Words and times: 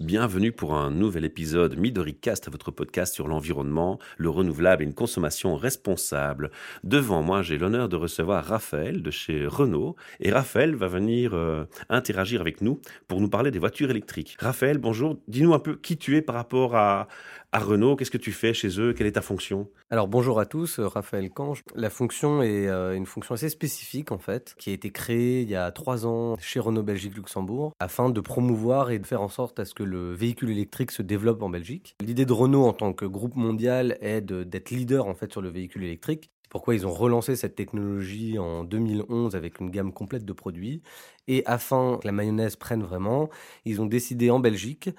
Bienvenue 0.00 0.50
pour 0.50 0.76
un 0.76 0.90
nouvel 0.90 1.26
épisode 1.26 1.76
MidoriCast, 1.76 2.50
votre 2.50 2.70
podcast 2.70 3.12
sur 3.12 3.28
l'environnement, 3.28 3.98
le 4.16 4.30
renouvelable 4.30 4.82
et 4.82 4.86
une 4.86 4.94
consommation 4.94 5.56
responsable. 5.56 6.50
Devant 6.84 7.20
moi, 7.20 7.42
j'ai 7.42 7.58
l'honneur 7.58 7.90
de 7.90 7.96
recevoir 7.96 8.42
Raphaël 8.42 9.02
de 9.02 9.10
chez 9.10 9.46
Renault. 9.46 9.96
Et 10.20 10.32
Raphaël 10.32 10.74
va 10.74 10.86
venir 10.86 11.34
euh, 11.34 11.66
interagir 11.90 12.40
avec 12.40 12.62
nous 12.62 12.80
pour 13.08 13.20
nous 13.20 13.28
parler 13.28 13.50
des 13.50 13.58
voitures 13.58 13.90
électriques. 13.90 14.38
Raphaël, 14.40 14.78
bonjour. 14.78 15.18
Dis-nous 15.28 15.52
un 15.52 15.58
peu 15.58 15.76
qui 15.76 15.98
tu 15.98 16.16
es 16.16 16.22
par 16.22 16.34
rapport 16.36 16.76
à, 16.76 17.06
à 17.52 17.58
Renault. 17.58 17.96
Qu'est-ce 17.96 18.10
que 18.10 18.18
tu 18.18 18.32
fais 18.32 18.54
chez 18.54 18.80
eux? 18.80 18.92
Quelle 18.92 19.06
est 19.06 19.12
ta 19.12 19.22
fonction? 19.22 19.68
Alors 19.90 20.08
bonjour 20.08 20.38
à 20.38 20.46
tous, 20.46 20.78
euh, 20.78 20.86
Raphaël 20.86 21.30
Cange. 21.30 21.62
La 21.74 21.90
fonction 21.90 22.42
est 22.42 22.68
euh, 22.68 22.94
une 22.94 23.06
fonction 23.06 23.34
assez 23.34 23.48
spécifique 23.48 24.12
en 24.12 24.18
fait, 24.18 24.54
qui 24.58 24.70
a 24.70 24.72
été 24.72 24.90
créée 24.90 25.42
il 25.42 25.50
y 25.50 25.56
a 25.56 25.70
trois 25.72 26.06
ans 26.06 26.36
chez 26.38 26.60
Renault 26.60 26.82
Belgique 26.82 27.16
Luxembourg, 27.16 27.74
afin 27.80 28.10
de 28.10 28.20
promouvoir 28.20 28.90
et 28.90 28.98
de 28.98 29.06
faire 29.06 29.22
en 29.22 29.28
sorte 29.28 29.58
à 29.58 29.64
ce 29.64 29.74
que 29.74 29.82
le 29.82 30.12
véhicule 30.12 30.50
électrique 30.50 30.92
se 30.92 31.02
développe 31.02 31.42
en 31.42 31.50
Belgique. 31.50 31.96
L'idée 32.00 32.26
de 32.26 32.32
Renault 32.32 32.66
en 32.66 32.72
tant 32.72 32.92
que 32.92 33.04
groupe 33.04 33.36
mondial 33.36 33.98
est 34.00 34.20
d'être 34.20 34.70
leader 34.70 35.06
en 35.06 35.14
fait 35.14 35.32
sur 35.32 35.42
le 35.42 35.48
véhicule 35.48 35.84
électrique. 35.84 36.30
Pourquoi 36.50 36.74
ils 36.74 36.84
ont 36.84 36.92
relancé 36.92 37.36
cette 37.36 37.54
technologie 37.54 38.38
en 38.38 38.64
2011 38.64 39.36
avec 39.36 39.60
une 39.60 39.70
gamme 39.70 39.92
complète 39.92 40.24
de 40.24 40.32
produits. 40.32 40.82
Et 41.28 41.44
afin 41.46 41.98
que 42.02 42.08
la 42.08 42.12
mayonnaise 42.12 42.56
prenne 42.56 42.82
vraiment, 42.82 43.30
ils 43.64 43.80
ont 43.80 43.86
décidé 43.86 44.30
en 44.30 44.40
Belgique 44.40 44.90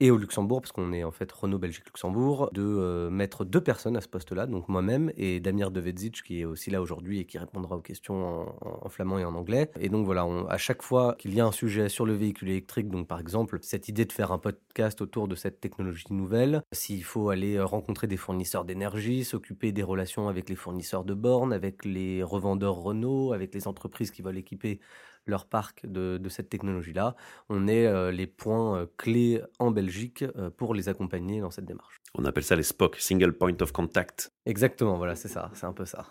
et 0.00 0.10
au 0.10 0.18
Luxembourg, 0.18 0.60
parce 0.60 0.72
qu'on 0.72 0.92
est 0.92 1.04
en 1.04 1.10
fait 1.10 1.30
Renault 1.32 1.58
Belgique 1.58 1.86
Luxembourg, 1.86 2.50
de 2.52 2.62
euh, 2.62 3.10
mettre 3.10 3.44
deux 3.44 3.62
personnes 3.62 3.96
à 3.96 4.00
ce 4.00 4.08
poste-là, 4.08 4.46
donc 4.46 4.68
moi-même 4.68 5.10
et 5.16 5.40
Damir 5.40 5.70
Devedzic 5.70 6.22
qui 6.22 6.40
est 6.40 6.44
aussi 6.44 6.70
là 6.70 6.82
aujourd'hui 6.82 7.20
et 7.20 7.24
qui 7.24 7.38
répondra 7.38 7.76
aux 7.76 7.80
questions 7.80 8.46
en, 8.60 8.88
flamand 8.88 9.18
et 9.18 9.24
en 9.24 9.34
anglais. 9.34 9.70
Et 9.80 9.88
donc 9.88 10.04
voilà, 10.04 10.26
à 10.48 10.58
chaque 10.58 10.82
fois 10.82 11.14
qu'il 11.18 11.34
y 11.34 11.40
a 11.40 11.46
un 11.46 11.52
sujet 11.52 11.88
sur 11.88 12.04
le 12.04 12.14
véhicule 12.14 12.50
électrique, 12.50 12.88
donc 12.88 13.08
par 13.08 13.20
exemple 13.20 13.58
cette 13.62 13.88
idée 13.88 14.04
de 14.04 14.12
faire 14.12 14.32
un 14.32 14.38
podcast 14.38 15.00
autour 15.00 15.28
de 15.28 15.34
cette 15.34 15.60
technologie 15.60 16.04
nouvelle, 16.10 16.62
s'il 16.72 17.02
faut 17.02 17.30
aller 17.30 17.56
euh, 17.56 17.64
rencontrer 17.64 18.06
des 18.06 18.16
fournisseurs 18.18 18.64
d'énergie, 18.64 19.24
s'occuper 19.24 19.72
des 19.72 19.82
relations 19.82 20.28
avec 20.28 20.48
les 20.50 20.56
fournisseurs 20.56 21.04
de 21.04 21.14
bornes, 21.14 21.52
avec 21.52 21.84
les 21.84 22.22
revendeurs 22.22 22.76
Renault, 22.76 23.32
avec 23.32 23.54
les 23.54 23.66
entreprises 23.66 24.10
qui 24.10 24.22
veulent 24.22 24.38
équiper 24.38 24.80
leur 25.26 25.46
parc 25.46 25.86
de, 25.86 26.20
cette 26.28 26.48
technologie-là. 26.48 27.16
On 27.48 27.68
est 27.68 27.86
euh, 27.86 28.10
les 28.10 28.26
points 28.26 28.78
euh, 28.78 28.86
clés 28.96 29.40
en 29.58 29.70
Belgique 29.70 30.24
euh, 30.36 30.50
pour 30.50 30.74
les 30.74 30.88
accompagner 30.88 31.40
dans 31.40 31.50
cette 31.50 31.64
démarche. 31.64 31.96
On 32.14 32.24
appelle 32.24 32.44
ça 32.44 32.56
les 32.56 32.62
SPOC, 32.62 32.96
Single 32.96 33.32
Point 33.32 33.56
of 33.60 33.72
Contact. 33.72 34.32
Exactement, 34.46 34.96
voilà, 34.96 35.14
c'est 35.14 35.28
ça, 35.28 35.50
c'est 35.54 35.66
un 35.66 35.72
peu 35.72 35.84
ça. 35.84 36.06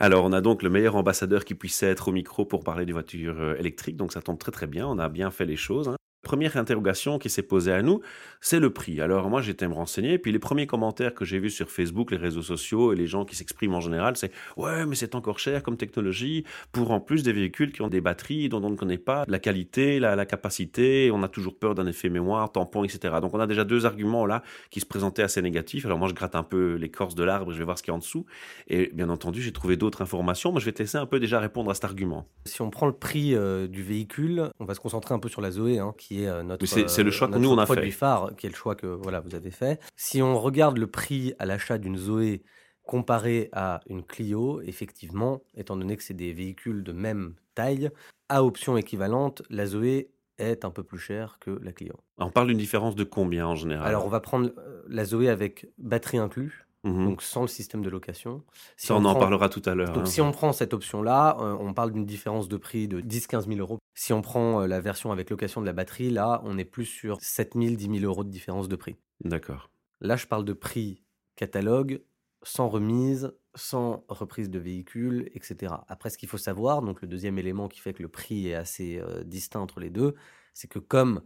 Alors, 0.00 0.24
on 0.24 0.32
a 0.32 0.40
donc 0.40 0.62
le 0.62 0.70
meilleur 0.70 0.96
ambassadeur 0.96 1.44
qui 1.44 1.54
puisse 1.54 1.82
être 1.82 2.08
au 2.08 2.12
micro 2.12 2.44
pour 2.44 2.64
parler 2.64 2.84
des 2.84 2.92
voitures 2.92 3.54
électriques, 3.58 3.96
donc 3.96 4.12
ça 4.12 4.20
tombe 4.20 4.38
très 4.38 4.52
très 4.52 4.66
bien, 4.66 4.86
on 4.86 4.98
a 4.98 5.08
bien 5.08 5.30
fait 5.30 5.44
les 5.44 5.56
choses. 5.56 5.88
Hein. 5.88 5.96
Première 6.22 6.56
interrogation 6.56 7.18
qui 7.18 7.28
s'est 7.28 7.42
posée 7.42 7.72
à 7.72 7.82
nous, 7.82 8.00
c'est 8.40 8.60
le 8.60 8.70
prix. 8.70 9.00
Alors 9.00 9.28
moi 9.28 9.42
j'étais 9.42 9.66
me 9.66 9.74
renseigner, 9.74 10.18
puis 10.18 10.30
les 10.30 10.38
premiers 10.38 10.68
commentaires 10.68 11.14
que 11.14 11.24
j'ai 11.24 11.40
vus 11.40 11.50
sur 11.50 11.68
Facebook, 11.68 12.12
les 12.12 12.16
réseaux 12.16 12.42
sociaux 12.42 12.92
et 12.92 12.96
les 12.96 13.08
gens 13.08 13.24
qui 13.24 13.34
s'expriment 13.34 13.74
en 13.74 13.80
général, 13.80 14.16
c'est 14.16 14.30
ouais 14.56 14.86
mais 14.86 14.94
c'est 14.94 15.16
encore 15.16 15.40
cher 15.40 15.64
comme 15.64 15.76
technologie 15.76 16.44
pour 16.70 16.92
en 16.92 17.00
plus 17.00 17.24
des 17.24 17.32
véhicules 17.32 17.72
qui 17.72 17.82
ont 17.82 17.88
des 17.88 18.00
batteries 18.00 18.48
dont 18.48 18.62
on 18.62 18.70
ne 18.70 18.76
connaît 18.76 18.98
pas 18.98 19.24
la 19.26 19.40
qualité, 19.40 19.98
la, 19.98 20.24
capacité, 20.24 21.10
on 21.12 21.24
a 21.24 21.28
toujours 21.28 21.58
peur 21.58 21.74
d'un 21.74 21.86
effet 21.86 22.08
mémoire, 22.08 22.52
tampon, 22.52 22.84
etc. 22.84 23.16
Donc 23.20 23.34
on 23.34 23.40
a 23.40 23.48
déjà 23.48 23.64
deux 23.64 23.84
arguments 23.84 24.24
là 24.24 24.44
qui 24.70 24.78
se 24.78 24.86
présentaient 24.86 25.24
assez 25.24 25.42
négatifs. 25.42 25.86
Alors 25.86 25.98
moi 25.98 26.06
je 26.06 26.14
gratte 26.14 26.36
un 26.36 26.44
peu 26.44 26.74
l'écorce 26.74 27.16
de 27.16 27.24
l'arbre, 27.24 27.50
je 27.52 27.58
vais 27.58 27.64
voir 27.64 27.78
ce 27.78 27.82
qu'il 27.82 27.90
y 27.90 27.94
a 27.94 27.96
en 27.96 27.98
dessous. 27.98 28.26
Et 28.68 28.92
bien 28.94 29.08
entendu 29.08 29.42
j'ai 29.42 29.52
trouvé 29.52 29.76
d'autres 29.76 30.02
informations, 30.02 30.52
mais 30.52 30.60
je 30.60 30.66
vais 30.66 30.72
tester 30.72 30.98
un 30.98 31.06
peu 31.06 31.18
déjà 31.18 31.40
répondre 31.40 31.68
à 31.68 31.74
cet 31.74 31.84
argument. 31.84 32.28
Si 32.44 32.62
on 32.62 32.70
prend 32.70 32.86
le 32.86 32.92
prix 32.92 33.34
euh, 33.34 33.66
du 33.66 33.82
véhicule, 33.82 34.50
on 34.60 34.64
va 34.64 34.74
se 34.74 34.80
concentrer 34.80 35.14
un 35.14 35.18
peu 35.18 35.28
sur 35.28 35.40
la 35.40 35.50
Zoé, 35.50 35.80
hein, 35.80 35.94
qui 35.98 36.11
euh, 36.20 36.42
notre. 36.42 36.64
C'est 36.66 37.02
le 37.02 37.10
choix 37.10 37.28
que 37.28 37.38
nous 37.38 37.50
on 37.50 37.58
a 37.58 37.66
fait. 37.66 37.90
phare, 37.90 38.34
qui 38.36 38.46
est 38.46 38.50
le 38.50 38.54
choix 38.54 38.74
que 38.74 38.86
voilà 38.86 39.20
vous 39.20 39.34
avez 39.34 39.50
fait. 39.50 39.80
Si 39.96 40.22
on 40.22 40.38
regarde 40.38 40.78
le 40.78 40.86
prix 40.86 41.34
à 41.38 41.46
l'achat 41.46 41.78
d'une 41.78 41.96
Zoé 41.96 42.42
comparé 42.84 43.48
à 43.52 43.80
une 43.86 44.02
Clio, 44.02 44.60
effectivement, 44.62 45.42
étant 45.56 45.76
donné 45.76 45.96
que 45.96 46.02
c'est 46.02 46.14
des 46.14 46.32
véhicules 46.32 46.82
de 46.82 46.92
même 46.92 47.34
taille, 47.54 47.90
à 48.28 48.44
option 48.44 48.76
équivalente, 48.76 49.42
la 49.50 49.66
Zoé 49.66 50.10
est 50.38 50.64
un 50.64 50.70
peu 50.70 50.82
plus 50.82 50.98
chère 50.98 51.38
que 51.40 51.50
la 51.62 51.72
Clio. 51.72 51.94
On 52.18 52.30
parle 52.30 52.48
d'une 52.48 52.58
différence 52.58 52.96
de 52.96 53.04
combien 53.04 53.46
en 53.46 53.54
général? 53.54 53.86
Alors 53.86 54.06
on 54.06 54.08
va 54.08 54.20
prendre 54.20 54.50
euh, 54.58 54.82
la 54.88 55.04
Zoé 55.04 55.28
avec 55.28 55.68
batterie 55.78 56.18
inclus. 56.18 56.66
Mmh 56.84 57.04
donc 57.04 57.22
sans 57.22 57.42
le 57.42 57.46
système 57.46 57.82
de 57.82 57.88
location. 57.88 58.42
Si 58.76 58.88
Ça, 58.88 58.96
on, 58.96 59.04
en 59.04 59.14
parlera 59.14 59.48
tout 59.48 59.62
à 59.66 59.74
l'heure. 59.74 59.92
Donc 59.92 60.02
hein. 60.02 60.06
si 60.06 60.20
on 60.20 60.32
prend 60.32 60.52
cette 60.52 60.74
option-là, 60.74 61.36
euh, 61.38 61.56
on 61.60 61.74
parle 61.74 61.92
d'une 61.92 62.04
différence 62.04 62.48
de 62.48 62.56
prix 62.56 62.88
de 62.88 63.00
10-15 63.00 63.46
000 63.46 63.60
euros. 63.60 63.78
Si 63.94 64.12
on 64.12 64.20
prend 64.20 64.62
euh, 64.62 64.66
la 64.66 64.80
version 64.80 65.12
avec 65.12 65.30
location 65.30 65.60
de 65.60 65.66
la 65.66 65.72
batterie, 65.72 66.10
là, 66.10 66.40
on 66.44 66.58
est 66.58 66.64
plus 66.64 66.86
sur 66.86 67.18
7 67.20 67.52
000, 67.54 67.76
10 67.76 68.00
000 68.00 68.04
euros 68.04 68.24
de 68.24 68.30
différence 68.30 68.68
de 68.68 68.74
prix. 68.74 68.96
D'accord. 69.24 69.70
Là, 70.00 70.16
je 70.16 70.26
parle 70.26 70.44
de 70.44 70.52
prix 70.52 71.04
catalogue, 71.36 72.02
sans 72.42 72.68
remise, 72.68 73.32
sans 73.54 74.04
reprise 74.08 74.50
de 74.50 74.58
véhicule, 74.58 75.30
etc. 75.34 75.74
Après, 75.86 76.10
ce 76.10 76.18
qu'il 76.18 76.28
faut 76.28 76.38
savoir, 76.38 76.82
donc 76.82 77.00
le 77.00 77.06
deuxième 77.06 77.38
élément 77.38 77.68
qui 77.68 77.78
fait 77.78 77.92
que 77.92 78.02
le 78.02 78.08
prix 78.08 78.48
est 78.48 78.54
assez 78.54 78.98
euh, 78.98 79.22
distinct 79.22 79.60
entre 79.60 79.78
les 79.78 79.90
deux, 79.90 80.14
c'est 80.52 80.68
que 80.68 80.80
comme 80.80 81.22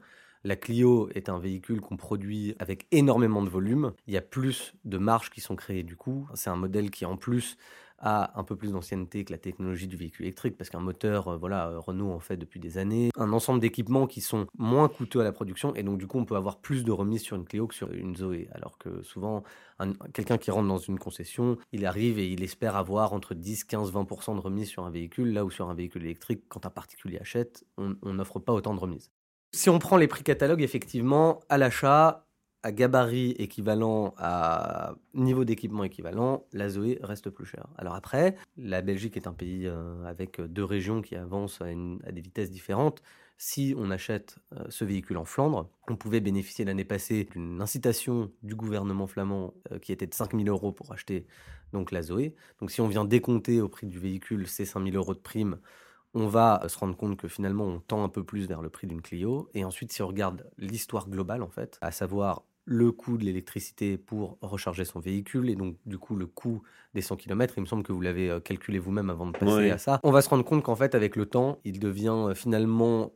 la 0.47 0.55
Clio 0.55 1.09
est 1.13 1.29
un 1.29 1.41
véhicule 1.41 1.81
qu'on 1.81 1.97
produit 1.97 2.55
avec 2.61 2.87
énormément 2.93 3.43
de 3.43 3.49
volume. 3.49 3.93
Il 4.07 4.15
y 4.15 4.17
a 4.17 4.23
plus 4.23 4.75
de 4.85 4.97
marges 4.97 5.29
qui 5.31 5.41
sont 5.41 5.57
créées 5.57 5.83
du 5.83 5.97
coup. 5.97 6.29
C'est 6.35 6.51
un 6.51 6.57
modèle 6.57 6.93
qui 6.93 7.05
en 7.05 7.17
plus 7.17 7.57
a 7.99 8.39
un 8.39 8.45
peu 8.45 8.55
plus 8.55 8.71
d'ancienneté 8.71 9.25
que 9.25 9.33
la 9.33 9.39
technologie 9.39 9.89
du 9.89 9.97
véhicule 9.97 10.27
électrique 10.27 10.57
parce 10.57 10.71
qu'un 10.71 10.79
moteur, 10.79 11.29
euh, 11.29 11.37
voilà, 11.37 11.71
euh, 11.71 11.81
Renault 11.81 12.13
en 12.13 12.21
fait 12.21 12.37
depuis 12.37 12.61
des 12.61 12.79
années. 12.79 13.11
Un 13.17 13.33
ensemble 13.33 13.59
d'équipements 13.59 14.07
qui 14.07 14.21
sont 14.21 14.47
moins 14.57 14.89
coûteux 14.89 15.19
à 15.19 15.25
la 15.25 15.33
production 15.33 15.75
et 15.75 15.83
donc 15.83 15.99
du 15.99 16.07
coup 16.07 16.19
on 16.19 16.25
peut 16.25 16.37
avoir 16.37 16.59
plus 16.59 16.85
de 16.85 16.93
remises 16.93 17.23
sur 17.23 17.37
une 17.37 17.45
Clio 17.45 17.67
que 17.67 17.75
sur 17.75 17.91
une 17.91 18.15
Zoé. 18.15 18.49
Alors 18.53 18.79
que 18.79 19.03
souvent, 19.03 19.43
quelqu'un 20.13 20.39
qui 20.39 20.53
rentre 20.53 20.69
dans 20.69 20.79
une 20.79 21.01
concession, 21.01 21.57
il 21.73 21.87
arrive 21.87 22.21
et 22.21 22.29
il 22.29 22.45
espère 22.45 22.77
avoir 22.77 23.15
entre 23.15 23.35
10, 23.35 23.65
15, 23.65 23.93
20% 23.93 24.37
de 24.37 24.41
remise 24.41 24.69
sur 24.69 24.85
un 24.85 24.91
véhicule, 24.91 25.33
là 25.33 25.45
où 25.45 25.51
sur 25.51 25.69
un 25.69 25.75
véhicule 25.75 26.05
électrique, 26.05 26.45
quand 26.49 26.67
un 26.67 26.71
particulier 26.71 27.19
achète, 27.19 27.65
on 27.79 27.97
n'offre 28.13 28.39
pas 28.39 28.53
autant 28.53 28.75
de 28.75 28.81
remises. 28.81 29.11
Si 29.53 29.71
on 29.71 29.79
prend 29.79 29.97
les 29.97 30.09
prix 30.09 30.23
catalogue, 30.23 30.63
effectivement, 30.63 31.41
à 31.49 31.59
l'achat, 31.59 32.27
à 32.63 32.73
gabarit 32.73 33.31
équivalent, 33.39 34.13
à 34.19 34.97
niveau 35.15 35.45
d'équipement 35.45 35.85
équivalent, 35.85 36.45
la 36.53 36.69
Zoé 36.69 36.99
reste 37.01 37.31
plus 37.31 37.47
chère. 37.47 37.69
Alors 37.79 37.95
après, 37.95 38.35
la 38.57 38.83
Belgique 38.83 39.17
est 39.17 39.29
un 39.29 39.33
pays 39.33 39.67
euh, 39.67 40.05
avec 40.05 40.41
deux 40.41 40.65
régions 40.65 41.01
qui 41.01 41.15
avancent 41.15 41.61
à, 41.61 41.67
des 42.13 42.21
vitesses 42.21 42.51
différentes. 42.51 43.03
Si 43.39 43.75
on 43.79 43.91
achète 43.93 44.39
euh, 44.53 44.65
ce 44.69 44.85
véhicule 44.85 45.17
en 45.19 45.25
Flandre, 45.25 45.71
on 45.89 45.95
pouvait 45.95 46.21
bénéficier 46.21 46.65
l'année 46.65 46.85
passée 46.85 47.29
d'une 47.31 47.63
incitation 47.63 48.33
du 48.43 48.57
gouvernement 48.57 49.07
flamand 49.07 49.55
euh, 49.71 49.79
qui 49.79 49.93
était 49.93 50.09
de 50.09 50.15
5000 50.15 50.49
euros 50.49 50.73
pour 50.73 50.93
acheter 50.93 51.25
donc 51.73 51.93
la 51.93 52.03
Zoé. 52.03 52.35
Donc 52.61 52.73
si 52.73 52.81
on 52.81 52.89
vient 52.89 53.05
décompter 53.05 53.61
au 53.61 53.69
prix 53.69 53.87
du 53.87 54.01
véhicule 54.01 54.49
ces 54.49 54.65
5000 54.65 54.97
euros 54.97 55.15
de 55.15 55.21
prime, 55.21 55.59
on 56.17 56.29
va 56.29 56.63
se 56.67 56.79
rendre 56.79 56.97
compte 56.97 57.19
que 57.19 57.29
finalement 57.29 57.67
on 57.67 57.79
tend 57.79 58.03
un 58.03 58.09
peu 58.09 58.25
plus 58.25 58.49
vers 58.49 58.63
le 58.63 58.71
prix 58.71 58.87
d'une 58.87 59.03
Clio. 59.03 59.51
Et 59.53 59.65
ensuite, 59.65 59.93
si 59.93 60.03
on 60.03 60.09
regarde 60.09 60.51
l'histoire 60.57 61.11
globale, 61.11 61.43
en 61.43 61.51
fait, 61.51 61.79
à 61.83 61.93
savoir 61.93 62.43
le 62.65 62.91
coût 62.91 63.19
de 63.19 63.25
l'électricité 63.25 63.99
pour 63.99 64.39
recharger 64.41 64.87
son 64.87 64.99
véhicule 64.99 65.51
et 65.51 65.55
donc 65.55 65.77
du 65.85 65.99
coup 65.99 66.17
le 66.17 66.27
coût 66.27 66.63
des 66.95 67.03
100 67.03 67.17
km, 67.17 67.55
il 67.59 67.61
me 67.61 67.67
semble 67.67 67.85
que 67.85 67.93
vous 67.93 68.01
l'avez 68.01 68.29
euh, 68.29 68.41
calculé 68.41 68.81
vous-même 68.81 69.11
avant 69.11 69.27
de 69.27 69.39
passer 69.39 69.71
à 69.71 69.79
ça. 69.79 70.01
On 70.03 70.11
va 70.11 70.21
se 70.21 70.29
rendre 70.29 70.45
compte 70.45 70.65
qu'en 70.65 70.75
fait 70.75 70.97
avec 70.97 71.15
le 71.15 71.27
temps, 71.27 71.61
il 71.65 71.79
devient 71.79 72.09
euh, 72.17 72.35
finalement 72.35 73.13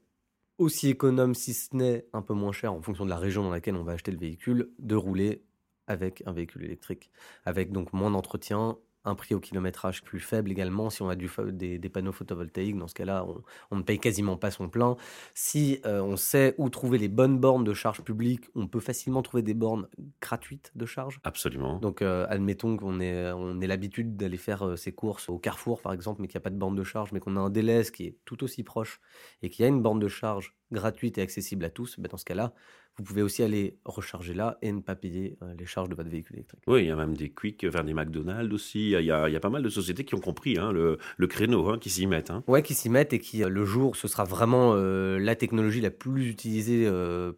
aussi 0.59 0.91
économe 0.91 1.35
si 1.35 1.55
ce 1.55 1.75
n'est 1.75 2.07
un 2.13 2.23
peu 2.23 2.35
moins 2.35 2.53
cher 2.53 2.73
en 2.73 2.83
fonction 2.83 3.07
de 3.07 3.11
la 3.11 3.17
région 3.17 3.43
dans 3.43 3.51
laquelle 3.51 3.75
on 3.75 3.83
va 3.83 3.93
acheter 3.93 4.13
le 4.13 4.19
véhicule 4.19 4.71
de 4.79 4.95
rouler 4.95 5.43
avec 5.89 6.23
un 6.27 6.33
véhicule 6.33 6.65
électrique 6.65 7.11
avec 7.45 7.73
donc 7.73 7.93
moins 7.93 8.11
d'entretien 8.11 8.77
un 9.05 9.15
prix 9.15 9.35
au 9.35 9.41
kilométrage 9.41 10.03
plus 10.03 10.21
faible 10.21 10.51
également. 10.51 10.91
Si 10.91 11.03
on 11.03 11.09
a 11.09 11.17
du, 11.17 11.31
des, 11.53 11.89
panneaux 11.89 12.13
photovoltaïques, 12.13 12.77
dans 12.77 12.89
ce 12.89 12.95
cas-là, 12.95 13.27
on, 13.71 13.77
ne 13.77 13.83
paye 13.83 13.99
quasiment 13.99 14.37
pas 14.37 14.51
son 14.51 14.69
plein. 14.69 14.97
Si 15.35 15.81
euh, 15.87 16.01
on 16.01 16.17
sait 16.17 16.55
où 16.59 16.69
trouver 16.69 16.99
les 16.99 17.09
bonnes 17.09 17.39
bornes 17.39 17.65
de 17.65 17.73
charge 17.73 18.03
publique, 18.03 18.45
on 18.55 18.67
peut 18.67 18.81
facilement 18.81 19.23
trouver 19.23 19.43
des 19.43 19.55
bornes 19.55 19.89
gratuites 20.21 20.71
de 20.75 20.87
charge. 20.87 21.21
Absolument. 21.25 21.79
Donc, 21.79 22.03
euh, 22.03 22.27
admettons 22.29 22.77
qu'on 22.77 23.01
ait, 23.01 23.33
on 23.33 23.61
ait 23.61 23.67
l'habitude 23.67 24.17
d'aller 24.17 24.37
faire 24.37 24.67
euh, 24.67 24.77
ses 24.77 24.93
courses 24.93 25.29
au 25.29 25.39
Carrefour, 25.39 25.81
par 25.81 25.93
exemple, 25.93 26.21
mais 26.21 26.29
qu'il 26.29 26.37
n'y 26.37 26.43
a 26.43 26.45
pas 26.45 26.51
de 26.51 26.59
borne 26.59 26.77
de 26.77 26.85
charge, 26.85 27.13
mais 27.13 27.21
qu'on 27.21 27.37
a 27.37 27.41
un 27.41 27.51
délai 27.51 27.83
qui 27.93 28.07
est 28.07 28.19
tout 28.25 28.45
aussi 28.45 28.63
proche 28.63 29.01
et 29.43 29.49
qu'il 29.49 29.63
y 29.63 29.67
a 29.67 29.69
une 29.69 29.83
borne 29.83 29.99
de 29.99 30.09
charge 30.09 30.55
gratuite 30.73 31.19
et 31.19 31.23
accessible 31.23 31.65
à 31.65 31.71
tous, 31.71 31.99
ben 31.99 32.09
dans 32.09 32.17
ce 32.17 32.25
cas-là, 32.25 32.55
vous 33.01 33.05
pouvez 33.05 33.23
aussi 33.23 33.43
aller 33.43 33.79
recharger 33.85 34.35
là 34.35 34.59
et 34.61 34.71
ne 34.73 34.81
pas 34.81 34.95
payer 34.95 35.39
euh, 35.43 35.55
les 35.59 35.65
charges 35.65 35.89
de 35.89 35.95
votre 35.95 36.11
véhicule 36.11 36.37
électrique. 36.37 36.61
Oui, 36.67 36.83
il 36.83 36.89
y 36.89 36.91
a 36.91 36.97
même 36.97 37.17
des 37.17 37.31
Quick 37.31 37.65
vers 37.65 37.83
des 37.83 37.95
McDonald's 37.95 38.53
aussi. 38.53 38.91
Il 38.91 39.05
y 39.05 39.11
a, 39.11 39.29
il 39.29 39.33
y 39.33 39.37
a 39.37 39.41
pas 39.41 39.49
mal 39.49 39.63
de 39.63 39.69
sociétés 39.71 40.05
qui 40.05 40.15
ont 40.15 40.21
compris 40.21 40.59
hein, 40.59 40.71
le, 40.71 40.99
le, 41.17 41.27
créneau, 41.27 41.69
hein, 41.71 41.79
qui 41.79 41.89
s'y 41.89 42.07
mettent. 42.07 42.31
Hein. 42.31 42.45
Oui, 42.47 42.63
qui 42.63 42.75
s'y 42.75 42.91
mettent 42.91 43.15
et 43.15 43.19
qui, 43.19 43.43
euh, 43.43 43.49
le 43.49 43.65
jour 43.65 43.93
où 43.93 43.95
ce 43.95 44.07
sera 44.07 44.25
vraiment 44.25 44.73
euh, 44.75 45.19
la 45.19 45.35
technologie 45.35 45.81
la 45.81 45.91
plus 45.91 46.29
utilisée 46.29 46.91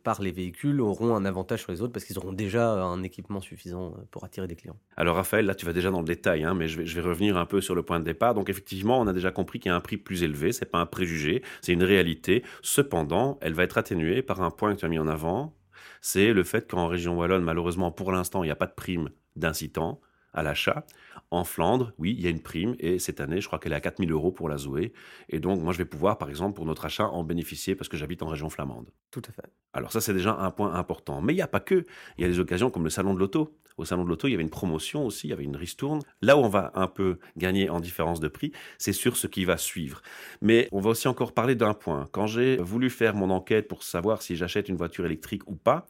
par 0.02 0.20
les 0.20 0.32
véhicules, 0.32 0.80
auront 0.80 1.14
un 1.14 1.24
avantage 1.24 1.62
sur 1.62 1.72
les 1.72 1.82
autres 1.82 1.92
parce 1.92 2.04
qu'ils 2.04 2.18
auront 2.18 2.32
déjà 2.32 2.82
un 2.82 3.02
équipement 3.02 3.40
suffisant 3.40 3.94
pour 4.10 4.24
attirer 4.24 4.46
des 4.46 4.56
clients. 4.56 4.76
Alors 4.96 5.16
Raphaël, 5.16 5.46
là 5.46 5.54
tu 5.54 5.66
vas 5.66 5.72
déjà 5.72 5.90
dans 5.90 6.00
le 6.00 6.06
détail, 6.06 6.46
mais 6.56 6.68
je 6.68 6.78
vais, 6.78 6.86
je 6.86 6.94
vais 7.00 7.06
revenir 7.06 7.36
un 7.36 7.46
peu 7.46 7.60
sur 7.60 7.74
le 7.74 7.82
point 7.82 8.00
de 8.00 8.04
départ. 8.04 8.34
Donc 8.34 8.48
effectivement, 8.48 9.00
on 9.00 9.06
a 9.06 9.12
déjà 9.12 9.30
compris 9.30 9.60
qu'il 9.60 9.70
y 9.70 9.72
a 9.72 9.76
un 9.76 9.80
prix 9.80 9.96
plus 9.96 10.22
élevé, 10.22 10.52
c'est 10.52 10.70
pas 10.70 10.78
un 10.78 10.86
préjugé, 10.86 11.42
c'est 11.60 11.72
une 11.72 11.84
réalité. 11.84 12.42
Cependant, 12.62 13.21
elle 13.40 13.54
va 13.54 13.64
être 13.64 13.78
atténuée 13.78 14.22
par 14.22 14.42
un 14.42 14.50
point 14.50 14.74
que 14.74 14.80
tu 14.80 14.84
as 14.84 14.88
mis 14.88 14.98
en 14.98 15.08
avant, 15.08 15.54
c'est 16.00 16.32
le 16.32 16.44
fait 16.44 16.68
qu'en 16.70 16.86
région 16.86 17.16
wallonne, 17.16 17.44
malheureusement, 17.44 17.90
pour 17.90 18.12
l'instant, 18.12 18.42
il 18.42 18.46
n'y 18.46 18.52
a 18.52 18.56
pas 18.56 18.66
de 18.66 18.74
prime 18.74 19.10
d'incitant 19.36 20.00
à 20.32 20.42
l'achat. 20.42 20.84
En 21.30 21.44
Flandre, 21.44 21.92
oui, 21.98 22.14
il 22.16 22.22
y 22.22 22.26
a 22.26 22.30
une 22.30 22.42
prime 22.42 22.74
et 22.78 22.98
cette 22.98 23.20
année, 23.20 23.40
je 23.40 23.46
crois 23.46 23.58
qu'elle 23.58 23.72
est 23.72 23.76
à 23.76 23.80
4000 23.80 24.10
euros 24.12 24.32
pour 24.32 24.48
la 24.48 24.58
Zoé. 24.58 24.92
Et 25.28 25.40
donc, 25.40 25.60
moi, 25.60 25.72
je 25.72 25.78
vais 25.78 25.84
pouvoir, 25.84 26.18
par 26.18 26.28
exemple, 26.28 26.54
pour 26.54 26.66
notre 26.66 26.84
achat, 26.84 27.08
en 27.08 27.24
bénéficier 27.24 27.74
parce 27.74 27.88
que 27.88 27.96
j'habite 27.96 28.22
en 28.22 28.28
région 28.28 28.50
flamande. 28.50 28.90
Tout 29.10 29.22
à 29.28 29.32
fait. 29.32 29.50
Alors 29.72 29.92
ça, 29.92 30.00
c'est 30.00 30.12
déjà 30.12 30.34
un 30.34 30.50
point 30.50 30.74
important. 30.74 31.22
Mais 31.22 31.32
il 31.32 31.36
n'y 31.36 31.42
a 31.42 31.48
pas 31.48 31.60
que. 31.60 31.84
Il 32.18 32.22
y 32.22 32.24
a 32.24 32.28
des 32.28 32.38
occasions 32.38 32.70
comme 32.70 32.84
le 32.84 32.90
salon 32.90 33.14
de 33.14 33.18
l'auto. 33.18 33.56
Au 33.78 33.84
salon 33.86 34.04
de 34.04 34.08
l'auto, 34.10 34.28
il 34.28 34.32
y 34.32 34.34
avait 34.34 34.42
une 34.42 34.50
promotion 34.50 35.06
aussi, 35.06 35.28
il 35.28 35.30
y 35.30 35.32
avait 35.32 35.44
une 35.44 35.56
ristourne. 35.56 36.02
Là 36.20 36.36
où 36.36 36.40
on 36.40 36.48
va 36.48 36.72
un 36.74 36.88
peu 36.88 37.18
gagner 37.38 37.70
en 37.70 37.80
différence 37.80 38.20
de 38.20 38.28
prix, 38.28 38.52
c'est 38.76 38.92
sur 38.92 39.16
ce 39.16 39.26
qui 39.26 39.46
va 39.46 39.56
suivre. 39.56 40.02
Mais 40.42 40.68
on 40.72 40.80
va 40.80 40.90
aussi 40.90 41.08
encore 41.08 41.32
parler 41.32 41.54
d'un 41.54 41.72
point. 41.72 42.06
Quand 42.12 42.26
j'ai 42.26 42.58
voulu 42.58 42.90
faire 42.90 43.14
mon 43.14 43.30
enquête 43.30 43.68
pour 43.68 43.82
savoir 43.82 44.20
si 44.20 44.36
j'achète 44.36 44.68
une 44.68 44.76
voiture 44.76 45.06
électrique 45.06 45.48
ou 45.48 45.56
pas, 45.56 45.86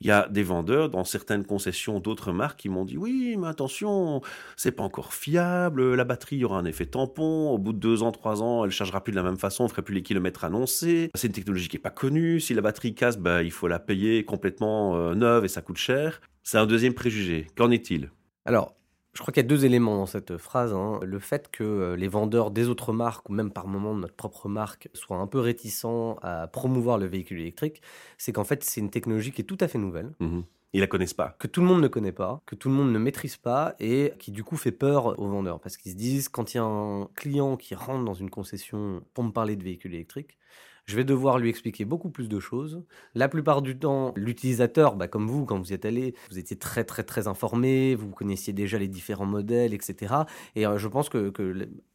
il 0.00 0.06
y 0.06 0.10
a 0.10 0.28
des 0.28 0.42
vendeurs 0.42 0.88
dans 0.88 1.04
certaines 1.04 1.44
concessions 1.44 2.00
d'autres 2.00 2.32
marques 2.32 2.60
qui 2.60 2.68
m'ont 2.68 2.84
dit 2.84 2.96
oui, 2.96 3.36
mais 3.38 3.48
attention, 3.48 4.22
c'est 4.56 4.72
pas 4.72 4.82
encore 4.82 5.12
fiable, 5.12 5.94
la 5.94 6.04
batterie 6.04 6.44
aura 6.44 6.58
un 6.58 6.64
effet 6.64 6.86
tampon, 6.86 7.50
au 7.50 7.58
bout 7.58 7.72
de 7.72 7.78
deux 7.78 8.02
ans, 8.02 8.12
trois 8.12 8.42
ans, 8.42 8.64
elle 8.64 8.70
chargera 8.70 9.02
plus 9.02 9.10
de 9.12 9.16
la 9.16 9.22
même 9.22 9.36
façon, 9.36 9.64
on 9.64 9.68
ferait 9.68 9.82
plus 9.82 9.94
les 9.94 10.02
kilomètres 10.02 10.44
annoncés. 10.44 11.10
C'est 11.14 11.26
une 11.26 11.32
technologie 11.32 11.68
qui 11.68 11.76
est 11.76 11.80
pas 11.80 11.90
connue. 11.90 12.40
Si 12.40 12.54
la 12.54 12.62
batterie 12.62 12.94
casse, 12.94 13.18
bah, 13.18 13.42
il 13.42 13.50
faut 13.50 13.68
la 13.68 13.78
payer 13.78 14.24
complètement 14.24 14.96
euh, 14.96 15.14
neuve 15.14 15.44
et 15.44 15.48
ça 15.48 15.62
coûte 15.62 15.76
cher. 15.76 16.20
C'est 16.42 16.58
un 16.58 16.66
deuxième 16.66 16.94
préjugé. 16.94 17.46
Qu'en 17.56 17.70
est-il? 17.70 18.10
Alors, 18.44 18.74
je 19.14 19.20
crois 19.20 19.32
qu'il 19.32 19.42
y 19.42 19.46
a 19.46 19.48
deux 19.48 19.64
éléments 19.64 19.96
dans 19.96 20.06
cette 20.06 20.36
phrase. 20.38 20.72
hein. 20.72 21.00
Le 21.02 21.18
fait 21.18 21.50
que 21.50 21.64
euh, 21.64 21.96
les 21.96 22.08
vendeurs 22.08 22.50
des 22.50 22.68
autres 22.68 22.92
marques, 22.92 23.28
ou 23.28 23.32
même 23.32 23.52
par 23.52 23.66
moment 23.66 23.94
de 23.94 24.00
notre 24.00 24.14
propre 24.14 24.48
marque, 24.48 24.88
soient 24.94 25.16
un 25.18 25.26
peu 25.26 25.40
réticents 25.40 26.16
à 26.22 26.46
promouvoir 26.48 26.98
le 26.98 27.06
véhicule 27.06 27.40
électrique, 27.40 27.82
c'est 28.18 28.32
qu'en 28.32 28.44
fait, 28.44 28.62
c'est 28.64 28.80
une 28.80 28.90
technologie 28.90 29.32
qui 29.32 29.42
est 29.42 29.44
tout 29.44 29.58
à 29.60 29.68
fait 29.68 29.78
nouvelle, 29.78 30.12
Mhm. 30.20 30.44
Ils 30.72 30.80
la 30.80 30.86
connaissent 30.86 31.14
pas. 31.14 31.36
que 31.40 31.48
tout 31.48 31.60
le 31.62 31.66
monde 31.66 31.80
ne 31.82 31.88
connaît 31.88 32.12
pas, 32.12 32.42
que 32.46 32.54
tout 32.54 32.68
le 32.68 32.74
monde 32.74 32.92
ne 32.92 32.98
maîtrise 32.98 33.36
pas, 33.36 33.74
et 33.80 34.12
qui 34.20 34.30
du 34.30 34.44
coup 34.44 34.56
fait 34.56 34.70
peur 34.72 35.18
aux 35.18 35.28
vendeurs. 35.28 35.60
Parce 35.60 35.76
qu'ils 35.76 35.92
se 35.92 35.96
disent, 35.96 36.28
quand 36.28 36.54
il 36.54 36.58
y 36.58 36.60
a 36.60 36.64
un 36.64 37.06
client 37.16 37.56
qui 37.56 37.74
rentre 37.74 38.04
dans 38.04 38.14
une 38.14 38.30
concession 38.30 39.02
pour 39.14 39.24
me 39.24 39.32
parler 39.32 39.56
de 39.56 39.64
véhicule 39.64 39.94
électrique, 39.94 40.38
je 40.90 40.96
vais 40.96 41.04
devoir 41.04 41.38
lui 41.38 41.48
expliquer 41.48 41.84
beaucoup 41.84 42.10
plus 42.10 42.28
de 42.28 42.40
choses. 42.40 42.82
La 43.14 43.28
plupart 43.28 43.62
du 43.62 43.78
temps, 43.78 44.12
l'utilisateur, 44.16 44.96
bah, 44.96 45.06
comme 45.06 45.28
vous, 45.28 45.44
quand 45.46 45.56
vous 45.58 45.70
y 45.70 45.74
êtes 45.74 45.84
allé, 45.84 46.14
vous 46.30 46.38
étiez 46.38 46.58
très 46.58 46.82
très 46.84 47.04
très 47.04 47.28
informé, 47.28 47.94
vous 47.94 48.10
connaissiez 48.10 48.52
déjà 48.52 48.76
les 48.78 48.88
différents 48.88 49.24
modèles, 49.26 49.72
etc. 49.72 50.14
Et 50.56 50.66
euh, 50.66 50.78
je 50.78 50.88
pense 50.88 51.08
que, 51.08 51.32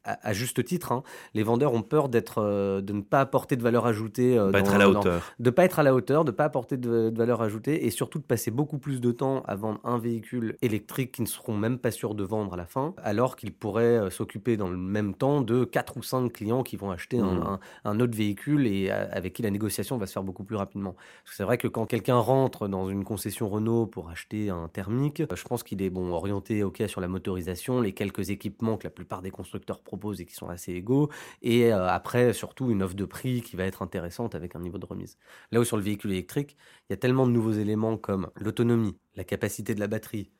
à, 0.05 0.29
à 0.29 0.33
juste 0.33 0.63
titre, 0.63 0.91
hein, 0.93 1.03
les 1.33 1.43
vendeurs 1.43 1.73
ont 1.73 1.81
peur 1.81 2.07
d'être, 2.09 2.35
euh, 2.41 2.79
de 2.81 2.93
ne 2.93 3.01
pas 3.01 3.19
apporter 3.21 3.55
de 3.57 3.63
valeur 3.63 3.85
ajoutée, 3.85 4.37
euh, 4.37 4.51
Pas 4.51 4.59
être 4.59 4.73
à 4.73 4.77
la 4.77 4.85
dans- 4.85 4.99
hauteur. 5.01 5.33
de 5.39 5.49
pas 5.49 5.65
être 5.65 5.79
à 5.79 5.83
la 5.83 5.93
hauteur, 5.93 6.23
de 6.23 6.31
pas 6.31 6.45
apporter 6.45 6.77
de, 6.77 7.09
de 7.09 7.17
valeur 7.17 7.41
ajoutée, 7.41 7.85
et 7.85 7.89
surtout 7.89 8.19
de 8.19 8.23
passer 8.23 8.51
beaucoup 8.51 8.77
plus 8.77 9.01
de 9.01 9.11
temps 9.11 9.41
à 9.45 9.55
vendre 9.55 9.79
un 9.83 9.97
véhicule 9.97 10.57
électrique 10.61 11.11
qu'ils 11.13 11.23
ne 11.23 11.29
seront 11.29 11.57
même 11.57 11.79
pas 11.79 11.91
sûrs 11.91 12.15
de 12.15 12.23
vendre 12.23 12.53
à 12.53 12.57
la 12.57 12.65
fin, 12.65 12.93
alors 13.03 13.35
qu'ils 13.35 13.53
pourraient 13.53 13.97
euh, 13.97 14.09
s'occuper 14.09 14.55
dans 14.57 14.69
le 14.69 14.77
même 14.77 15.13
temps 15.15 15.41
de 15.41 15.65
quatre 15.65 15.97
ou 15.97 16.03
cinq 16.03 16.31
clients 16.31 16.63
qui 16.63 16.77
vont 16.77 16.91
acheter 16.91 17.19
un- 17.19 17.25
Mhm. 17.25 17.41
un, 17.43 17.59
un 17.85 17.99
autre 17.99 18.15
véhicule 18.15 18.67
et 18.67 18.84
avec 18.91 19.33
qui 19.33 19.41
la 19.41 19.51
négociation 19.51 19.97
va 19.97 20.05
se 20.07 20.13
faire 20.13 20.23
beaucoup 20.23 20.43
plus 20.43 20.55
rapidement. 20.55 20.95
C'est 21.25 21.43
vrai 21.43 21.57
que 21.57 21.67
quand 21.67 21.85
quelqu'un 21.85 22.17
rentre 22.17 22.67
dans 22.67 22.89
une 22.89 23.03
concession 23.03 23.49
Renault 23.49 23.87
pour 23.87 24.09
acheter 24.09 24.49
un 24.49 24.67
thermique, 24.67 25.21
euh, 25.21 25.35
je 25.35 25.43
pense 25.43 25.63
qu'il 25.63 25.81
est 25.81 25.89
bon 25.89 26.11
orienté 26.11 26.63
ok 26.63 26.83
sur 26.87 27.01
la 27.01 27.07
motorisation, 27.07 27.81
les 27.81 27.93
quelques 27.93 28.29
équipements 28.29 28.77
que 28.77 28.85
la 28.85 28.91
plupart 28.91 29.21
des 29.21 29.31
constructeurs 29.31 29.81
proposent 29.81 30.21
et 30.21 30.25
qui 30.25 30.35
sont 30.35 30.49
assez 30.49 30.73
égaux, 30.73 31.09
et 31.41 31.73
euh, 31.73 31.87
après 31.87 32.33
surtout 32.33 32.71
une 32.71 32.83
offre 32.83 32.95
de 32.95 33.05
prix 33.05 33.41
qui 33.41 33.55
va 33.55 33.65
être 33.65 33.81
intéressante 33.81 34.35
avec 34.35 34.55
un 34.55 34.59
niveau 34.59 34.77
de 34.77 34.85
remise. 34.85 35.17
Là 35.51 35.59
où 35.59 35.63
sur 35.63 35.77
le 35.77 35.83
véhicule 35.83 36.11
électrique, 36.11 36.57
il 36.89 36.93
y 36.93 36.95
a 36.95 36.97
tellement 36.97 37.27
de 37.27 37.31
nouveaux 37.31 37.53
éléments 37.53 37.97
comme 37.97 38.29
l'autonomie, 38.35 38.97
la 39.15 39.23
capacité 39.23 39.75
de 39.75 39.79
la 39.79 39.87
batterie, 39.87 40.31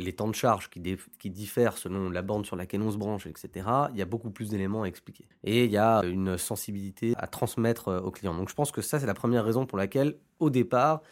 les 0.00 0.12
temps 0.12 0.28
de 0.28 0.34
charge 0.34 0.70
qui, 0.70 1.30
diffèrent 1.30 1.78
selon 1.78 2.10
la 2.10 2.22
bande 2.22 2.46
sur 2.46 2.56
laquelle 2.56 2.82
on 2.82 2.90
se 2.90 2.96
branche, 2.96 3.26
etc. 3.26 3.66
Il 3.92 3.98
y 3.98 4.02
a 4.02 4.06
beaucoup 4.06 4.30
plus 4.30 4.48
d'éléments 4.48 4.82
à 4.82 4.86
expliquer. 4.86 5.26
Et 5.44 5.64
il 5.64 5.70
y 5.70 5.78
a 5.78 6.02
une 6.04 6.38
sensibilité 6.38 7.14
à 7.16 7.26
transmettre 7.26 7.88
euh, 7.88 8.00
aux 8.00 8.10
clients. 8.10 8.34
Donc 8.34 8.48
je 8.48 8.54
pense 8.54 8.72
que 8.72 8.82
ça, 8.82 8.98
c'est 8.98 9.06
la 9.06 9.14
première 9.14 9.44
raison 9.44 9.66
pour 9.66 9.78
laquelle, 9.78 10.16
au 10.38 10.50
départ, 10.50 11.02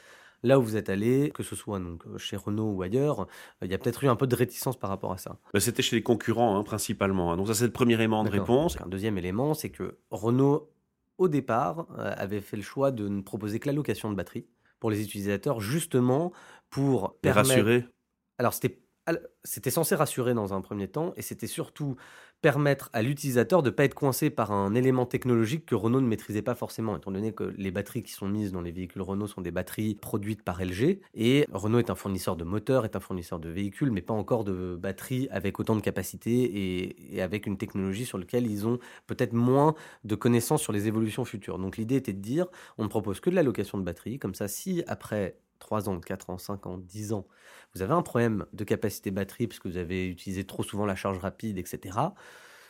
là 0.42 0.58
où 0.58 0.62
vous 0.62 0.76
êtes 0.76 0.88
allé, 0.88 1.30
que 1.34 1.42
ce 1.42 1.56
soit 1.56 1.78
donc 1.78 2.06
euh, 2.06 2.18
chez 2.18 2.36
Renault 2.36 2.72
ou 2.72 2.82
ailleurs, 2.82 3.22
euh, 3.22 3.26
il 3.62 3.70
y 3.70 3.74
a 3.74 3.78
peut-être 3.78 4.04
eu 4.04 4.08
un 4.08 4.16
peu 4.16 4.26
de 4.26 4.36
réticence 4.36 4.76
par 4.76 4.90
rapport 4.90 5.12
à 5.12 5.18
ça. 5.18 5.38
Bah, 5.52 5.60
C'était 5.60 5.82
chez 5.82 5.96
les 5.96 6.02
concurrents, 6.02 6.56
hein, 6.56 6.62
principalement. 6.62 7.32
hein. 7.32 7.36
Donc 7.36 7.48
ça, 7.48 7.54
c'est 7.54 7.66
le 7.66 7.72
premier 7.72 8.00
aimant 8.00 8.24
de 8.24 8.30
réponse. 8.30 8.80
Un 8.80 8.88
deuxième 8.88 9.18
élément, 9.18 9.54
c'est 9.54 9.70
que 9.70 9.98
Renault, 10.10 10.70
au 11.18 11.28
départ, 11.28 11.86
avait 11.96 12.40
fait 12.40 12.56
le 12.56 12.62
choix 12.62 12.92
de 12.92 13.08
ne 13.08 13.22
proposer 13.22 13.58
que 13.58 13.66
la 13.66 13.72
location 13.72 14.08
de 14.08 14.14
batterie 14.14 14.46
pour 14.78 14.90
les 14.90 15.02
utilisateurs, 15.02 15.60
justement 15.60 16.32
pour 16.70 17.16
Les 17.24 17.30
permettre... 17.32 17.48
rassurer. 17.48 17.84
Alors, 18.38 18.54
c'était 18.54 18.80
c'était 19.44 19.70
censé 19.70 19.94
rassurer 19.94 20.34
dans 20.34 20.52
un 20.54 20.60
premier 20.60 20.88
temps, 20.88 21.12
et 21.16 21.22
c'était 21.22 21.46
surtout 21.46 21.96
permettre 22.40 22.90
à 22.92 23.02
l'utilisateur 23.02 23.62
de 23.62 23.70
ne 23.70 23.74
pas 23.74 23.84
être 23.84 23.94
coincé 23.94 24.30
par 24.30 24.52
un 24.52 24.74
élément 24.74 25.06
technologique 25.06 25.66
que 25.66 25.74
Renault 25.74 26.00
ne 26.00 26.06
maîtrisait 26.06 26.42
pas 26.42 26.54
forcément, 26.54 26.96
étant 26.96 27.10
donné 27.10 27.32
que 27.32 27.44
les 27.56 27.70
batteries 27.70 28.02
qui 28.02 28.12
sont 28.12 28.28
mises 28.28 28.52
dans 28.52 28.60
les 28.60 28.70
véhicules 28.70 29.02
Renault 29.02 29.26
sont 29.26 29.40
des 29.40 29.50
batteries 29.50 29.94
produites 29.94 30.42
par 30.42 30.62
LG, 30.62 31.00
et 31.14 31.46
Renault 31.52 31.78
est 31.78 31.90
un 31.90 31.94
fournisseur 31.94 32.36
de 32.36 32.44
moteurs, 32.44 32.84
est 32.84 32.96
un 32.96 33.00
fournisseur 33.00 33.40
de 33.40 33.48
véhicules, 33.48 33.90
mais 33.90 34.02
pas 34.02 34.14
encore 34.14 34.44
de 34.44 34.76
batteries 34.76 35.28
avec 35.30 35.58
autant 35.58 35.74
de 35.74 35.80
capacité 35.80 37.14
et, 37.14 37.22
avec 37.22 37.46
une 37.46 37.58
technologie 37.58 38.04
sur 38.04 38.18
laquelle 38.18 38.46
ils 38.46 38.66
ont 38.66 38.78
peut-être 39.06 39.32
moins 39.32 39.74
de 40.04 40.14
connaissances 40.14 40.62
sur 40.62 40.72
les 40.72 40.86
évolutions 40.86 41.24
futures. 41.24 41.58
Donc 41.58 41.76
l'idée 41.76 41.96
était 41.96 42.12
de 42.12 42.20
dire, 42.20 42.46
on 42.76 42.84
ne 42.84 42.88
propose 42.88 43.20
que 43.20 43.30
de 43.30 43.34
la 43.34 43.42
location 43.42 43.78
de 43.78 43.84
batterie, 43.84 44.18
comme 44.18 44.34
ça 44.34 44.48
si 44.48 44.82
après 44.86 45.38
3 45.58 45.88
ans, 45.88 46.00
4 46.00 46.30
ans, 46.30 46.38
5 46.38 46.66
ans, 46.66 46.78
10 46.78 47.12
ans, 47.12 47.26
vous 47.74 47.82
avez 47.82 47.92
un 47.92 48.02
problème 48.02 48.46
de 48.52 48.64
capacité 48.64 49.10
batterie 49.10 49.46
parce 49.46 49.58
que 49.58 49.68
vous 49.68 49.76
avez 49.76 50.08
utilisé 50.08 50.44
trop 50.44 50.62
souvent 50.62 50.86
la 50.86 50.96
charge 50.96 51.18
rapide, 51.18 51.58
etc. 51.58 51.98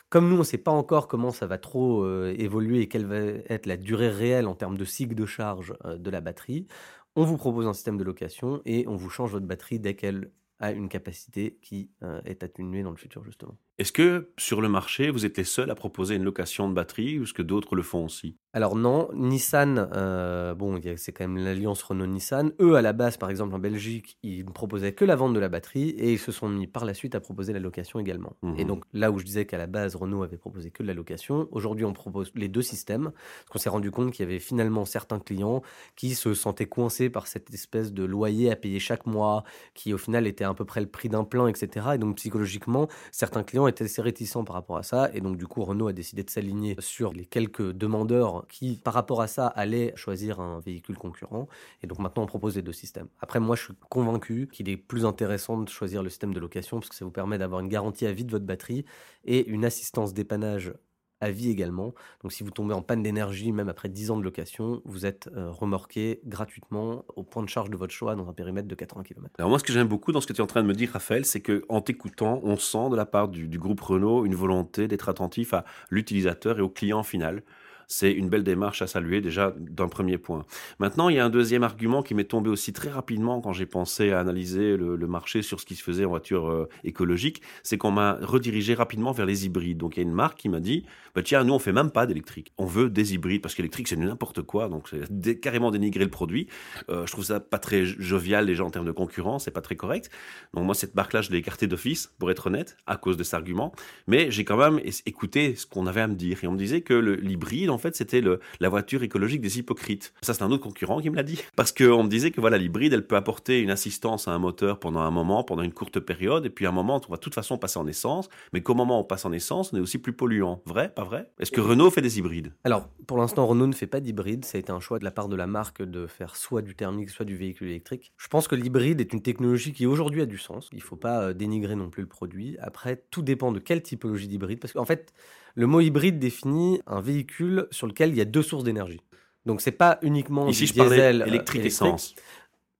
Comme 0.09 0.27
nous, 0.27 0.35
on 0.35 0.39
ne 0.39 0.43
sait 0.43 0.57
pas 0.57 0.71
encore 0.71 1.07
comment 1.07 1.31
ça 1.31 1.45
va 1.45 1.57
trop 1.57 2.03
euh, 2.03 2.33
évoluer 2.37 2.81
et 2.81 2.87
quelle 2.87 3.05
va 3.05 3.17
être 3.17 3.67
la 3.67 3.77
durée 3.77 4.09
réelle 4.09 4.47
en 4.47 4.55
termes 4.55 4.77
de 4.77 4.85
cycle 4.85 5.13
de 5.13 5.25
charge 5.25 5.73
euh, 5.85 5.97
de 5.97 6.09
la 6.09 6.19
batterie, 6.19 6.67
on 7.15 7.23
vous 7.23 7.37
propose 7.37 7.67
un 7.67 7.73
système 7.73 7.97
de 7.97 8.03
location 8.03 8.61
et 8.65 8.87
on 8.87 8.95
vous 8.95 9.09
change 9.09 9.31
votre 9.31 9.45
batterie 9.45 9.79
dès 9.79 9.95
qu'elle 9.95 10.31
a 10.59 10.71
une 10.71 10.89
capacité 10.89 11.59
qui 11.61 11.91
euh, 12.03 12.21
est 12.25 12.43
atténuée 12.43 12.83
dans 12.83 12.91
le 12.91 12.97
futur, 12.97 13.23
justement. 13.23 13.57
Est-ce 13.79 13.93
que 13.93 14.29
sur 14.37 14.59
le 14.59 14.67
marché, 14.67 15.09
vous 15.09 15.25
êtes 15.25 15.37
les 15.37 15.45
seuls 15.45 15.71
à 15.71 15.75
proposer 15.75 16.15
une 16.15 16.25
location 16.25 16.67
de 16.67 16.73
batterie 16.73 17.17
ou 17.17 17.23
est-ce 17.23 17.33
que 17.33 17.41
d'autres 17.41 17.77
le 17.77 17.81
font 17.81 18.03
aussi? 18.03 18.35
Alors 18.51 18.75
non, 18.75 19.07
Nissan, 19.13 19.89
euh, 19.93 20.53
bon, 20.53 20.81
c'est 20.97 21.13
quand 21.13 21.23
même 21.23 21.37
l'alliance 21.37 21.81
Renault-Nissan. 21.83 22.51
Eux, 22.59 22.75
à 22.75 22.81
la 22.81 22.91
base, 22.91 23.15
par 23.15 23.29
exemple, 23.29 23.55
en 23.55 23.59
Belgique, 23.59 24.17
ils 24.21 24.43
ne 24.43 24.51
proposaient 24.51 24.91
que 24.91 25.05
la 25.05 25.15
vente 25.15 25.33
de 25.33 25.39
la 25.39 25.47
batterie 25.47 25.91
et 25.91 26.11
ils 26.11 26.19
se 26.19 26.33
sont 26.33 26.49
mis 26.49 26.67
par 26.67 26.83
la 26.83 26.93
suite 26.93 27.15
à 27.15 27.21
proposer 27.21 27.53
la 27.53 27.59
location 27.59 27.99
également. 27.99 28.35
Mhm. 28.41 28.55
Et 28.57 28.65
donc 28.65 28.83
là 28.91 29.11
où 29.11 29.19
je 29.19 29.23
disais 29.23 29.45
qu'à 29.45 29.57
la 29.57 29.67
base, 29.67 29.95
Renault 29.95 30.23
avait 30.23 30.37
proposé 30.37 30.71
que 30.71 30.83
de 30.83 30.87
la 30.87 30.93
location, 30.93 31.47
aujourd'hui, 31.51 31.85
on 31.85 31.93
propose 31.93 32.33
les 32.35 32.49
deux 32.49 32.63
systèmes. 32.63 33.11
Parce 33.13 33.49
qu'on 33.49 33.59
s'est 33.59 33.69
rendu 33.69 33.91
compte 33.91 34.11
qu'il 34.11 34.25
y 34.25 34.27
avait 34.27 34.39
finalement 34.39 34.83
certains 34.83 35.19
clients 35.19 35.61
qui 35.95 36.15
se 36.15 36.33
sentaient 36.33 36.65
coincés 36.65 37.09
par 37.09 37.27
cette 37.27 37.53
espèce 37.53 37.93
de 37.93 38.03
loyer 38.03 38.51
à 38.51 38.57
payer 38.57 38.79
chaque 38.79 39.05
mois, 39.05 39.45
qui 39.73 39.93
au 39.93 39.97
final 39.97 40.27
était 40.27 40.43
à 40.43 40.53
peu 40.53 40.65
près 40.65 40.81
le 40.81 40.87
prix 40.87 41.07
d'un 41.07 41.23
plein, 41.23 41.47
etc. 41.47 41.91
Et 41.93 41.97
donc 41.97 42.17
psychologiquement, 42.17 42.89
certains 43.11 43.43
clients 43.43 43.68
étaient 43.69 43.85
assez 43.85 44.01
réticents 44.01 44.43
par 44.43 44.55
rapport 44.55 44.77
à 44.77 44.83
ça. 44.83 45.09
Et 45.13 45.21
donc 45.21 45.37
du 45.37 45.47
coup, 45.47 45.63
Renault 45.63 45.87
a 45.87 45.93
décidé 45.93 46.23
de 46.23 46.29
s'aligner 46.29 46.75
sur 46.79 47.13
les 47.13 47.25
quelques 47.25 47.71
demandeurs 47.71 48.45
qui, 48.49 48.75
par 48.75 48.93
rapport 48.93 49.21
à 49.21 49.27
ça, 49.27 49.47
allaient 49.47 49.93
choisir 49.95 50.39
un 50.39 50.59
véhicule 50.59 50.97
concurrent. 50.97 51.47
Et 51.83 51.87
donc 51.87 51.99
maintenant, 51.99 52.23
on 52.23 52.27
propose 52.27 52.55
les 52.55 52.61
deux 52.61 52.73
systèmes. 52.73 53.07
Après, 53.21 53.39
moi, 53.39 53.55
je 53.55 53.63
suis 53.63 53.73
convaincu 53.89 54.49
qu'il 54.51 54.69
est 54.69 54.77
plus 54.77 55.05
intéressant 55.05 55.57
de 55.57 55.69
choisir 55.69 56.03
le 56.03 56.09
système 56.09 56.33
de 56.33 56.39
location 56.39 56.79
parce 56.79 56.89
que 56.89 56.95
ça 56.95 57.05
vous 57.05 57.11
permet 57.11 57.37
d'avoir 57.37 57.61
une 57.61 57.69
garantie 57.69 58.05
à 58.05 58.11
vie 58.11 58.25
de 58.25 58.31
votre 58.31 58.45
batterie 58.45 58.85
et 59.25 59.47
une 59.47 59.65
assistance 59.65 60.13
dépannage 60.13 60.73
à 61.21 61.31
vie 61.31 61.49
également. 61.49 61.93
Donc 62.21 62.31
si 62.31 62.43
vous 62.43 62.51
tombez 62.51 62.73
en 62.73 62.81
panne 62.81 63.03
d'énergie, 63.03 63.51
même 63.51 63.69
après 63.69 63.89
10 63.89 64.11
ans 64.11 64.17
de 64.17 64.23
location, 64.23 64.81
vous 64.85 65.05
êtes 65.05 65.29
euh, 65.35 65.49
remorqué 65.49 66.21
gratuitement 66.25 67.05
au 67.15 67.23
point 67.23 67.43
de 67.43 67.49
charge 67.49 67.69
de 67.69 67.77
votre 67.77 67.93
choix 67.93 68.15
dans 68.15 68.29
un 68.29 68.33
périmètre 68.33 68.67
de 68.67 68.75
80 68.75 69.03
km. 69.03 69.29
Alors 69.37 69.49
moi, 69.49 69.59
ce 69.59 69.63
que 69.63 69.73
j'aime 69.73 69.87
beaucoup 69.87 70.11
dans 70.11 70.21
ce 70.21 70.27
que 70.27 70.33
tu 70.33 70.39
es 70.39 70.43
en 70.43 70.47
train 70.47 70.63
de 70.63 70.67
me 70.67 70.73
dire, 70.73 70.91
Raphaël, 70.91 71.25
c'est 71.25 71.41
que 71.41 71.65
en 71.69 71.81
t'écoutant, 71.81 72.39
on 72.43 72.57
sent 72.57 72.89
de 72.89 72.95
la 72.95 73.05
part 73.05 73.27
du 73.27 73.59
groupe 73.59 73.81
Renault 73.81 74.25
une 74.25 74.35
volonté 74.35 74.87
d'être 74.87 75.09
attentif 75.09 75.53
à 75.53 75.65
l'utilisateur 75.89 76.59
et 76.59 76.61
au 76.61 76.69
client 76.69 77.03
final. 77.03 77.43
C'est 77.91 78.11
une 78.11 78.29
belle 78.29 78.43
démarche 78.43 78.83
à 78.83 78.87
saluer 78.87 79.19
déjà 79.19 79.51
d'un 79.57 79.87
premier 79.87 80.19
point. 80.19 80.45
Maintenant, 80.77 81.09
il 81.09 81.15
y 81.15 81.19
a 81.19 81.25
un 81.25 81.31
deuxième 81.31 81.63
argument 81.63 82.03
qui 82.03 82.13
m'est 82.13 82.23
tombé 82.23 82.51
aussi 82.51 82.71
très 82.71 82.91
rapidement 82.91 83.41
quand 83.41 83.51
j'ai 83.51 83.65
pensé 83.65 84.11
à 84.11 84.19
analyser 84.19 84.77
le, 84.77 85.07
marché 85.07 85.41
sur 85.41 85.59
ce 85.59 85.65
qui 85.65 85.73
se 85.73 85.81
faisait 85.81 86.05
en 86.05 86.09
voiture 86.09 86.51
euh, 86.51 86.69
écologique, 86.83 87.41
c'est 87.63 87.79
qu'on 87.79 87.89
m'a 87.89 88.19
redirigé 88.21 88.75
rapidement 88.75 89.11
vers 89.11 89.25
les 89.25 89.47
hybrides. 89.47 89.79
Donc 89.79 89.97
il 89.97 90.01
y 90.01 90.03
a 90.03 90.07
une 90.07 90.13
marque 90.13 90.37
qui 90.37 90.49
m'a 90.49 90.59
dit, 90.59 90.85
bah, 91.15 91.23
tiens, 91.23 91.43
nous 91.43 91.53
on 91.53 91.57
fait 91.57 91.71
même 91.71 91.89
pas 91.89 92.05
d'électrique, 92.05 92.53
on 92.59 92.65
veut 92.65 92.91
des 92.91 93.15
hybrides 93.15 93.41
parce 93.41 93.55
qu'électrique 93.55 93.87
c'est 93.87 93.95
n'importe 93.95 94.43
quoi, 94.43 94.69
donc 94.69 94.87
c'est 95.23 95.39
carrément 95.39 95.71
dénigrer 95.71 96.03
le 96.03 96.11
produit. 96.11 96.47
Euh, 96.89 97.07
je 97.07 97.11
trouve 97.11 97.25
ça 97.25 97.39
pas 97.39 97.57
très 97.57 97.85
jovial 97.85 98.45
déjà 98.45 98.63
en 98.63 98.69
termes 98.69 98.85
de 98.85 98.91
concurrence, 98.91 99.45
c'est 99.45 99.51
pas 99.51 99.61
très 99.61 99.75
correct. 99.75 100.11
Donc 100.53 100.65
moi 100.65 100.75
cette 100.75 100.93
marque-là 100.93 101.23
je 101.23 101.31
l'ai 101.31 101.39
écartée 101.39 101.65
d'office 101.65 102.13
pour 102.19 102.29
être 102.29 102.45
honnête 102.47 102.77
à 102.85 102.97
cause 102.97 103.17
de 103.17 103.23
cet 103.23 103.33
argument, 103.33 103.73
mais 104.05 104.29
j'ai 104.29 104.45
quand 104.45 104.57
même 104.57 104.79
écouté 105.07 105.55
ce 105.55 105.65
qu'on 105.65 105.87
avait 105.87 106.01
à 106.01 106.07
me 106.07 106.15
dire 106.15 106.43
et 106.43 106.47
on 106.47 106.51
me 106.51 106.57
disait 106.57 106.81
que 106.81 106.93
l'hybride 106.93 107.71
en 107.71 107.78
fait, 107.79 107.95
c'était 107.95 108.21
la 108.59 108.69
voiture 108.69 109.03
écologique 109.03 109.41
des 109.41 109.59
hypocrites. 109.59 110.13
Ça, 110.21 110.33
c'est 110.33 110.43
un 110.43 110.51
autre 110.51 110.63
concurrent 110.63 111.01
qui 111.01 111.09
me 111.09 111.15
l'a 111.15 111.23
dit. 111.23 111.39
Parce 111.55 111.71
qu'on 111.71 112.03
me 112.03 112.09
disait 112.09 112.31
que 112.31 112.41
l'hybride, 112.55 112.93
elle 112.93 113.05
peut 113.05 113.15
apporter 113.15 113.59
une 113.61 113.71
assistance 113.71 114.27
à 114.27 114.31
un 114.31 114.39
moteur 114.39 114.79
pendant 114.79 115.01
un 115.01 115.11
moment, 115.11 115.43
pendant 115.43 115.63
une 115.63 115.73
courte 115.73 115.99
période, 115.99 116.45
et 116.45 116.49
puis 116.49 116.65
à 116.65 116.69
un 116.69 116.73
moment, 116.73 117.01
on 117.07 117.11
va 117.11 117.17
de 117.17 117.21
toute 117.21 117.35
façon 117.35 117.57
passer 117.57 117.79
en 117.79 117.87
essence. 117.87 118.29
Mais 118.53 118.61
qu'au 118.61 118.73
moment 118.73 118.97
où 118.97 119.01
on 119.01 119.05
passe 119.05 119.25
en 119.25 119.31
essence, 119.31 119.73
on 119.73 119.77
est 119.77 119.81
aussi 119.81 119.97
plus 119.97 120.13
polluant. 120.13 120.61
Vrai 120.65 120.93
Pas 120.93 121.03
vrai? 121.03 121.31
Est-ce 121.39 121.51
que 121.51 121.61
Renault 121.61 121.91
fait 121.91 122.01
des 122.01 122.19
hybrides? 122.19 122.53
Alors, 122.63 122.89
pour 123.07 123.17
l'instant, 123.17 123.45
Renault 123.47 123.67
ne 123.67 123.73
fait 123.73 123.87
pas 123.87 123.99
d'hybride. 123.99 124.45
Ça 124.45 124.57
a 124.57 124.59
été 124.59 124.71
un 124.71 124.79
choix 124.79 124.99
de 124.99 125.03
la 125.03 125.11
part 125.11 125.29
de 125.29 125.35
la 125.35 125.47
marque 125.47 125.81
de 125.81 126.07
faire 126.07 126.35
soit 126.35 126.61
du 126.61 126.75
thermique, 126.75 127.09
soit 127.09 127.25
du 127.25 127.35
véhicule 127.35 127.69
électrique. 127.69 128.11
Je 128.17 128.27
pense 128.27 128.47
que 128.47 128.55
l'hybride 128.55 129.01
est 129.01 129.13
une 129.13 129.21
technologie 129.21 129.73
qui 129.73 129.85
aujourd'hui 129.85 130.21
a 130.21 130.25
du 130.25 130.37
sens. 130.37 130.69
Il 130.71 130.77
ne 130.77 130.83
faut 130.83 130.95
pas 130.95 131.21
euh, 131.21 131.33
dénigrer 131.33 131.75
non 131.75 131.89
plus 131.89 132.03
le 132.03 132.09
produit. 132.09 132.57
Après, 132.59 133.03
tout 133.11 133.21
dépend 133.21 133.51
de 133.51 133.59
quelle 133.59 133.81
typologie 133.81 134.27
d'hybride. 134.27 134.59
Parce 134.59 134.73
qu'en 134.73 134.85
fait, 134.85 135.13
le 135.55 135.67
mot 135.67 135.79
hybride 135.81 136.19
définit 136.19 136.81
un 136.87 137.01
véhicule 137.01 137.67
sur 137.71 137.87
lequel 137.87 138.09
il 138.09 138.17
y 138.17 138.21
a 138.21 138.25
deux 138.25 138.41
sources 138.43 138.63
d'énergie. 138.63 139.01
Donc 139.45 139.61
c'est 139.61 139.71
pas 139.71 139.99
uniquement 140.01 140.47
Ici, 140.47 140.61
du 140.63 140.67
je 140.67 140.73
diesel 140.73 141.21
euh, 141.21 141.25
électrique 141.25 141.65
essence. 141.65 142.15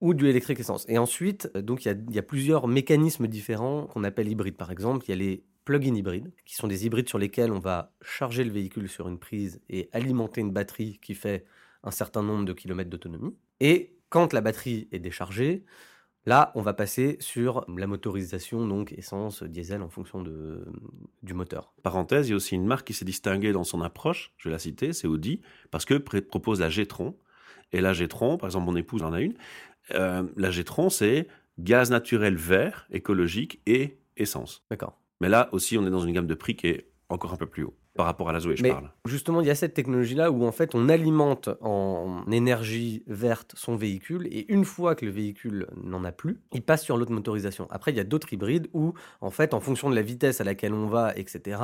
ou 0.00 0.14
du 0.14 0.28
électrique 0.28 0.60
essence. 0.60 0.84
Et 0.88 0.98
ensuite, 0.98 1.50
euh, 1.56 1.62
donc 1.62 1.84
il 1.84 2.06
y 2.10 2.14
y 2.14 2.18
a 2.18 2.22
plusieurs 2.22 2.68
mécanismes 2.68 3.26
différents 3.26 3.86
qu'on 3.86 4.04
appelle 4.04 4.28
hybrides. 4.28 4.56
Par 4.56 4.70
exemple, 4.70 5.04
il 5.06 5.10
y 5.10 5.12
a 5.12 5.16
les 5.16 5.44
plug-in 5.64 5.94
hybrides, 5.94 6.32
qui 6.46 6.54
sont 6.54 6.68
des 6.68 6.86
hybrides 6.86 7.08
sur 7.08 7.18
lesquels 7.18 7.52
on 7.52 7.58
va 7.60 7.94
charger 8.02 8.44
le 8.44 8.50
véhicule 8.50 8.88
sur 8.88 9.08
une 9.08 9.18
prise 9.18 9.60
et 9.68 9.88
alimenter 9.92 10.40
une 10.40 10.50
batterie 10.52 10.98
qui 11.02 11.14
fait 11.14 11.44
un 11.82 11.90
certain 11.90 12.22
nombre 12.22 12.44
de 12.44 12.52
kilomètres 12.52 12.90
d'autonomie. 12.90 13.36
Et 13.60 13.96
quand 14.08 14.32
la 14.32 14.40
batterie 14.40 14.88
est 14.90 14.98
déchargée, 14.98 15.64
là, 16.26 16.52
on 16.54 16.62
va 16.62 16.74
passer 16.74 17.16
sur 17.20 17.64
la 17.68 17.86
motorisation, 17.86 18.66
donc 18.66 18.92
essence, 18.92 19.42
diesel, 19.42 19.82
en 19.82 19.88
fonction 19.88 20.22
de, 20.22 20.64
du 21.22 21.34
moteur. 21.34 21.72
Parenthèse, 21.82 22.28
il 22.28 22.30
y 22.30 22.32
a 22.32 22.36
aussi 22.36 22.54
une 22.54 22.66
marque 22.66 22.86
qui 22.86 22.94
s'est 22.94 23.04
distinguée 23.04 23.52
dans 23.52 23.64
son 23.64 23.82
approche, 23.82 24.32
je 24.36 24.48
vais 24.48 24.52
la 24.52 24.58
citer, 24.58 24.92
c'est 24.92 25.06
Audi, 25.06 25.40
parce 25.70 25.84
que 25.84 25.94
propose 25.94 26.60
la 26.60 26.68
G-Tron. 26.68 27.16
Et 27.72 27.80
la 27.80 27.92
G-Tron, 27.92 28.36
par 28.36 28.48
exemple, 28.48 28.66
mon 28.66 28.76
épouse 28.76 29.02
en 29.02 29.12
a 29.12 29.20
une. 29.20 29.34
Euh, 29.92 30.24
la 30.36 30.50
G-Tron, 30.50 30.90
c'est 30.90 31.28
gaz 31.58 31.90
naturel 31.90 32.36
vert, 32.36 32.86
écologique 32.90 33.60
et 33.66 33.98
essence. 34.16 34.64
D'accord. 34.70 34.98
Mais 35.20 35.28
là 35.28 35.48
aussi, 35.52 35.78
on 35.78 35.86
est 35.86 35.90
dans 35.90 36.00
une 36.00 36.12
gamme 36.12 36.26
de 36.26 36.34
prix 36.34 36.56
qui 36.56 36.68
est 36.68 36.90
encore 37.08 37.32
un 37.32 37.36
peu 37.36 37.46
plus 37.46 37.64
haut 37.64 37.74
par 37.96 38.06
rapport 38.06 38.28
à 38.28 38.32
la 38.32 38.40
Zoé, 38.40 38.56
je 38.56 38.62
Mais 38.62 38.70
parle. 38.70 38.90
justement, 39.04 39.40
il 39.40 39.46
y 39.46 39.50
a 39.50 39.54
cette 39.54 39.74
technologie-là 39.74 40.30
où 40.30 40.44
en 40.44 40.52
fait 40.52 40.74
on 40.74 40.88
alimente 40.88 41.48
en 41.60 42.24
énergie 42.30 43.02
verte 43.06 43.52
son 43.56 43.76
véhicule 43.76 44.28
et 44.30 44.50
une 44.52 44.64
fois 44.64 44.94
que 44.94 45.04
le 45.04 45.10
véhicule 45.10 45.66
n'en 45.82 46.04
a 46.04 46.12
plus, 46.12 46.40
il 46.52 46.62
passe 46.62 46.84
sur 46.84 46.96
l'autre 46.96 47.12
motorisation. 47.12 47.66
Après, 47.70 47.90
il 47.90 47.96
y 47.96 48.00
a 48.00 48.04
d'autres 48.04 48.32
hybrides 48.32 48.68
où 48.72 48.94
en 49.20 49.30
fait, 49.30 49.54
en 49.54 49.60
fonction 49.60 49.90
de 49.90 49.94
la 49.94 50.02
vitesse 50.02 50.40
à 50.40 50.44
laquelle 50.44 50.72
on 50.72 50.86
va, 50.86 51.12
etc., 51.16 51.60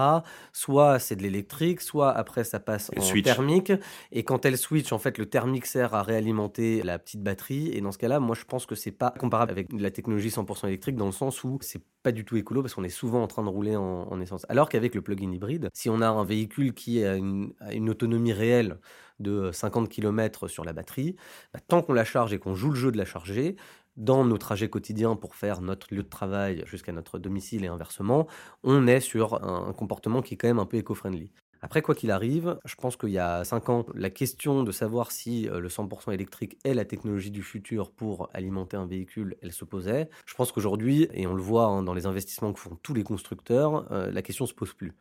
soit 0.53 0.99
c'est 0.99 1.17
de 1.17 1.23
l'électrique, 1.23 1.81
soit 1.81 2.11
après 2.13 2.45
ça 2.45 2.59
passe 2.61 2.91
en 2.97 3.01
switch. 3.01 3.25
thermique. 3.25 3.73
Et 4.13 4.25
quand 4.25 4.45
elle 4.45 4.59
switch, 4.59 4.93
en 4.93 4.99
fait, 4.99 5.19
le 5.19 5.27
thermique 5.27 5.67
sert 5.67 5.95
à 5.95 6.03
réalimenter 6.03 6.83
la 6.83 6.99
petite 6.99 7.23
batterie. 7.23 7.71
Et 7.73 7.81
dans 7.81 7.93
ce 7.93 7.99
cas-là, 7.99 8.21
moi 8.21 8.35
je 8.39 8.45
pense 8.45 8.67
que 8.67 8.75
c'est 8.75 8.91
pas 8.91 9.11
comparable 9.11 9.53
avec 9.53 9.69
la 9.73 9.91
technologie 9.91 10.29
100% 10.29 10.67
électrique 10.67 10.97
dans 10.97 11.07
le 11.07 11.13
sens 11.13 11.45
où 11.45 11.59
c'est 11.61 11.83
pas 12.07 12.13
du 12.13 12.25
tout 12.25 12.37
écolo 12.37 12.63
parce 12.63 12.73
qu'on 12.73 12.85
est 12.85 12.89
souvent 12.89 13.21
en 13.21 13.27
train 13.27 13.43
de 13.43 13.49
rouler 13.49 13.75
en, 13.75 14.07
en 14.09 14.21
essence. 14.21 14.47
Alors 14.49 14.69
qu'avec 14.69 14.95
le 14.95 15.03
plug-in 15.03 15.33
hybride, 15.33 15.71
si 15.75 15.91
on 15.91 16.01
a 16.01 16.07
un 16.09 16.25
véhicule 16.25 16.73
qui 16.73 17.03
a 17.05 17.17
une, 17.17 17.53
autonomie 17.91 18.33
réelle 18.33 18.79
de 19.19 19.51
50 19.51 19.89
km 19.89 20.47
sur 20.47 20.65
la 20.65 20.73
batterie, 20.73 21.17
bah, 21.53 21.59
tant 21.67 21.83
qu'on 21.83 21.95
la 21.95 22.05
charge 22.05 22.33
et 22.33 22.39
qu'on 22.39 22.55
joue 22.55 22.71
le 22.71 22.77
jeu 22.77 22.93
de 22.93 22.97
la 22.97 23.05
charger, 23.05 23.57
dans 23.97 24.25
nos 24.25 24.39
trajets 24.39 24.71
quotidiens 24.71 25.17
pour 25.17 25.35
faire 25.35 25.61
notre 25.63 25.93
lieu 25.93 26.05
de 26.05 26.09
travail 26.09 26.63
jusqu'à 26.67 26.93
notre 26.93 27.19
domicile 27.19 27.65
et 27.65 27.69
inversement, 27.69 28.29
on 28.63 28.87
est 28.87 29.01
sur 29.01 29.43
un, 29.43 29.67
un 29.69 29.73
comportement 29.73 30.23
qui 30.23 30.35
est 30.35 30.37
quand 30.37 30.47
même 30.47 30.61
un 30.61 30.67
peu 30.67 30.77
éco-friendly. 30.77 31.33
Après, 31.63 31.83
quoi 31.83 31.95
qu'il 31.95 32.11
arrive, 32.11 32.59
je 32.65 32.75
pense 32.75 32.97
qu'il 32.97 33.11
y 33.11 33.19
a 33.19 33.45
5 33.45 33.69
ans, 33.69 33.87
la 33.95 34.11
question 34.11 34.63
de 34.63 34.73
savoir 34.73 35.11
si 35.11 35.49
euh, 35.49 35.61
le 35.61 35.69
100% 35.69 36.13
électrique 36.13 36.59
est 36.65 36.75
la 36.75 36.85
technologie 36.85 37.31
du 37.31 37.43
futur 37.43 37.91
pour 37.91 38.29
alimenter 38.35 38.77
un 38.77 38.87
véhicule, 38.87 39.37
elle 39.43 39.53
se 39.53 39.65
posait. 39.65 40.09
Je 40.27 40.35
pense 40.35 40.53
qu'aujourd'hui, 40.53 41.09
et 41.13 41.27
on 41.27 41.35
le 41.35 41.43
voit 41.43 41.67
hein, 41.67 41.83
dans 41.83 41.95
les 41.95 42.07
investissements 42.07 42.53
que 42.53 42.61
font 42.61 42.77
tous 42.83 42.95
les 42.95 43.03
constructeurs, 43.03 43.91
euh, 43.93 44.11
la 44.11 44.23
question 44.23 44.47
se 44.47 44.55
pose 44.55 44.75
plus. 44.75 44.93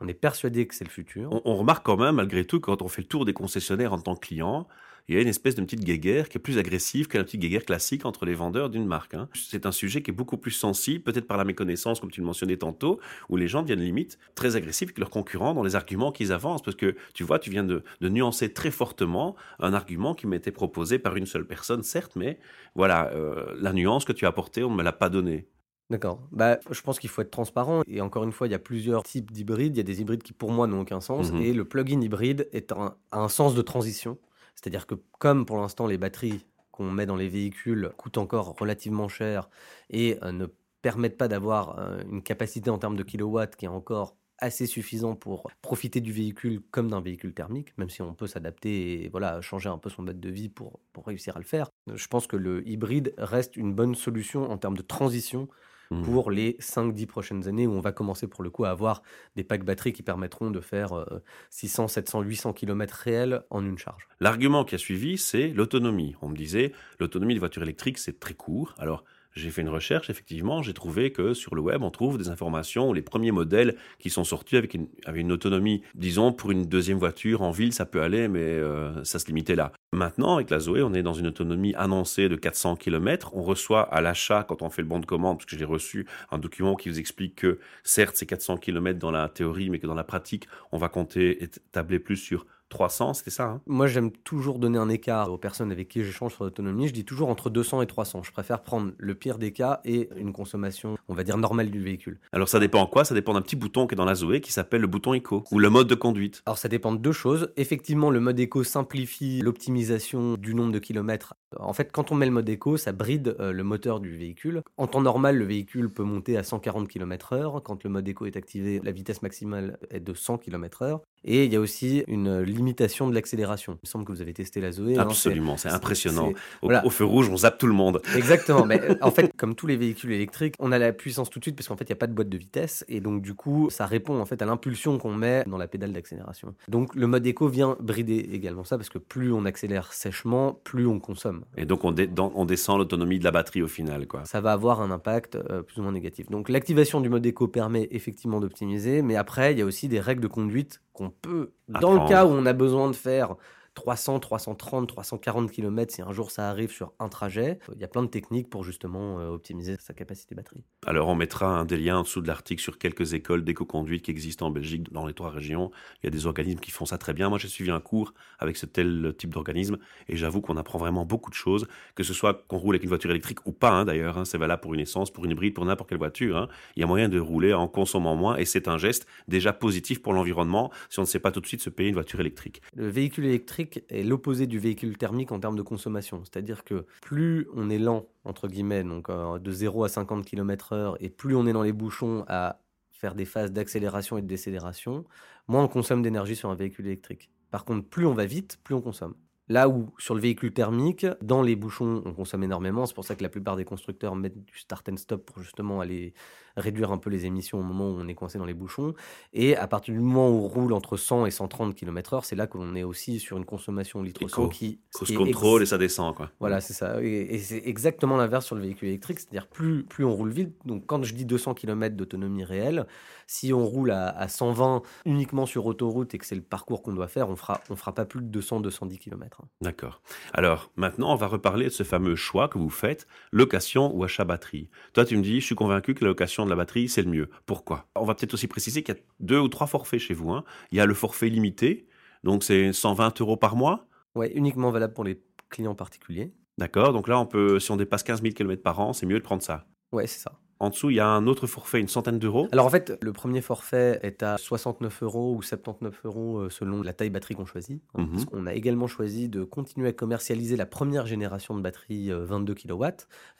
On 0.00 0.08
est 0.08 0.14
persuadé 0.14 0.66
que 0.66 0.74
c'est 0.74 0.84
le 0.84 0.90
futur. 0.90 1.32
On, 1.32 1.42
on 1.44 1.56
remarque 1.56 1.84
quand 1.84 1.96
même, 1.96 2.16
malgré 2.16 2.44
tout, 2.44 2.60
quand 2.60 2.82
on 2.82 2.88
fait 2.88 3.02
le 3.02 3.08
tour 3.08 3.24
des 3.24 3.32
concessionnaires 3.32 3.92
en 3.92 4.00
tant 4.00 4.14
que 4.14 4.26
client, 4.26 4.66
il 5.08 5.14
y 5.14 5.18
a 5.18 5.20
une 5.20 5.28
espèce 5.28 5.54
de 5.54 5.62
petite 5.62 5.84
guéguerre 5.84 6.28
qui 6.28 6.38
est 6.38 6.40
plus 6.40 6.58
agressive 6.58 7.08
que 7.08 7.18
la 7.18 7.24
petite 7.24 7.40
guéguerre 7.40 7.64
classique 7.64 8.06
entre 8.06 8.24
les 8.24 8.34
vendeurs 8.34 8.70
d'une 8.70 8.86
marque. 8.86 9.14
hein. 9.14 9.28
C'est 9.34 9.66
un 9.66 9.72
sujet 9.72 10.02
qui 10.02 10.10
est 10.10 10.14
beaucoup 10.14 10.38
plus 10.38 10.50
sensible, 10.50 11.04
peut-être 11.04 11.26
par 11.26 11.36
la 11.36 11.44
méconnaissance, 11.44 12.00
comme 12.00 12.10
tu 12.10 12.20
le 12.20 12.26
mentionnais 12.26 12.56
tantôt, 12.56 13.00
où 13.28 13.36
les 13.36 13.48
gens 13.48 13.62
deviennent 13.62 13.80
limite 13.80 14.18
très 14.34 14.56
agressifs 14.56 14.88
avec 14.88 14.98
leurs 14.98 15.10
concurrents 15.10 15.54
dans 15.54 15.62
les 15.62 15.74
arguments 15.74 16.12
qu'ils 16.12 16.32
avancent. 16.32 16.62
Parce 16.62 16.76
que 16.76 16.96
tu 17.12 17.22
vois, 17.24 17.38
tu 17.38 17.50
viens 17.50 17.64
de, 17.64 17.82
de 18.00 18.08
nuancer 18.08 18.52
très 18.52 18.70
fortement 18.70 19.36
un 19.58 19.74
argument 19.74 20.14
qui 20.14 20.26
m'était 20.26 20.52
proposé 20.52 20.98
par 20.98 21.16
une 21.16 21.26
seule 21.26 21.46
personne, 21.46 21.82
certes, 21.82 22.16
mais 22.16 22.38
voilà, 22.74 23.10
euh, 23.12 23.54
la 23.60 23.72
nuance 23.72 24.04
que 24.04 24.12
tu 24.12 24.24
as 24.24 24.28
apportée, 24.28 24.64
on 24.64 24.70
ne 24.70 24.76
me 24.76 24.82
l'a 24.82 24.92
pas 24.92 25.10
donnée. 25.10 25.46
D'accord. 25.90 26.26
Bah, 26.32 26.58
je 26.70 26.80
pense 26.80 26.98
qu'il 26.98 27.10
faut 27.10 27.20
être 27.20 27.30
transparent. 27.30 27.82
Et 27.86 28.00
encore 28.00 28.24
une 28.24 28.32
fois, 28.32 28.46
il 28.46 28.50
y 28.50 28.54
a 28.54 28.58
plusieurs 28.58 29.02
types 29.02 29.30
d'hybrides. 29.30 29.76
Il 29.76 29.78
y 29.78 29.80
a 29.80 29.84
des 29.84 30.00
hybrides 30.00 30.22
qui, 30.22 30.32
pour 30.32 30.50
moi, 30.50 30.66
n'ont 30.66 30.80
aucun 30.80 31.02
sens. 31.02 31.30
Mhm. 31.30 31.42
Et 31.42 31.52
le 31.52 31.66
plug-in 31.66 32.00
hybride 32.00 32.48
est 32.52 32.72
un, 32.72 32.96
a 33.10 33.20
un 33.20 33.28
sens 33.28 33.54
de 33.54 33.60
transition. 33.60 34.18
C'est-à-dire 34.54 34.86
que 34.86 34.94
comme 35.18 35.46
pour 35.46 35.58
l'instant, 35.58 35.86
les 35.86 35.98
batteries 35.98 36.44
qu'on 36.70 36.90
met 36.90 37.06
dans 37.06 37.16
les 37.16 37.28
véhicules 37.28 37.92
coûtent 37.96 38.18
encore 38.18 38.56
relativement 38.58 39.08
cher 39.08 39.48
et 39.90 40.18
euh, 40.22 40.32
ne 40.32 40.46
permettent 40.82 41.16
pas 41.16 41.28
d'avoir 41.28 41.78
euh, 41.78 42.02
une 42.10 42.22
capacité 42.22 42.70
en 42.70 42.78
termes 42.78 42.96
de 42.96 43.02
kilowatts 43.02 43.56
qui 43.56 43.64
est 43.66 43.68
encore 43.68 44.16
assez 44.38 44.66
suffisant 44.66 45.14
pour 45.14 45.50
profiter 45.62 46.00
du 46.00 46.12
véhicule 46.12 46.60
comme 46.70 46.90
d'un 46.90 47.00
véhicule 47.00 47.32
thermique, 47.32 47.76
même 47.78 47.88
si 47.88 48.02
on 48.02 48.14
peut 48.14 48.26
s'adapter 48.26 49.04
et 49.04 49.08
voilà, 49.08 49.40
changer 49.40 49.68
un 49.68 49.78
peu 49.78 49.88
son 49.88 50.02
mode 50.02 50.20
de 50.20 50.28
vie 50.28 50.48
pour, 50.48 50.80
pour 50.92 51.06
réussir 51.06 51.36
à 51.36 51.38
le 51.38 51.44
faire. 51.44 51.70
Je 51.92 52.06
pense 52.08 52.26
que 52.26 52.36
le 52.36 52.66
hybride 52.68 53.14
reste 53.16 53.56
une 53.56 53.72
bonne 53.72 53.94
solution 53.94 54.50
en 54.50 54.58
termes 54.58 54.76
de 54.76 54.82
transition 54.82 55.48
Mhm. 55.90 56.02
pour 56.02 56.30
les 56.30 56.56
5-10 56.60 57.06
prochaines 57.06 57.48
années 57.48 57.66
où 57.66 57.72
on 57.72 57.80
va 57.80 57.92
commencer 57.92 58.26
pour 58.26 58.42
le 58.42 58.50
coup 58.50 58.64
à 58.64 58.70
avoir 58.70 59.02
des 59.36 59.44
packs 59.44 59.64
batteries 59.64 59.92
qui 59.92 60.02
permettront 60.02 60.50
de 60.50 60.60
faire 60.60 60.92
euh, 60.92 61.22
600, 61.50 61.88
700, 61.88 62.22
800 62.22 62.52
km 62.52 62.94
réels 62.94 63.42
en 63.50 63.64
une 63.64 63.78
charge. 63.78 64.08
L'argument 64.20 64.64
qui 64.64 64.74
a 64.74 64.78
suivi, 64.78 65.18
c'est 65.18 65.48
l'autonomie. 65.48 66.16
On 66.22 66.28
me 66.28 66.36
disait, 66.36 66.72
l'autonomie 66.98 67.34
des 67.34 67.40
voitures 67.40 67.62
électriques, 67.62 67.98
c'est 67.98 68.18
très 68.18 68.34
court. 68.34 68.74
Alors, 68.78 69.04
j'ai 69.34 69.50
fait 69.50 69.62
une 69.62 69.68
recherche, 69.68 70.10
effectivement, 70.10 70.62
j'ai 70.62 70.74
trouvé 70.74 71.10
que 71.10 71.34
sur 71.34 71.54
le 71.54 71.60
web, 71.60 71.82
on 71.82 71.90
trouve 71.90 72.18
des 72.18 72.28
informations, 72.28 72.92
les 72.92 73.02
premiers 73.02 73.32
modèles 73.32 73.76
qui 73.98 74.08
sont 74.08 74.22
sortis 74.22 74.56
avec 74.56 74.74
une, 74.74 75.32
autonomie, 75.32 75.82
disons, 75.94 76.32
pour 76.32 76.52
une 76.52 76.66
deuxième 76.66 76.98
voiture 76.98 77.42
en 77.42 77.50
ville, 77.50 77.72
ça 77.72 77.84
peut 77.84 78.02
aller, 78.02 78.28
mais 78.28 78.40
euh, 78.40 79.02
ça 79.02 79.18
se 79.18 79.26
limitait 79.26 79.56
là. 79.56 79.72
Maintenant, 79.92 80.36
avec 80.36 80.50
la 80.50 80.60
Zoé, 80.60 80.82
on 80.82 80.94
est 80.94 81.02
dans 81.02 81.14
une 81.14 81.26
autonomie 81.26 81.74
annoncée 81.74 82.28
de 82.28 82.36
400 82.36 82.76
km. 82.76 83.30
On 83.34 83.42
reçoit 83.42 83.82
à 83.82 84.00
l'achat, 84.00 84.44
quand 84.46 84.62
on 84.62 84.70
fait 84.70 84.82
le 84.82 84.88
bon 84.88 85.00
de 85.00 85.06
commande, 85.06 85.38
parce 85.38 85.46
que 85.46 85.56
j'ai 85.56 85.64
reçu 85.64 86.06
un 86.30 86.38
document 86.38 86.76
qui 86.76 86.88
vous 86.88 87.00
explique 87.00 87.36
que, 87.36 87.58
certes, 87.82 88.16
c'est 88.16 88.26
400 88.26 88.58
km 88.58 88.98
dans 88.98 89.10
la 89.10 89.28
théorie, 89.28 89.70
mais 89.70 89.78
que 89.78 89.86
dans 89.86 89.94
la 89.94 90.04
pratique, 90.04 90.46
on 90.72 90.78
va 90.78 90.88
compter 90.88 91.42
et 91.42 91.48
tabler 91.72 91.98
plus 91.98 92.16
sur 92.16 92.46
300, 92.68 93.14
c'était 93.14 93.30
ça, 93.30 93.44
hein? 93.44 93.60
Moi, 93.66 93.86
j'aime 93.86 94.10
toujours 94.10 94.58
donner 94.58 94.78
un 94.78 94.88
écart 94.88 95.32
aux 95.32 95.38
personnes 95.38 95.70
avec 95.70 95.88
qui 95.88 96.02
j'échange 96.04 96.34
sur 96.34 96.44
l'autonomie. 96.44 96.88
Je 96.88 96.92
dis 96.92 97.04
toujours 97.04 97.28
entre 97.28 97.50
200 97.50 97.82
et 97.82 97.86
300. 97.86 98.22
Je 98.22 98.32
préfère 98.32 98.62
prendre 98.62 98.92
le 98.98 99.14
pire 99.14 99.38
des 99.38 99.52
cas 99.52 99.80
et 99.84 100.08
une 100.16 100.32
consommation, 100.32 100.96
on 101.08 101.14
va 101.14 101.24
dire, 101.24 101.36
normale 101.36 101.70
du 101.70 101.80
véhicule. 101.80 102.18
Alors 102.32 102.48
ça 102.48 102.58
dépend 102.58 102.80
en 102.80 102.86
quoi? 102.86 103.04
Ça 103.04 103.14
dépend 103.14 103.34
d'un 103.34 103.42
petit 103.42 103.56
bouton 103.56 103.86
qui 103.86 103.94
est 103.94 103.96
dans 103.96 104.04
la 104.04 104.14
Zoé 104.14 104.40
qui 104.40 104.52
s'appelle 104.52 104.80
le 104.80 104.86
bouton 104.86 105.14
éco 105.14 105.44
ou 105.50 105.58
le 105.58 105.70
mode 105.70 105.86
de 105.86 105.94
conduite. 105.94 106.42
Alors 106.46 106.58
ça 106.58 106.68
dépend 106.68 106.92
de 106.92 106.98
deux 106.98 107.12
choses. 107.12 107.52
Effectivement, 107.56 108.10
le 108.10 108.20
mode 108.20 108.40
éco 108.40 108.64
simplifie 108.64 109.40
l'optimisation 109.40 110.34
du 110.34 110.54
nombre 110.54 110.72
de 110.72 110.78
kilomètres. 110.78 111.34
En 111.58 111.72
fait, 111.72 111.92
quand 111.92 112.10
on 112.12 112.14
met 112.14 112.26
le 112.26 112.32
mode 112.32 112.48
éco, 112.48 112.76
ça 112.76 112.92
bride 112.92 113.36
euh, 113.38 113.52
le 113.52 113.62
moteur 113.62 114.00
du 114.00 114.16
véhicule. 114.16 114.62
En 114.76 114.86
temps 114.86 115.00
normal, 115.00 115.36
le 115.36 115.44
véhicule 115.44 115.90
peut 115.90 116.02
monter 116.02 116.36
à 116.36 116.42
140 116.42 116.88
km/h. 116.88 117.62
Quand 117.62 117.84
le 117.84 117.90
mode 117.90 118.08
éco 118.08 118.26
est 118.26 118.36
activé, 118.36 118.80
la 118.82 118.90
vitesse 118.90 119.22
maximale 119.22 119.78
est 119.90 120.00
de 120.00 120.14
100 120.14 120.38
km/h. 120.38 121.00
Et 121.24 121.44
il 121.46 121.52
y 121.52 121.56
a 121.56 121.60
aussi 121.60 122.04
une 122.06 122.40
limitation 122.42 123.08
de 123.08 123.14
l'accélération. 123.14 123.72
Il 123.74 123.86
me 123.86 123.88
semble 123.88 124.04
que 124.04 124.12
vous 124.12 124.20
avez 124.20 124.32
testé 124.34 124.60
la 124.60 124.72
Zoé. 124.72 124.96
hein, 124.96 125.02
Absolument, 125.02 125.56
c'est 125.56 125.68
c'est- 125.68 125.74
impressionnant. 125.74 126.28
Au, 126.62 126.66
voilà. 126.66 126.84
au 126.86 126.90
feu 126.90 127.04
rouge, 127.04 127.28
on 127.30 127.36
zappe 127.38 127.58
tout 127.58 127.66
le 127.66 127.72
monde. 127.72 128.00
Exactement. 128.16 128.66
Mais 128.66 128.80
euh, 128.82 128.94
en 129.00 129.10
fait, 129.10 129.32
comme 129.36 129.54
tous 129.54 129.66
les 129.66 129.76
véhicules 129.76 130.12
électriques, 130.12 130.54
on 130.58 130.70
a 130.72 130.78
la 130.78 130.92
puissance 130.92 131.30
tout 131.30 131.38
de 131.38 131.44
suite 131.44 131.56
parce 131.56 131.68
qu'en 131.68 131.76
fait, 131.76 131.84
il 131.84 131.92
n'y 131.92 131.94
a 131.94 131.96
pas 131.96 132.06
de 132.06 132.12
boîte 132.12 132.28
de 132.28 132.36
vitesse. 132.38 132.84
Et 132.88 133.00
donc, 133.00 133.22
du 133.22 133.34
coup, 133.34 133.68
ça 133.70 133.86
répond 133.86 134.20
en 134.20 134.26
fait 134.26 134.42
à 134.42 134.46
l'impulsion 134.46 134.98
qu'on 134.98 135.14
met 135.14 135.44
dans 135.46 135.56
la 135.58 135.66
pédale 135.66 135.92
d'accélération. 135.92 136.54
Donc, 136.68 136.94
le 136.94 137.06
mode 137.06 137.26
éco 137.26 137.48
vient 137.48 137.76
brider 137.80 138.28
également 138.32 138.64
ça 138.64 138.76
parce 138.76 138.88
que 138.90 138.98
plus 138.98 139.32
on 139.32 139.44
accélère 139.44 139.92
sèchement, 139.92 140.60
plus 140.64 140.86
on 140.86 140.98
consomme. 141.00 141.44
Et 141.56 141.64
donc 141.64 141.84
on, 141.84 141.92
dé- 141.92 142.06
dans- 142.06 142.32
on 142.34 142.44
descend 142.44 142.78
l'autonomie 142.78 143.18
de 143.18 143.24
la 143.24 143.30
batterie 143.30 143.62
au 143.62 143.68
final. 143.68 144.06
quoi. 144.06 144.24
Ça 144.26 144.40
va 144.40 144.52
avoir 144.52 144.80
un 144.82 144.90
impact 144.90 145.36
euh, 145.36 145.62
plus 145.62 145.78
ou 145.78 145.82
moins 145.82 145.92
négatif. 145.92 146.28
Donc, 146.30 146.48
l'activation 146.48 147.00
du 147.00 147.08
mode 147.08 147.24
éco 147.24 147.48
permet 147.48 147.88
effectivement 147.90 148.40
d'optimiser. 148.40 149.00
Mais 149.02 149.16
après, 149.16 149.52
il 149.52 149.58
y 149.58 149.62
a 149.62 149.64
aussi 149.64 149.88
des 149.88 150.00
règles 150.00 150.22
de 150.22 150.28
conduite 150.28 150.80
qu'on 150.94 151.10
peut, 151.10 151.52
dans 151.68 151.92
le 151.92 152.08
cas 152.08 152.24
où 152.24 152.30
on 152.30 152.46
a 152.46 152.54
besoin 152.54 152.88
de 152.88 152.94
faire 152.94 153.36
300, 153.74 154.20
330, 154.20 154.88
340 154.88 155.50
km 155.50 155.92
si 155.92 156.02
un 156.02 156.12
jour 156.12 156.30
ça 156.30 156.48
arrive 156.48 156.70
sur 156.70 156.92
un 156.98 157.08
trajet. 157.08 157.58
Il 157.74 157.80
y 157.80 157.84
a 157.84 157.88
plein 157.88 158.02
de 158.02 158.08
techniques 158.08 158.48
pour 158.48 158.64
justement 158.64 159.18
euh, 159.18 159.28
optimiser 159.28 159.76
sa 159.80 159.94
capacité 159.94 160.34
batterie. 160.34 160.62
Alors 160.86 161.08
on 161.08 161.14
mettra 161.14 161.46
un 161.46 161.64
des 161.64 161.76
liens 161.76 161.98
en 161.98 162.02
dessous 162.02 162.20
de 162.20 162.28
l'article 162.28 162.62
sur 162.62 162.78
quelques 162.78 163.14
écoles 163.14 163.44
d'éco-conduite 163.44 164.04
qui 164.04 164.10
existent 164.10 164.46
en 164.46 164.50
Belgique 164.50 164.92
dans 164.92 165.06
les 165.06 165.14
trois 165.14 165.30
régions. 165.30 165.70
Il 166.02 166.06
y 166.06 166.08
a 166.08 166.10
des 166.10 166.26
organismes 166.26 166.60
qui 166.60 166.70
font 166.70 166.86
ça 166.86 166.98
très 166.98 167.12
bien. 167.12 167.28
Moi 167.28 167.38
j'ai 167.38 167.48
suivi 167.48 167.70
un 167.70 167.80
cours 167.80 168.14
avec 168.38 168.56
ce 168.56 168.66
tel 168.66 169.12
type 169.18 169.30
d'organisme 169.30 169.78
et 170.08 170.16
j'avoue 170.16 170.40
qu'on 170.40 170.56
apprend 170.56 170.78
vraiment 170.78 171.04
beaucoup 171.04 171.30
de 171.30 171.34
choses, 171.34 171.66
que 171.96 172.04
ce 172.04 172.14
soit 172.14 172.44
qu'on 172.46 172.58
roule 172.58 172.76
avec 172.76 172.84
une 172.84 172.88
voiture 172.88 173.10
électrique 173.10 173.44
ou 173.46 173.52
pas 173.52 173.70
hein, 173.70 173.84
d'ailleurs. 173.84 174.18
Hein. 174.18 174.24
c'est 174.24 174.38
valable 174.38 174.62
pour 174.62 174.74
une 174.74 174.80
essence, 174.80 175.10
pour 175.10 175.24
une 175.24 175.32
hybride, 175.32 175.54
pour 175.54 175.64
n'importe 175.64 175.88
quelle 175.88 175.98
voiture. 175.98 176.36
Hein. 176.36 176.48
Il 176.76 176.80
y 176.80 176.84
a 176.84 176.86
moyen 176.86 177.08
de 177.08 177.18
rouler 177.18 177.52
en 177.52 177.66
consommant 177.66 178.14
moins 178.14 178.36
et 178.36 178.44
c'est 178.44 178.68
un 178.68 178.78
geste 178.78 179.06
déjà 179.26 179.52
positif 179.52 180.00
pour 180.00 180.12
l'environnement 180.12 180.70
si 180.90 181.00
on 181.00 181.02
ne 181.02 181.06
sait 181.06 181.18
pas 181.18 181.32
tout 181.32 181.40
de 181.40 181.46
suite 181.46 181.60
se 181.60 181.70
payer 181.70 181.88
une 181.88 181.94
voiture 181.94 182.20
électrique. 182.20 182.62
Le 182.74 182.88
véhicule 182.88 183.24
électrique 183.24 183.63
est 183.88 184.02
l'opposé 184.02 184.46
du 184.46 184.58
véhicule 184.58 184.96
thermique 184.96 185.32
en 185.32 185.40
termes 185.40 185.56
de 185.56 185.62
consommation. 185.62 186.22
C'est-à-dire 186.24 186.64
que 186.64 186.86
plus 187.02 187.48
on 187.54 187.70
est 187.70 187.78
lent, 187.78 188.06
entre 188.24 188.48
guillemets, 188.48 188.84
donc 188.84 189.10
euh, 189.10 189.38
de 189.38 189.50
0 189.50 189.84
à 189.84 189.88
50 189.88 190.24
km/h, 190.24 190.96
et 191.00 191.08
plus 191.08 191.36
on 191.36 191.46
est 191.46 191.52
dans 191.52 191.62
les 191.62 191.72
bouchons 191.72 192.24
à 192.28 192.60
faire 192.90 193.14
des 193.14 193.24
phases 193.24 193.52
d'accélération 193.52 194.18
et 194.18 194.22
de 194.22 194.26
décélération, 194.26 195.04
moins 195.48 195.64
on 195.64 195.68
consomme 195.68 196.02
d'énergie 196.02 196.36
sur 196.36 196.50
un 196.50 196.54
véhicule 196.54 196.86
électrique. 196.86 197.30
Par 197.50 197.64
contre, 197.64 197.88
plus 197.88 198.06
on 198.06 198.14
va 198.14 198.24
vite, 198.24 198.58
plus 198.64 198.74
on 198.74 198.80
consomme. 198.80 199.14
Là 199.48 199.68
où 199.68 199.92
sur 199.98 200.14
le 200.14 200.20
véhicule 200.20 200.54
thermique, 200.54 201.06
dans 201.20 201.42
les 201.42 201.54
bouchons, 201.54 202.02
on 202.06 202.14
consomme 202.14 202.44
énormément. 202.44 202.86
C'est 202.86 202.94
pour 202.94 203.04
ça 203.04 203.14
que 203.14 203.22
la 203.22 203.28
plupart 203.28 203.56
des 203.56 203.64
constructeurs 203.64 204.16
mettent 204.16 204.42
du 204.42 204.58
start 204.58 204.88
and 204.88 204.96
stop 204.96 205.26
pour 205.26 205.42
justement 205.42 205.80
aller 205.80 206.14
réduire 206.56 206.92
un 206.92 206.98
peu 206.98 207.10
les 207.10 207.26
émissions 207.26 207.58
au 207.58 207.62
moment 207.62 207.88
où 207.88 207.96
on 207.98 208.08
est 208.08 208.14
coincé 208.14 208.38
dans 208.38 208.44
les 208.44 208.54
bouchons. 208.54 208.94
Et 209.32 209.56
à 209.56 209.66
partir 209.66 209.94
du 209.94 210.00
moment 210.00 210.28
où 210.30 210.44
on 210.44 210.48
roule 210.48 210.72
entre 210.72 210.96
100 210.96 211.26
et 211.26 211.30
130 211.30 211.74
km/h, 211.74 212.20
c'est 212.24 212.36
là 212.36 212.46
qu'on 212.46 212.74
est 212.74 212.82
aussi 212.82 213.18
sur 213.18 213.36
une 213.36 213.44
consommation 213.44 214.02
litre 214.02 214.26
100 214.26 214.48
qui. 214.48 214.80
Cause 214.92 215.12
contrôle 215.14 215.62
et 215.62 215.66
ça 215.66 215.78
descend. 215.78 216.14
Quoi. 216.14 216.30
Voilà, 216.40 216.60
c'est 216.60 216.72
ça. 216.72 217.02
Et, 217.02 217.38
c'est 217.38 217.62
exactement 217.64 218.16
l'inverse 218.16 218.46
sur 218.46 218.56
le 218.56 218.62
véhicule 218.62 218.88
électrique. 218.88 219.20
C'est-à-dire 219.20 219.46
plus, 219.46 219.84
plus 219.84 220.04
on 220.04 220.12
roule 220.12 220.30
vite. 220.30 220.54
Donc 220.64 220.86
quand 220.86 221.02
je 221.02 221.14
dis 221.14 221.24
200 221.24 221.54
km 221.54 221.96
d'autonomie 221.96 222.44
réelle, 222.44 222.86
si 223.26 223.52
on 223.52 223.64
roule 223.64 223.90
à, 223.90 224.28
120 224.28 224.82
uniquement 225.04 225.46
sur 225.46 225.66
autoroute 225.66 226.14
et 226.14 226.18
que 226.18 226.26
c'est 226.26 226.34
le 226.34 226.42
parcours 226.42 226.82
qu'on 226.82 226.92
doit 226.92 227.08
faire, 227.08 227.28
on 227.28 227.36
fera, 227.36 227.60
on 227.70 227.76
fera 227.76 227.94
pas 227.94 228.04
plus 228.04 228.22
de 228.22 228.40
200-210 228.40 228.98
km. 228.98 229.40
Hein. 229.42 229.48
D'accord. 229.60 230.02
Alors 230.32 230.70
maintenant, 230.76 231.12
on 231.12 231.16
va 231.16 231.26
reparler 231.26 231.66
de 231.66 231.70
ce 231.70 231.82
fameux 231.82 232.16
choix 232.16 232.48
que 232.48 232.58
vous 232.58 232.70
faites, 232.70 233.06
location 233.32 233.94
ou 233.94 234.04
achat 234.04 234.24
batterie. 234.24 234.68
Toi, 234.92 235.04
tu 235.04 235.16
me 235.16 235.22
dis, 235.22 235.40
je 235.40 235.46
suis 235.46 235.54
convaincu 235.54 235.94
que 235.94 236.04
la 236.04 236.08
location 236.08 236.43
de 236.44 236.50
la 236.50 236.56
batterie, 236.56 236.88
c'est 236.88 237.02
le 237.02 237.10
mieux. 237.10 237.30
Pourquoi? 237.46 237.86
On 237.94 238.04
va 238.04 238.14
peut-être 238.14 238.34
aussi 238.34 238.46
préciser 238.46 238.82
qu'il 238.82 238.94
y 238.94 238.98
a 238.98 239.00
deux 239.20 239.38
ou 239.38 239.48
trois 239.48 239.66
forfaits 239.66 240.00
chez 240.00 240.14
vous. 240.14 240.30
Hein. 240.30 240.44
Il 240.70 240.78
y 240.78 240.80
a 240.80 240.86
le 240.86 240.94
forfait 240.94 241.28
limité, 241.28 241.86
donc 242.22 242.44
c'est 242.44 242.72
120 242.72 243.20
euros 243.20 243.36
par 243.36 243.56
mois. 243.56 243.86
Oui, 244.14 244.28
uniquement 244.34 244.70
valable 244.70 244.94
pour 244.94 245.04
les 245.04 245.20
clients 245.50 245.74
particuliers. 245.74 246.32
D'accord, 246.58 246.92
donc 246.92 247.08
là, 247.08 247.18
on 247.18 247.26
peut, 247.26 247.58
si 247.58 247.70
on 247.72 247.76
dépasse 247.76 248.02
15 248.04 248.22
000 248.22 248.34
km 248.34 248.62
par 248.62 248.78
an, 248.78 248.92
c'est 248.92 249.06
mieux 249.06 249.18
de 249.18 249.24
prendre 249.24 249.42
ça. 249.42 249.66
Oui, 249.92 250.06
c'est 250.06 250.20
ça. 250.20 250.32
En 250.64 250.70
dessous, 250.70 250.88
il 250.88 250.96
y 250.96 251.00
a 251.00 251.06
un 251.06 251.26
autre 251.26 251.46
forfait, 251.46 251.78
une 251.78 251.88
centaine 251.88 252.18
d'euros. 252.18 252.48
Alors 252.50 252.64
en 252.64 252.70
fait, 252.70 252.96
le 253.02 253.12
premier 253.12 253.42
forfait 253.42 254.00
est 254.02 254.22
à 254.22 254.38
69 254.38 255.02
euros 255.02 255.34
ou 255.36 255.42
79 255.42 256.00
euros 256.06 256.38
euh, 256.38 256.48
selon 256.48 256.80
la 256.80 256.94
taille 256.94 257.10
batterie 257.10 257.34
qu'on 257.34 257.44
choisit. 257.44 257.82
Hein, 257.94 258.04
mhm. 258.10 258.24
On 258.32 258.46
a 258.46 258.54
également 258.54 258.86
choisi 258.86 259.28
de 259.28 259.44
continuer 259.44 259.90
à 259.90 259.92
commercialiser 259.92 260.56
la 260.56 260.64
première 260.64 261.04
génération 261.04 261.54
de 261.54 261.60
batterie 261.60 262.10
22 262.10 262.52
euh, 262.52 262.54
kW, 262.54 262.84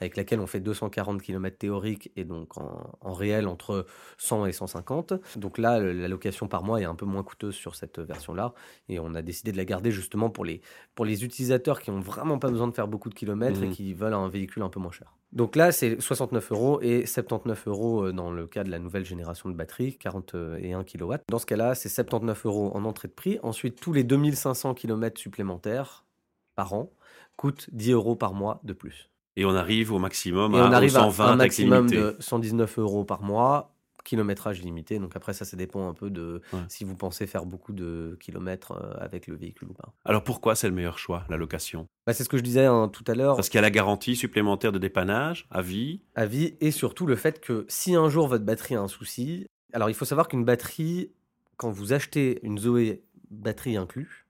avec 0.01 0.17
laquelle 0.17 0.39
on 0.39 0.45
fait 0.45 0.59
240 0.59 1.19
km 1.19 1.57
théorique 1.57 2.11
et 2.15 2.25
donc 2.25 2.57
en, 2.57 3.13
réel 3.13 3.47
entre 3.47 3.87
100 4.19 4.45
et 4.45 4.51
150. 4.51 5.13
Donc 5.37 5.57
là, 5.57 5.79
la 5.79 6.07
location 6.07 6.47
par 6.47 6.61
mois 6.61 6.79
est 6.79 6.85
un 6.85 6.93
peu 6.93 7.07
moins 7.07 7.23
coûteuse 7.23 7.55
sur 7.55 7.73
cette 7.73 7.97
version-là. 7.97 8.53
Et 8.87 8.99
on 8.99 9.15
a 9.15 9.23
décidé 9.23 9.51
de 9.51 9.57
la 9.57 9.65
garder 9.65 9.89
justement 9.89 10.29
pour 10.29 10.45
les, 10.45 10.61
pour 10.93 11.05
les 11.05 11.23
utilisateurs 11.25 11.81
qui 11.81 11.89
n'ont 11.89 12.01
vraiment 12.01 12.37
pas 12.37 12.51
besoin 12.51 12.67
de 12.67 12.75
faire 12.75 12.87
beaucoup 12.87 13.09
de 13.09 13.15
kilomètres 13.15 13.63
et 13.63 13.67
mhm. 13.67 13.73
qui 13.73 13.95
veulent 13.95 14.13
un 14.13 14.29
véhicule 14.29 14.61
un 14.61 14.69
peu 14.69 14.79
moins 14.79 14.91
cher. 14.91 15.15
Donc 15.35 15.57
là, 15.57 15.73
c'est 15.73 15.99
69 15.99 16.51
euros 16.53 16.79
et 16.81 17.05
79 17.05 17.67
euros 17.67 18.05
euh, 18.05 18.13
dans 18.13 18.31
le 18.31 18.47
cas 18.47 18.63
de 18.63 18.71
la 18.71 18.79
nouvelle 18.79 19.03
génération 19.03 19.49
de 19.49 19.53
batterie, 19.53 19.97
41 19.97 20.83
kW. 20.85 21.15
Dans 21.29 21.39
ce 21.39 21.45
cas-là, 21.45 21.75
c'est 21.75 21.89
79 21.89 22.45
euros 22.45 22.71
en 22.73 22.85
entrée 22.85 23.09
de 23.09 23.13
prix. 23.13 23.37
Ensuite, 23.43 23.79
tous 23.81 23.91
les 23.91 24.05
2500 24.05 24.73
km 24.75 25.19
supplémentaires 25.19 26.05
par 26.55 26.73
an 26.73 26.89
coûtent 27.35 27.67
10 27.73 27.91
euros 27.91 28.15
par 28.15 28.33
mois 28.33 28.61
de 28.63 28.71
plus. 28.71 29.09
Et 29.35 29.43
on 29.43 29.53
arrive 29.53 29.91
au 29.91 29.99
maximum 29.99 30.55
et 30.55 30.59
à, 30.59 30.69
on 30.69 30.71
arrive 30.71 30.91
120 30.91 31.25
à 31.25 31.31
un 31.31 31.35
maximum 31.35 31.89
de 31.89 32.15
119 32.19 32.79
euros 32.79 33.03
par 33.03 33.21
mois 33.21 33.74
kilométrage 34.05 34.61
limité. 34.61 34.99
Donc 34.99 35.15
après, 35.17 35.33
ça, 35.33 35.43
ça 35.43 35.57
dépend 35.57 35.89
un 35.89 35.93
peu 35.93 36.09
de 36.09 36.41
si 36.69 36.85
vous 36.85 36.95
pensez 36.95 37.27
faire 37.27 37.45
beaucoup 37.45 37.73
de 37.73 38.17
kilomètres 38.21 38.71
euh, 38.71 38.93
avec 39.03 39.27
le 39.27 39.35
véhicule 39.35 39.67
ou 39.69 39.73
pas. 39.73 39.93
Alors 40.05 40.23
pourquoi 40.23 40.55
c'est 40.55 40.69
le 40.69 40.73
meilleur 40.73 40.97
choix, 40.97 41.25
la 41.29 41.35
location? 41.35 41.87
Bah, 42.07 42.13
C'est 42.13 42.23
ce 42.23 42.29
que 42.29 42.37
je 42.37 42.43
disais 42.43 42.65
hein, 42.65 42.87
tout 42.87 43.03
à 43.07 43.15
l'heure. 43.15 43.35
Parce 43.35 43.49
qu'il 43.49 43.57
y 43.57 43.59
a 43.59 43.61
la 43.63 43.71
garantie 43.71 44.15
supplémentaire 44.15 44.71
de 44.71 44.79
dépannage 44.79 45.47
à 45.51 45.61
vie. 45.61 46.01
À 46.15 46.25
vie, 46.25 46.55
et 46.61 46.71
surtout 46.71 47.05
le 47.05 47.17
fait 47.17 47.41
que 47.41 47.65
si 47.67 47.95
un 47.95 48.07
jour 48.07 48.27
votre 48.27 48.45
batterie 48.45 48.75
a 48.75 48.81
un 48.81 48.87
souci, 48.87 49.47
alors 49.73 49.89
il 49.89 49.95
faut 49.95 50.05
savoir 50.05 50.27
qu'une 50.27 50.45
batterie, 50.45 51.11
quand 51.57 51.71
vous 51.71 51.91
achetez 51.91 52.39
une 52.43 52.57
Zoé 52.57 53.03
batterie 53.31 53.75
inclus, 53.75 54.24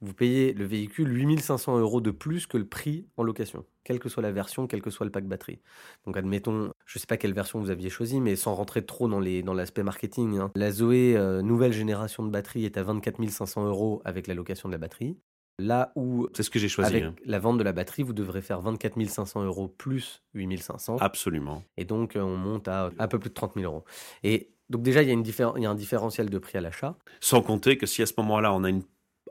vous 0.00 0.14
payez 0.14 0.52
le 0.52 0.64
véhicule 0.64 1.12
8500 1.12 1.78
euros 1.78 2.00
de 2.00 2.10
plus 2.10 2.46
que 2.46 2.58
le 2.58 2.66
prix 2.66 3.06
en 3.16 3.22
location, 3.22 3.64
quelle 3.84 3.98
que 3.98 4.08
soit 4.08 4.22
la 4.22 4.32
version, 4.32 4.66
quel 4.66 4.82
que 4.82 4.90
soit 4.90 5.06
le 5.06 5.12
pack 5.12 5.24
batterie. 5.24 5.60
Donc 6.04 6.16
admettons, 6.16 6.72
je 6.84 6.98
ne 6.98 7.00
sais 7.00 7.06
pas 7.06 7.16
quelle 7.16 7.32
version 7.32 7.60
vous 7.60 7.70
aviez 7.70 7.90
choisi, 7.90 8.20
mais 8.20 8.36
sans 8.36 8.54
rentrer 8.54 8.84
trop 8.84 9.08
dans 9.08 9.20
l'aspect 9.54 9.80
dans 9.82 9.86
marketing, 9.86 10.38
hein. 10.38 10.50
la 10.54 10.70
Zoé 10.70 11.16
euh, 11.16 11.42
nouvelle 11.42 11.72
génération 11.72 12.24
de 12.24 12.30
batterie 12.30 12.64
est 12.64 12.76
à 12.76 12.82
24 12.82 13.26
500 13.28 13.66
euros 13.66 14.02
avec 14.04 14.26
la 14.26 14.34
location 14.34 14.68
de 14.68 14.74
la 14.74 14.78
batterie. 14.78 15.16
Là 15.58 15.92
où, 15.96 16.28
c'est 16.34 16.42
ce 16.42 16.50
que 16.50 16.58
j'ai 16.58 16.68
choisi. 16.68 16.90
Avec 16.90 17.04
hein. 17.04 17.14
la 17.24 17.38
vente 17.38 17.56
de 17.56 17.62
la 17.62 17.72
batterie, 17.72 18.02
vous 18.02 18.12
devrez 18.12 18.42
faire 18.42 18.60
24 18.60 19.02
500 19.08 19.44
euros 19.44 19.68
plus 19.68 20.22
8 20.34 20.58
500. 20.58 20.98
Absolument. 21.00 21.62
Et 21.78 21.86
donc, 21.86 22.14
euh, 22.14 22.20
on 22.20 22.36
monte 22.36 22.68
à 22.68 22.90
un 22.98 23.08
peu 23.08 23.18
plus 23.18 23.30
de 23.30 23.34
30 23.34 23.54
000 23.54 23.64
euros. 23.64 23.84
Et 24.22 24.50
donc 24.68 24.82
déjà, 24.82 25.02
il 25.02 25.08
y, 25.08 25.10
a 25.10 25.14
une 25.14 25.24
il 25.24 25.62
y 25.62 25.66
a 25.66 25.70
un 25.70 25.74
différentiel 25.74 26.28
de 26.28 26.38
prix 26.38 26.58
à 26.58 26.60
l'achat. 26.60 26.98
Sans 27.20 27.40
compter 27.40 27.78
que 27.78 27.86
si 27.86 28.02
à 28.02 28.06
ce 28.06 28.12
moment-là, 28.18 28.52
on 28.52 28.64
a 28.64 28.68
une 28.68 28.82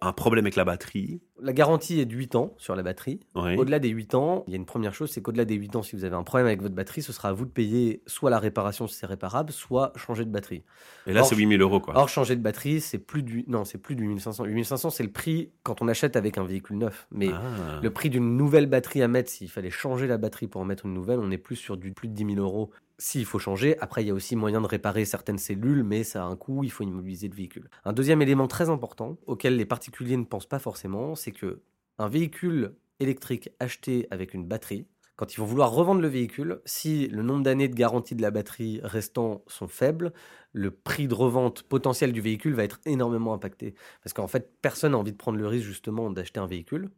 un 0.01 0.13
problème 0.13 0.45
avec 0.45 0.55
la 0.55 0.65
batterie. 0.65 1.21
La 1.41 1.53
garantie 1.53 1.99
est 1.99 2.05
de 2.05 2.15
8 2.15 2.35
ans 2.35 2.53
sur 2.57 2.75
la 2.75 2.83
batterie. 2.83 3.19
Au-delà 3.35 3.79
des 3.79 3.89
8 3.89 4.15
ans, 4.15 4.43
il 4.47 4.51
y 4.51 4.53
a 4.53 4.57
une 4.57 4.65
première 4.65 4.93
chose, 4.93 5.11
c'est 5.11 5.21
qu'au-delà 5.21 5.45
des 5.45 5.55
8 5.55 5.75
ans, 5.75 5.83
si 5.83 5.95
vous 5.95 6.05
avez 6.05 6.15
un 6.15 6.23
problème 6.23 6.47
avec 6.47 6.61
votre 6.61 6.75
batterie, 6.75 7.01
ce 7.01 7.11
sera 7.11 7.29
à 7.29 7.33
vous 7.33 7.45
de 7.45 7.49
payer 7.49 8.01
soit 8.07 8.29
la 8.29 8.39
réparation 8.39 8.87
si 8.87 8.95
c'est 8.95 9.05
réparable, 9.05 9.51
soit 9.51 9.91
changer 9.95 10.23
de 10.23 10.29
batterie. 10.29 10.63
Et 11.07 11.13
là, 11.13 11.23
c'est 11.23 11.35
8000 11.35 11.61
euros. 11.61 11.79
Quoi. 11.79 11.97
Or, 11.97 12.07
changer 12.07 12.35
de 12.35 12.41
batterie, 12.41 12.79
c'est 12.79 12.99
plus 12.99 13.21
du... 13.21 13.43
Non, 13.47 13.65
c'est 13.65 13.77
plus 13.77 13.95
du 13.95 14.05
8500. 14.05 14.45
8500, 14.45 14.89
c'est 14.91 15.03
le 15.03 15.11
prix 15.11 15.51
quand 15.63 15.81
on 15.81 15.87
achète 15.87 16.15
avec 16.15 16.37
un 16.37 16.45
véhicule 16.45 16.77
neuf. 16.77 17.07
Mais 17.11 17.29
ah. 17.33 17.79
le 17.81 17.89
prix 17.91 18.09
d'une 18.09 18.37
nouvelle 18.37 18.67
batterie 18.67 19.01
à 19.01 19.07
mettre, 19.07 19.29
s'il 19.29 19.49
fallait 19.49 19.69
changer 19.69 20.07
la 20.07 20.17
batterie 20.17 20.47
pour 20.47 20.61
en 20.61 20.65
mettre 20.65 20.85
une 20.85 20.93
nouvelle, 20.93 21.19
on 21.19 21.31
est 21.31 21.37
plus 21.37 21.57
sur 21.57 21.75
du 21.75 21.91
plus 21.91 22.07
de 22.07 22.13
10 22.13 22.35
000 22.35 22.39
euros 22.39 22.71
s'il 22.97 23.25
faut 23.25 23.39
changer, 23.39 23.77
après 23.79 24.03
il 24.03 24.07
y 24.07 24.11
a 24.11 24.13
aussi 24.13 24.35
moyen 24.35 24.61
de 24.61 24.67
réparer 24.67 25.05
certaines 25.05 25.37
cellules, 25.37 25.83
mais 25.83 26.03
ça 26.03 26.23
a 26.23 26.25
un 26.25 26.35
coût, 26.35 26.63
il 26.63 26.71
faut 26.71 26.83
immobiliser 26.83 27.27
le 27.27 27.35
véhicule. 27.35 27.69
Un 27.83 27.93
deuxième 27.93 28.21
élément 28.21 28.47
très 28.47 28.69
important, 28.69 29.17
auquel 29.27 29.57
les 29.57 29.65
particuliers 29.65 30.17
ne 30.17 30.23
pensent 30.23 30.45
pas 30.45 30.59
forcément, 30.59 31.15
c'est 31.25 31.31
que 31.31 31.61
un 31.97 32.07
véhicule 32.07 32.75
électrique 32.99 33.49
acheté 33.59 34.07
avec 34.11 34.33
une 34.33 34.45
batterie, 34.45 34.87
quand 35.15 35.33
ils 35.33 35.39
vont 35.39 35.45
vouloir 35.45 35.71
revendre 35.71 36.01
le 36.01 36.07
véhicule, 36.07 36.61
si 36.65 37.07
le 37.07 37.23
nombre 37.23 37.41
d'années 37.41 37.67
de 37.67 37.73
garantie 37.73 38.15
de 38.15 38.21
la 38.21 38.31
batterie 38.31 38.79
restant 38.83 39.43
sont 39.47 39.67
faibles, 39.67 40.13
le 40.51 40.71
prix 40.71 41.07
de 41.07 41.13
revente 41.13 41.63
potentiel 41.63 42.11
du 42.11 42.21
véhicule 42.21 42.53
va 42.53 42.63
être 42.63 42.79
énormément 42.85 43.33
impacté. 43.33 43.73
Parce 44.03 44.13
qu'en 44.13 44.27
fait, 44.27 44.51
personne 44.61 44.91
n'a 44.91 44.97
envie 44.97 45.13
de 45.13 45.17
prendre 45.17 45.37
le 45.37 45.47
risque 45.47 45.65
justement 45.65 46.11
d'acheter 46.11 46.39
un 46.39 46.47
véhicule 46.47 46.91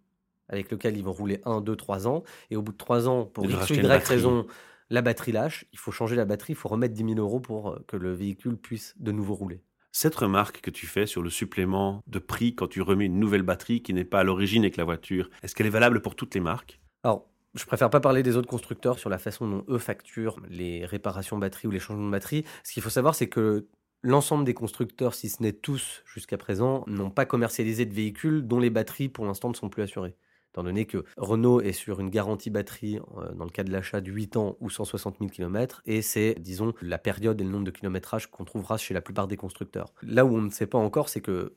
avec 0.50 0.72
lequel 0.72 0.98
ils 0.98 1.04
vont 1.04 1.14
rouler 1.14 1.42
1, 1.46 1.62
2, 1.62 1.76
3 1.76 2.08
ans, 2.08 2.24
et 2.50 2.56
au 2.56 2.62
bout 2.62 2.72
de 2.72 2.78
3 2.78 3.10
ans, 3.10 3.26
pour 3.26 3.46
X 3.46 3.70
ou 3.70 3.74
Y 3.74 4.08
raison, 4.08 4.48
la 4.90 5.02
batterie 5.02 5.34
lâche, 5.34 5.66
il 5.74 5.80
faut 5.80 5.92
changer 5.92 6.16
la 6.16 6.24
batterie, 6.24 6.54
il 6.54 6.56
faut 6.56 6.70
remettre 6.70 6.94
10 6.94 7.16
000 7.16 7.20
euros 7.20 7.42
pour 7.42 7.70
euh, 7.70 7.84
que 7.88 7.98
le 7.98 8.14
véhicule 8.14 8.56
puisse 8.58 8.96
de 8.98 9.12
nouveau 9.12 9.36
rouler. 9.36 9.62
Cette 9.92 10.16
remarque 10.16 10.62
que 10.62 10.70
tu 10.72 10.88
fais 10.88 11.06
sur 11.06 11.22
le 11.22 11.30
supplément 11.30 12.02
de 12.08 12.20
prix 12.20 12.56
quand 12.56 12.68
tu 12.68 12.82
remets 12.82 13.06
une 13.06 13.20
nouvelle 13.20 13.44
batterie 13.44 13.82
qui 13.82 13.94
n'est 13.94 14.06
pas 14.06 14.20
à 14.22 14.24
l'origine 14.24 14.64
avec 14.64 14.78
la 14.78 14.84
voiture, 14.86 15.30
est-ce 15.44 15.56
qu'elle 15.56 15.68
est 15.68 15.72
valable 15.72 16.02
pour 16.02 16.16
toutes 16.16 16.36
les 16.36 16.42
marques? 16.42 16.80
Alors, 17.04 17.28
je 17.56 17.66
préfère 17.66 17.90
pas 17.90 18.00
parler 18.00 18.24
des 18.24 18.36
autres 18.38 18.48
constructeurs 18.48 19.00
sur 19.00 19.10
la 19.10 19.18
façon 19.18 19.48
dont 19.48 19.66
eux 19.70 19.80
facturent 19.80 20.40
les 20.50 20.86
réparations 20.86 21.38
batterie 21.38 21.68
ou 21.68 21.72
les 21.72 21.80
changements 21.80 22.06
de 22.06 22.12
batterie. 22.12 22.46
Ce 22.64 22.74
qu'il 22.74 22.84
faut 22.84 22.90
savoir, 22.90 23.16
c'est 23.16 23.30
que 23.30 23.68
l'ensemble 24.04 24.46
des 24.46 24.54
constructeurs, 24.54 25.16
si 25.16 25.30
ce 25.30 25.42
n'est 25.42 25.54
tous 25.54 26.04
jusqu'à 26.06 26.38
présent, 26.38 26.84
n'ont 26.88 27.10
pas 27.10 27.26
commercialisé 27.26 27.86
de 27.86 27.94
véhicules 27.94 28.46
dont 28.46 28.60
les 28.60 28.70
batteries 28.70 29.10
pour 29.10 29.26
l'instant 29.26 29.50
ne 29.50 29.56
sont 29.56 29.70
plus 29.70 29.84
assurées 29.84 30.16
étant 30.58 30.64
donné 30.64 30.86
que 30.86 31.04
Renault 31.18 31.62
est 31.62 31.72
sur 31.72 32.00
une 32.00 32.10
garantie 32.10 32.50
batterie 32.50 33.00
euh, 33.18 33.32
dans 33.34 33.46
le 33.46 33.52
cas 33.52 33.64
de 33.64 33.72
l'achat 33.72 34.02
de 34.02 34.12
8 34.12 34.38
ans 34.38 34.58
ou 34.60 34.72
160 34.72 35.18
000 35.20 35.30
km, 35.30 35.84
et 35.86 36.02
c'est, 36.02 36.36
disons, 36.40 36.74
la 36.82 36.98
période 36.98 37.40
et 37.40 37.44
le 37.44 37.52
nombre 37.52 37.66
de 37.66 37.72
kilométrages 37.72 38.28
qu'on 38.28 38.44
trouvera 38.44 38.78
chez 38.78 38.96
la 38.96 39.02
plupart 39.02 39.28
des 39.28 39.38
constructeurs. 39.38 39.94
Là 40.02 40.26
où 40.26 40.36
on 40.36 40.42
ne 40.42 40.50
sait 40.50 40.66
pas 40.66 40.80
encore, 40.80 41.10
c'est 41.10 41.22
que 41.22 41.54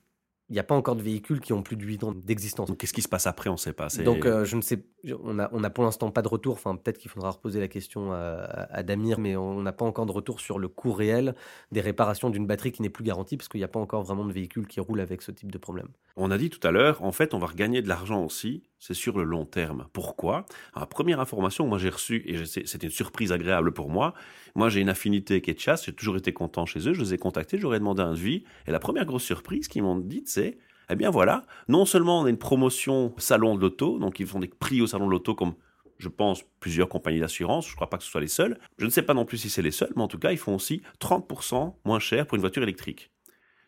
il 0.51 0.55
n'y 0.55 0.59
a 0.59 0.65
pas 0.65 0.75
encore 0.75 0.97
de 0.97 1.03
véhicules 1.03 1.41
qui 1.41 1.53
ont 1.53 1.63
plus 1.63 1.77
de 1.77 1.85
8 1.85 2.05
ans 2.05 2.13
d'existence. 2.13 2.69
Donc 2.69 2.79
qu'est-ce 2.79 2.93
qui 2.93 3.03
se 3.03 3.09
passe 3.09 3.29
après 3.29 3.49
On 3.49 3.53
ne 3.53 3.59
sait 3.59 3.73
pas. 3.73 3.87
Donc 4.05 4.27
euh, 4.27 4.45
je 4.45 4.57
ne 4.57 4.61
sais, 4.61 4.85
on 5.23 5.39
a, 5.39 5.49
on 5.53 5.63
a 5.63 5.71
pour 5.71 5.85
l'instant 5.85 6.11
pas 6.11 6.23
de 6.23 6.29
retour. 6.29 6.55
Enfin 6.55 6.75
peut-être 6.75 6.99
qu'il 6.99 7.09
faudra 7.09 7.31
reposer 7.31 7.61
la 7.61 7.69
question 7.69 8.13
à, 8.13 8.83
Damir, 8.83 9.21
mais 9.21 9.37
on 9.37 9.63
n'a 9.63 9.73
pas 9.73 9.85
encore 9.85 10.07
de 10.07 10.13
retour 10.13 10.41
sur 10.41 10.59
le 10.59 10.67
coût 10.67 10.93
réel 10.93 11.37
des 11.71 11.81
réparations 11.81 12.31
d'une 12.31 12.49
batterie 12.49 12.73
qui 12.73 12.83
n'est 12.83 12.91
plus 12.91 13.05
garantie 13.05 13.37
parce 13.37 13.49
qu'il 13.49 13.61
n'y 13.61 13.65
a 13.65 13.69
pas 13.69 13.79
encore 13.79 14.03
vraiment 14.03 14.25
de 14.25 14.33
véhicules 14.33 14.67
qui 14.67 14.81
roulent 14.81 15.01
avec 15.01 15.23
ce 15.23 15.31
type 15.31 15.53
de 15.53 15.59
problème. 15.59 15.89
On 16.17 16.33
a 16.33 16.37
dit 16.37 16.51
tout 16.51 16.67
à 16.67 16.73
l'heure, 16.73 17.01
en 17.05 17.13
fait, 17.13 17.33
on 17.33 17.39
va 17.39 17.47
regagner 17.47 17.81
de 17.81 17.89
l'argent 17.89 18.25
aussi. 18.25 18.65
C'est 18.81 18.95
sur 18.95 19.19
le 19.19 19.25
long 19.25 19.45
terme. 19.45 19.87
Pourquoi? 19.93 20.47
La 20.75 20.87
première 20.87 21.21
information 21.21 21.67
moi 21.67 21.79
j'ai 21.79 21.91
reçue, 21.91 22.25
et 22.27 22.45
c'était 22.47 22.87
une 22.87 22.93
surprise 22.93 23.31
agréable 23.31 23.73
pour 23.73 23.91
moi, 23.91 24.15
moi 24.55 24.71
j'ai 24.71 24.81
une 24.81 24.89
affinité 24.89 25.35
avec 25.35 25.61
chasse, 25.61 25.85
j'ai 25.85 25.93
toujours 25.93 26.17
été 26.17 26.33
content 26.33 26.65
chez 26.65 26.89
eux, 26.89 26.95
je 26.95 27.03
les 27.03 27.15
ai 27.15 27.19
contactés, 27.19 27.59
j'aurais 27.59 27.79
demandé 27.79 28.03
un 28.03 28.13
devis, 28.13 28.43
et 28.67 28.71
la 28.71 28.81
première 28.81 29.05
grosse 29.05 29.23
surprise 29.23 29.69
qu'ils 29.69 29.83
m'ont 29.83 29.99
dit, 29.99 30.23
c'est 30.25 30.57
eh 30.89 30.97
bien 30.97 31.11
voilà, 31.11 31.45
non 31.69 31.85
seulement 31.85 32.21
on 32.21 32.25
a 32.25 32.31
une 32.31 32.39
promotion 32.39 33.15
salon 33.19 33.55
de 33.55 33.61
l'auto, 33.61 33.99
donc 33.99 34.19
ils 34.19 34.27
font 34.27 34.41
des 34.41 34.49
prix 34.49 34.81
au 34.81 34.87
salon 34.87 35.07
de 35.07 35.11
l'auto 35.13 35.35
comme 35.35 35.55
je 35.99 36.09
pense, 36.09 36.45
plusieurs 36.61 36.89
compagnies 36.89 37.21
d'assurance. 37.21 37.67
Je 37.67 37.73
ne 37.73 37.77
crois 37.77 37.91
pas 37.91 37.99
que 37.99 38.05
ce 38.05 38.11
soit 38.11 38.23
les 38.23 38.29
seuls. 38.29 38.59
Je 38.79 38.87
ne 38.87 38.91
sais 38.91 39.03
pas 39.03 39.13
non 39.13 39.27
plus 39.27 39.37
si 39.37 39.51
c'est 39.51 39.61
les 39.61 39.71
seuls, 39.71 39.93
mais 39.97 40.03
en 40.03 40.09
tout 40.09 40.19
cas, 40.19 40.33
ils 40.33 40.39
font 40.39 40.55
aussi 40.55 40.81
30% 40.99 41.75
moins 41.85 41.99
cher 41.99 42.27
pour 42.27 42.37
une 42.37 42.41
voiture 42.41 42.63
électrique. 42.63 43.11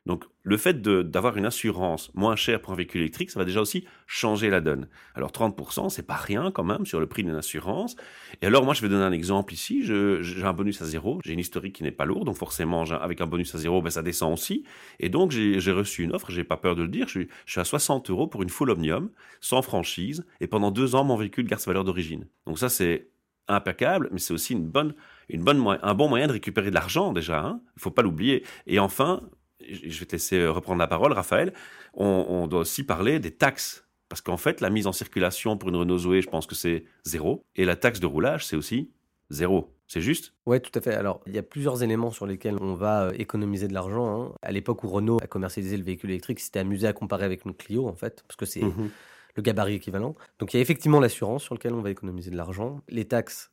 Donc 0.04 0.24
le 0.42 0.56
fait 0.56 0.82
d'avoir 0.82 1.36
une 1.36 1.46
assurance 1.46 2.10
moins 2.14 2.34
chère 2.34 2.60
pour 2.60 2.72
un 2.72 2.76
véhicule 2.76 3.02
électrique, 3.02 3.30
ça 3.30 3.38
va 3.38 3.44
déjà 3.44 3.60
aussi 3.60 3.86
changer 4.06 4.50
la 4.50 4.60
donne. 4.60 4.88
Alors 5.14 5.30
30%, 5.30 5.90
c'est 5.90 6.02
pas 6.02 6.16
rien 6.16 6.50
quand 6.50 6.64
même 6.64 6.84
sur 6.86 6.98
le 6.98 7.06
prix 7.06 7.22
d'une 7.22 7.36
assurance. 7.36 7.94
Et 8.40 8.46
alors 8.46 8.64
moi 8.64 8.74
je 8.74 8.82
vais 8.82 8.88
donner 8.88 9.04
un 9.04 9.12
exemple 9.12 9.54
ici, 9.54 9.84
j'ai 9.84 10.42
un 10.42 10.52
bonus 10.52 10.82
à 10.82 10.86
zéro, 10.86 11.20
j'ai 11.24 11.32
une 11.32 11.38
historique 11.38 11.76
qui 11.76 11.84
n'est 11.84 11.92
pas 11.92 12.04
lourde, 12.04 12.26
donc 12.26 12.36
forcément 12.36 12.82
avec 12.82 13.20
un 13.20 13.26
bonus 13.26 13.54
à 13.54 13.58
zéro, 13.58 13.80
ben, 13.80 13.90
ça 13.90 14.02
descend 14.02 14.32
aussi. 14.32 14.64
Et 14.98 15.08
donc 15.08 15.30
j'ai 15.30 15.72
reçu 15.72 16.02
une 16.02 16.12
offre, 16.12 16.32
j'ai 16.32 16.44
pas 16.44 16.56
peur 16.56 16.74
de 16.74 16.82
le 16.82 16.88
dire, 16.88 17.06
je 17.06 17.20
suis, 17.46 17.60
à 17.60 17.64
60 17.64 18.10
euros 18.10 18.26
pour 18.26 18.42
une 18.42 18.50
full 18.50 18.70
omnium, 18.70 19.10
sans 19.40 19.62
franchise, 19.62 20.26
et 20.40 20.48
pendant 20.48 20.72
deux 20.72 20.96
ans 20.96 21.04
mon 21.04 21.16
véhicule 21.16 21.46
garde 21.46 21.62
sa 21.62 21.70
valeur 21.70 21.84
d'origine. 21.84 22.26
Donc 22.46 22.58
ça 22.58 22.68
c'est 22.68 23.08
impeccable, 23.46 24.08
mais 24.12 24.18
c'est 24.18 24.34
aussi 24.34 24.52
une 24.52 24.66
bonne, 24.66 24.94
une 25.28 25.42
bonne, 25.42 25.78
un 25.82 25.94
bon 25.94 26.08
moyen 26.08 26.26
de 26.26 26.32
récupérer 26.32 26.70
de 26.70 26.74
l'argent 26.74 27.12
déjà. 27.12 27.40
Hein 27.40 27.60
il 27.76 27.82
faut 27.82 27.90
pas 27.90 28.02
l'oublier. 28.02 28.44
Et 28.66 28.78
enfin, 28.78 29.20
je 29.68 29.98
vais 29.98 30.06
te 30.06 30.12
laisser 30.12 30.38
euh, 30.38 30.50
reprendre 30.50 30.78
la 30.78 30.86
parole, 30.86 31.12
Raphaël, 31.12 31.52
on, 31.94 32.46
doit 32.46 32.60
aussi 32.60 32.84
parler 32.84 33.18
des 33.18 33.30
taxes. 33.30 33.86
Parce 34.08 34.20
qu'en 34.20 34.36
fait, 34.36 34.60
la 34.60 34.68
mise 34.68 34.86
en 34.86 34.92
circulation 34.92 35.56
pour 35.56 35.70
une 35.70 35.76
Renault 35.76 35.98
Zoé, 35.98 36.20
je 36.20 36.28
pense 36.28 36.46
que 36.46 36.54
c'est 36.54 36.84
zéro. 37.04 37.44
Et 37.56 37.64
la 37.64 37.76
taxe 37.76 37.98
de 37.98 38.06
roulage, 38.06 38.44
c'est 38.44 38.56
aussi 38.56 38.90
zéro. 39.30 39.74
C'est 39.86 40.02
juste? 40.02 40.34
Oui, 40.44 40.60
tout 40.60 40.70
à 40.78 40.82
fait. 40.82 40.94
Alors, 40.94 41.22
il 41.26 41.34
y 41.34 41.38
a 41.38 41.42
plusieurs 41.42 41.82
éléments 41.82 42.10
sur 42.10 42.26
lesquels 42.26 42.56
on 42.60 42.74
va 42.74 43.04
euh, 43.04 43.12
économiser 43.16 43.68
de 43.68 43.74
l'argent. 43.74 44.22
Hein. 44.22 44.34
À 44.42 44.52
l'époque 44.52 44.84
où 44.84 44.88
Renault 44.88 45.18
a 45.22 45.26
commercialisé 45.26 45.76
le 45.76 45.84
véhicule 45.84 46.10
électrique, 46.10 46.40
c'était 46.40 46.58
amusé 46.58 46.86
à 46.86 46.92
comparer 46.92 47.24
avec 47.24 47.44
une 47.44 47.54
Clio, 47.54 47.88
en 47.88 47.94
fait, 47.94 48.22
parce 48.26 48.36
que 48.36 48.46
c'est 48.46 48.62
mmh 48.62 48.90
le 49.34 49.42
gabarit 49.42 49.74
équivalent. 49.74 50.14
Donc, 50.38 50.52
il 50.52 50.56
y 50.56 50.60
a 50.60 50.62
effectivement 50.62 51.00
l'assurance 51.00 51.42
sur 51.42 51.54
lequel 51.54 51.72
on 51.74 51.80
va 51.80 51.90
économiser 51.90 52.30
de 52.30 52.36
l'argent. 52.36 52.80
Les 52.88 53.06
taxes, 53.06 53.50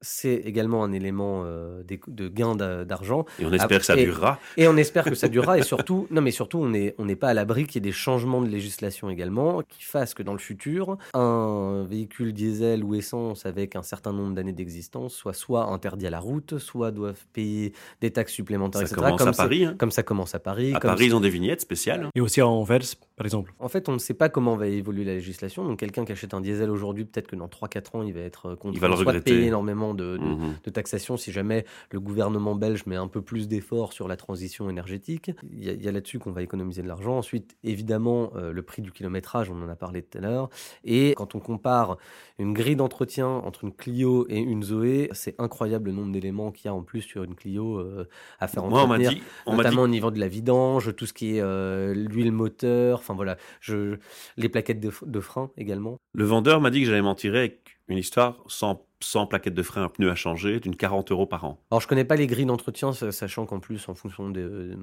c'est 0.00 0.34
également 0.34 0.84
un 0.84 0.92
élément 0.92 1.42
euh, 1.44 1.82
de 2.06 2.28
gain 2.28 2.54
d'argent. 2.54 3.24
Et 3.38 3.46
on 3.46 3.52
espère 3.52 3.78
que 3.80 3.84
ça 3.84 3.96
durera. 3.96 4.38
Et 4.56 4.68
on 4.68 4.76
espère 4.76 5.04
que 5.04 5.14
ça 5.14 5.28
durera. 5.28 5.58
et 5.58 5.62
surtout, 5.62 6.06
non, 6.10 6.20
mais 6.20 6.30
surtout, 6.30 6.58
on 6.58 6.68
n'est 6.68 6.94
on 6.98 7.08
pas 7.16 7.28
à 7.28 7.34
l'abri 7.34 7.66
qu'il 7.66 7.76
y 7.76 7.78
ait 7.78 7.90
des 7.90 7.92
changements 7.92 8.42
de 8.42 8.48
législation 8.48 9.10
également 9.10 9.62
qui 9.62 9.82
fassent 9.82 10.14
que 10.14 10.22
dans 10.22 10.34
le 10.34 10.38
futur, 10.38 10.98
un 11.14 11.84
véhicule 11.88 12.32
diesel 12.32 12.84
ou 12.84 12.94
essence 12.94 13.46
avec 13.46 13.76
un 13.76 13.82
certain 13.82 14.12
nombre 14.12 14.34
d'années 14.34 14.52
d'existence 14.52 15.14
soit 15.14 15.32
soit 15.32 15.64
interdit 15.64 16.06
à 16.06 16.10
la 16.10 16.20
route, 16.20 16.58
soit 16.58 16.90
doivent 16.90 17.24
payer 17.32 17.72
des 18.00 18.10
taxes 18.10 18.32
supplémentaires, 18.32 18.86
ça 18.86 18.94
Commence 18.94 19.18
comme, 19.18 19.28
à 19.28 19.32
Paris, 19.32 19.64
hein. 19.64 19.76
comme 19.78 19.90
ça 19.90 20.02
commence 20.02 20.34
à 20.34 20.38
Paris. 20.38 20.74
À 20.74 20.80
Paris, 20.80 21.06
ils 21.06 21.14
ont 21.14 21.20
des 21.20 21.30
vignettes 21.30 21.60
spéciales. 21.60 22.08
Et 22.14 22.20
aussi 22.20 22.42
en 22.42 22.50
Anvers, 22.50 22.80
par 23.16 23.26
exemple. 23.26 23.52
En 23.58 23.68
fait, 23.68 23.88
on 23.88 23.92
ne 23.92 23.98
sait 23.98 24.14
pas 24.14 24.28
comment 24.28 24.56
va 24.56 24.66
évoluer 24.66 25.04
la 25.04 25.14
législation. 25.14 25.64
Donc, 25.64 25.78
quelqu'un 25.78 26.04
qui 26.04 26.12
achète 26.12 26.34
un 26.34 26.40
diesel 26.40 26.70
aujourd'hui, 26.70 27.04
peut-être 27.04 27.28
que 27.28 27.36
dans 27.36 27.46
3-4 27.46 27.96
ans, 27.96 28.02
il 28.02 28.12
va 28.12 28.20
être 28.20 28.54
contraint 28.54 28.96
soit 28.96 29.12
de 29.12 29.18
payer 29.20 29.46
énormément 29.46 29.87
Mhm. 29.94 30.54
de, 30.64 30.70
taxation 30.70 31.16
si 31.16 31.32
jamais 31.32 31.64
le 31.90 32.00
gouvernement 32.00 32.54
belge 32.54 32.86
met 32.86 32.96
un 32.96 33.08
peu 33.08 33.22
plus 33.22 33.48
d'efforts 33.48 33.92
sur 33.92 34.08
la 34.08 34.16
transition 34.16 34.68
énergétique. 34.70 35.30
Il 35.50 35.64
y 35.64 35.88
a, 35.88 35.92
là-dessus 35.92 36.18
qu'on 36.18 36.32
va 36.32 36.42
économiser 36.42 36.82
de 36.82 36.88
l'argent. 36.88 37.16
Ensuite, 37.18 37.56
évidemment, 37.64 38.30
euh, 38.36 38.52
le 38.52 38.62
prix 38.62 38.82
du 38.82 38.92
kilométrage, 38.92 39.50
on 39.50 39.62
en 39.62 39.68
a 39.68 39.76
parlé 39.76 40.02
tout 40.02 40.18
à 40.18 40.20
l'heure. 40.20 40.48
Et 40.84 41.14
quand 41.16 41.34
on 41.34 41.40
compare 41.40 41.96
une 42.38 42.52
grille 42.52 42.76
d'entretien 42.76 43.28
entre 43.28 43.64
une 43.64 43.72
Clio 43.72 44.26
et 44.28 44.38
une 44.38 44.62
Zoé, 44.62 45.08
c'est 45.12 45.34
incroyable 45.40 45.90
le 45.90 45.96
nombre 45.96 46.12
d'éléments 46.12 46.52
qu'il 46.52 46.66
y 46.66 46.68
a 46.68 46.74
en 46.74 46.82
plus 46.82 47.02
sur 47.02 47.24
une 47.24 47.34
Clio 47.34 47.78
euh, 47.78 48.08
à 48.38 48.48
faire 48.48 48.64
entretenir, 48.64 49.12
notamment 49.46 49.82
au 49.82 49.88
niveau 49.88 50.10
de 50.10 50.20
la 50.20 50.28
vidange, 50.28 50.94
tout 50.96 51.06
ce 51.06 51.12
qui 51.12 51.36
est 51.36 51.40
euh, 51.40 51.94
l'huile 51.94 52.32
moteur, 52.32 52.98
enfin 52.98 53.14
voilà, 53.14 53.36
je, 53.60 53.96
les 54.36 54.48
plaquettes 54.48 54.80
de, 54.80 54.92
de 55.04 55.20
frein 55.20 55.50
également. 55.56 55.98
Le 56.12 56.24
vendeur 56.24 56.60
m'a 56.60 56.70
dit 56.70 56.80
que 56.80 56.86
j'allais 56.86 57.02
m'en 57.02 57.14
tirer 57.14 57.38
avec 57.38 57.77
une 57.88 57.98
histoire 57.98 58.42
sans 58.46 58.88
sans 59.00 59.26
plaquette 59.26 59.54
de 59.54 59.62
frein, 59.62 59.84
un 59.84 59.88
pneu 59.88 60.10
à 60.10 60.14
changer, 60.14 60.60
d'une 60.60 60.74
40 60.74 61.12
euros 61.12 61.26
par 61.26 61.44
an. 61.44 61.60
Alors 61.70 61.80
je 61.80 61.86
connais 61.86 62.04
pas 62.04 62.16
les 62.16 62.26
grilles 62.26 62.46
d'entretien, 62.46 62.92
sachant 62.92 63.46
qu'en 63.46 63.60
plus 63.60 63.88
en 63.88 63.94
fonction 63.94 64.32
euh, 64.36 64.74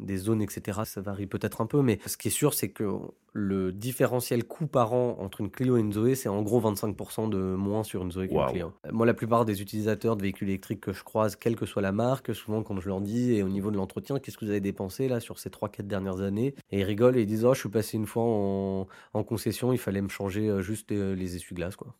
des, 0.00 0.16
zones, 0.16 0.42
etc., 0.42 0.80
ça 0.84 1.00
varie 1.00 1.26
peut-être 1.26 1.60
un 1.60 1.66
peu, 1.66 1.82
mais 1.82 1.98
ce 2.06 2.16
qui 2.16 2.28
est 2.28 2.32
sûr, 2.32 2.54
c'est 2.54 2.70
que 2.70 2.98
le 3.32 3.72
différentiel 3.72 4.44
coût 4.44 4.66
par 4.66 4.92
an 4.92 5.16
entre 5.20 5.40
une 5.40 5.50
Clio 5.50 5.76
et 5.76 5.80
une 5.80 5.92
Zoé, 5.92 6.14
c'est 6.14 6.28
en 6.28 6.42
gros 6.42 6.60
25% 6.60 7.30
de 7.30 7.38
moins 7.38 7.84
sur 7.84 8.02
une 8.02 8.10
Zoé 8.10 8.28
qu'une 8.28 8.44
Clio. 8.46 8.72
Moi, 8.90 9.06
la 9.06 9.14
plupart 9.14 9.44
des 9.44 9.62
utilisateurs 9.62 10.16
de 10.16 10.22
véhicules 10.22 10.48
électriques 10.48 10.80
que 10.80 10.92
je 10.92 11.04
croise, 11.04 11.36
quelle 11.36 11.56
que 11.56 11.66
soit 11.66 11.82
la 11.82 11.92
marque, 11.92 12.34
souvent 12.34 12.62
quand 12.62 12.78
je 12.80 12.88
leur 12.88 13.00
dis, 13.00 13.34
et 13.34 13.42
au 13.42 13.48
niveau 13.48 13.70
de 13.70 13.76
l'entretien, 13.76 14.18
qu'est-ce 14.18 14.36
que 14.36 14.44
vous 14.44 14.50
avez 14.50 14.60
dépensé 14.60 15.08
là 15.08 15.20
sur 15.20 15.38
ces 15.38 15.50
3-4 15.50 15.82
dernières 15.86 16.20
années? 16.20 16.54
Et 16.70 16.80
ils 16.80 16.84
rigolent 16.84 17.16
et 17.16 17.22
ils 17.22 17.26
disent, 17.26 17.44
oh, 17.44 17.54
je 17.54 17.60
suis 17.60 17.68
passé 17.68 17.96
une 17.96 18.06
fois 18.06 18.24
en, 18.24 19.24
concession, 19.24 19.72
il 19.72 19.78
fallait 19.78 20.02
me 20.02 20.08
changer 20.08 20.48
euh, 20.48 20.62
juste 20.62 20.90
les, 20.90 21.14
les 21.14 21.36
essuie-glaces, 21.36 21.76
quoi. 21.76 21.94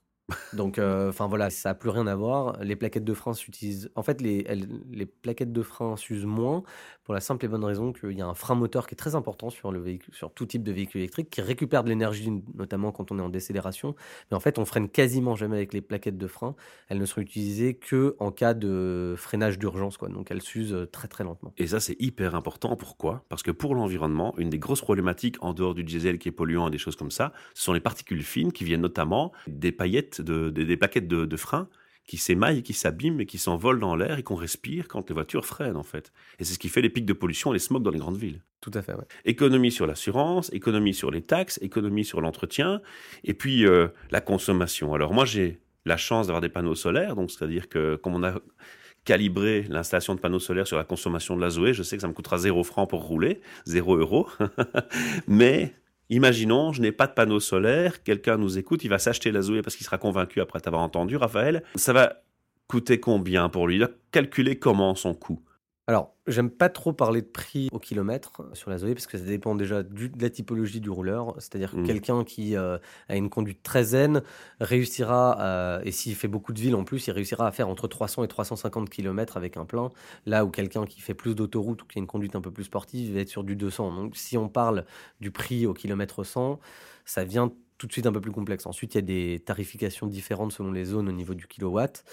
Donc, 0.53 0.79
euh, 0.79 1.09
enfin 1.09 1.27
voilà, 1.27 1.51
ça 1.51 1.71
n'a 1.71 1.75
plus 1.75 1.91
rien 1.91 2.07
à 2.07 2.15
voir. 2.15 2.57
Les 2.63 2.77
plaquettes 2.77 3.05
de 3.05 3.15
frein 3.15 3.35
s'utilisent. 3.35 3.91
En 3.95 4.03
fait, 4.03 4.21
les, 4.21 4.47
les 4.91 5.07
plaquettes 5.07 5.53
de 5.53 5.63
frein 5.63 5.97
s'usent 5.97 6.27
moins 6.27 6.63
pour 7.05 7.15
la 7.15 7.21
simple 7.21 7.45
et 7.45 7.49
bonne 7.49 7.65
raison 7.65 7.93
qu'il 7.93 8.13
y 8.13 8.23
a 8.23 8.27
un 8.27 8.35
frein 8.35 8.55
moteur 8.55 8.87
qui 8.87 8.95
est 8.95 8.97
très 8.97 9.15
important 9.15 9.51
sur 9.51 9.73
le 9.73 9.81
véhicule, 9.81 10.15
sur 10.15 10.33
tout 10.33 10.47
type 10.47 10.63
de 10.63 10.73
véhicule 10.73 11.01
électrique, 11.01 11.31
qui 11.31 11.41
récupère 11.41 11.85
de 11.85 11.89
l'énergie, 11.89 12.31
notamment 12.55 12.93
quand 12.93 13.11
on 13.11 13.19
est 13.19 13.23
en 13.23 13.29
décélération. 13.29 13.95
Mais 14.31 14.37
en 14.37 14.41
fait, 14.41 14.59
on 14.59 14.65
freine 14.65 14.89
quasiment 14.89 15.35
jamais 15.35 15.57
avec 15.57 15.73
les 15.73 15.81
plaquettes 15.81 16.19
de 16.19 16.27
frein. 16.27 16.55
Elles 16.89 16.99
ne 16.99 17.07
seront 17.07 17.23
utilisées 17.23 17.75
que 17.75 18.17
en 18.19 18.31
cas 18.31 18.55
de 18.55 19.15
freinage 19.17 19.59
d'urgence, 19.59 19.97
quoi. 19.97 20.09
Donc, 20.09 20.31
elles 20.31 20.43
s'usent 20.43 20.77
très 20.93 21.09
très 21.09 21.25
lentement. 21.25 21.53
Et 21.59 21.67
ça, 21.67 21.81
c'est 21.81 21.97
hyper 21.99 22.35
important. 22.35 22.77
Pourquoi? 22.77 23.25
Parce 23.29 23.43
que 23.43 23.51
pour 23.51 23.75
l'environnement, 23.75 24.35
une 24.39 24.51
des 24.51 24.59
grosses 24.59 24.83
problématiques 24.83 25.37
en 25.41 25.53
dehors 25.53 25.75
du 25.75 25.85
diesel 25.85 26.19
qui 26.19 26.29
est 26.29 26.33
polluant 26.33 26.69
et 26.69 26.71
des 26.71 26.79
choses 26.79 26.97
comme 26.97 27.11
ça, 27.11 27.33
ce 27.55 27.65
sont 27.65 27.73
les 27.73 27.81
particules 27.81 28.23
fines 28.23 28.53
qui 28.53 28.65
viennent 28.65 28.81
notamment 28.81 29.33
des 29.47 29.73
paillettes 29.73 30.12
de, 30.21 30.51
des, 30.51 30.77
plaquettes 30.77 31.09
de, 31.09 31.25
de 31.25 31.37
frein 31.37 31.69
qui 32.07 32.17
s'émaillent, 32.17 32.63
qui 32.63 32.73
s'abîment 32.73 33.21
et 33.21 33.27
qui 33.27 33.39
s'envolent 33.39 33.79
dans 33.79 33.95
l'air 33.95 34.19
et 34.19 34.23
qu'on 34.23 34.35
respire 34.35 34.89
quand 34.89 35.09
les 35.09 35.15
voitures 35.15 35.47
freinent 35.47 35.77
en 35.77 35.83
fait. 35.83 36.13
Et 36.39 36.45
c'est 36.45 36.55
ce 36.55 36.59
qui 36.59 36.69
fait 36.69 36.83
les 36.83 36.91
pics 36.91 37.07
de 37.07 37.13
pollution 37.13 37.53
et 37.53 37.55
les 37.55 37.61
smogs 37.61 37.83
dans 37.83 37.91
les 37.91 37.99
grandes 37.99 38.17
villes. 38.17 38.43
Tout 38.61 38.73
à 38.75 38.83
fait. 38.83 38.95
Ouais. 38.95 39.05
Économie 39.25 39.71
sur 39.71 39.87
l'assurance, 39.87 40.53
économie 40.53 40.95
sur 40.95 41.11
les 41.11 41.23
taxes, 41.23 41.59
économie 41.63 42.05
sur 42.05 42.21
l'entretien 42.21 42.81
et 43.25 43.35
puis 43.35 43.67
euh, 43.67 43.89
la 44.11 44.21
consommation. 44.21 44.95
Alors 44.95 45.13
moi 45.15 45.25
j'ai 45.25 45.61
la 45.85 45.97
chance 45.97 46.27
d'avoir 46.27 46.41
des 46.41 46.49
panneaux 46.49 46.75
solaires, 46.75 47.17
donc 47.17 47.31
c'est-à-dire 47.31 47.69
que 47.69 47.97
comme 47.97 48.15
on 48.15 48.25
a 48.25 48.41
calibré 49.05 49.67
l'installation 49.69 50.15
de 50.15 50.21
panneaux 50.21 50.39
solaires 50.39 50.67
sur 50.67 50.77
la 50.77 50.85
consommation 50.85 51.37
de 51.37 51.41
la 51.41 51.51
Zoé, 51.51 51.75
je 51.75 51.83
sais 51.83 51.97
que 51.97 52.03
ça 52.03 52.09
me 52.09 52.13
coûtera 52.13 52.39
0 52.39 52.63
francs 52.63 52.89
pour 52.89 53.03
rouler, 53.03 53.41
0 53.67 53.97
euros, 53.97 54.29
mais 55.27 55.75
Imaginons, 56.11 56.73
je 56.73 56.83
n'ai 56.83 56.93
pas 56.93 57.07
de 57.07 57.13
panneau 57.13 57.41
solaire, 57.41 58.03
quelqu'un 58.03 58.37
nous 58.37 58.59
écoute, 58.59 58.85
il 58.85 58.89
va 58.89 58.99
s'acheter 58.99 59.33
la 59.33 59.43
Zoé 59.43 59.63
parce 59.63 59.77
qu'il 59.77 59.87
sera 59.87 59.99
convaincu 59.99 60.41
après 60.41 60.61
t'avoir 60.61 60.83
entendu, 60.83 61.17
Raphaël. 61.17 61.63
Ça 61.75 61.93
va 61.93 62.23
coûter 62.67 63.01
combien 63.01 63.49
pour 63.49 63.67
lui? 63.67 63.77
Il 63.77 63.83
a 63.85 63.91
calculé 64.11 64.59
comment 64.59 64.95
son 64.95 65.15
coût 65.15 65.41
alors, 65.89 66.15
j'aime 66.29 66.49
pas 66.49 66.69
trop 66.69 66.93
parler 66.93 67.23
de 67.23 67.27
prix 67.27 67.69
au 67.73 67.81
kilomètre 67.81 68.45
sur 68.53 68.71
la 68.71 68.79
Zoé 68.79 68.95
parce 68.95 69.09
que 69.09 69.19
ça 69.19 69.25
dépend 69.25 69.57
déjà 69.57 69.83
de 69.83 70.11
la 70.21 70.31
typologie 70.31 70.81
du 70.81 70.91
rouleur. 70.91 71.35
C'est-à-dire 71.39 71.73
que 71.73 71.79
mmh. 71.79 71.87
quelqu'un 71.87 72.25
qui 72.25 72.57
euh, 72.57 72.79
a 73.09 73.17
une 73.17 73.29
conduite 73.29 73.65
très 73.65 73.83
zen 73.83 74.23
réussira, 74.61 75.81
et 75.83 75.91
s'il 75.91 76.15
fait 76.15 76.29
beaucoup 76.29 76.53
de 76.53 76.61
villes 76.61 76.77
en 76.77 76.85
plus, 76.85 77.09
il 77.09 77.11
réussira 77.11 77.49
à 77.49 77.51
faire 77.51 77.69
entre 77.69 77.89
300 77.89 78.23
et 78.23 78.29
350 78.29 78.91
km 78.91 79.37
avec 79.37 79.57
un 79.57 79.65
plein. 79.65 79.91
Là 80.25 80.45
où 80.45 80.51
quelqu'un 80.51 80.87
qui 80.87 81.01
fait 81.01 81.15
plus 81.15 81.35
d'autoroute 81.35 81.83
ou 81.83 81.87
qui 81.87 81.99
a 81.99 82.01
une 82.01 82.07
conduite 82.07 82.37
un 82.37 82.41
peu 82.41 82.53
plus 82.53 82.65
sportive 82.65 83.15
va 83.15 83.21
être 83.21 83.29
sur 83.29 83.43
du 83.43 83.57
200. 83.57 83.93
Donc, 83.93 84.17
si 84.17 84.39
on 84.39 84.49
parle 84.49 84.85
du 85.21 85.33
prix 85.33 85.67
au 85.67 85.75
kilomètre 85.75 86.23
100, 86.23 86.61
ça 87.05 87.25
vient 87.25 87.53
tout 87.79 87.89
de 87.89 87.93
suite 87.93 88.07
un 88.07 88.13
peu 88.13 88.21
plus 88.21 88.31
complexe. 88.31 88.67
Ensuite, 88.67 88.95
il 88.95 88.99
y 88.99 89.01
a 89.01 89.03
des 89.03 89.41
tarifications 89.41 90.07
différentes 90.07 90.53
selon 90.53 90.71
les 90.71 90.85
zones 90.85 91.09
au 91.09 91.13
niveau 91.13 91.35
du 91.35 91.49
kilowatt. 91.49 92.05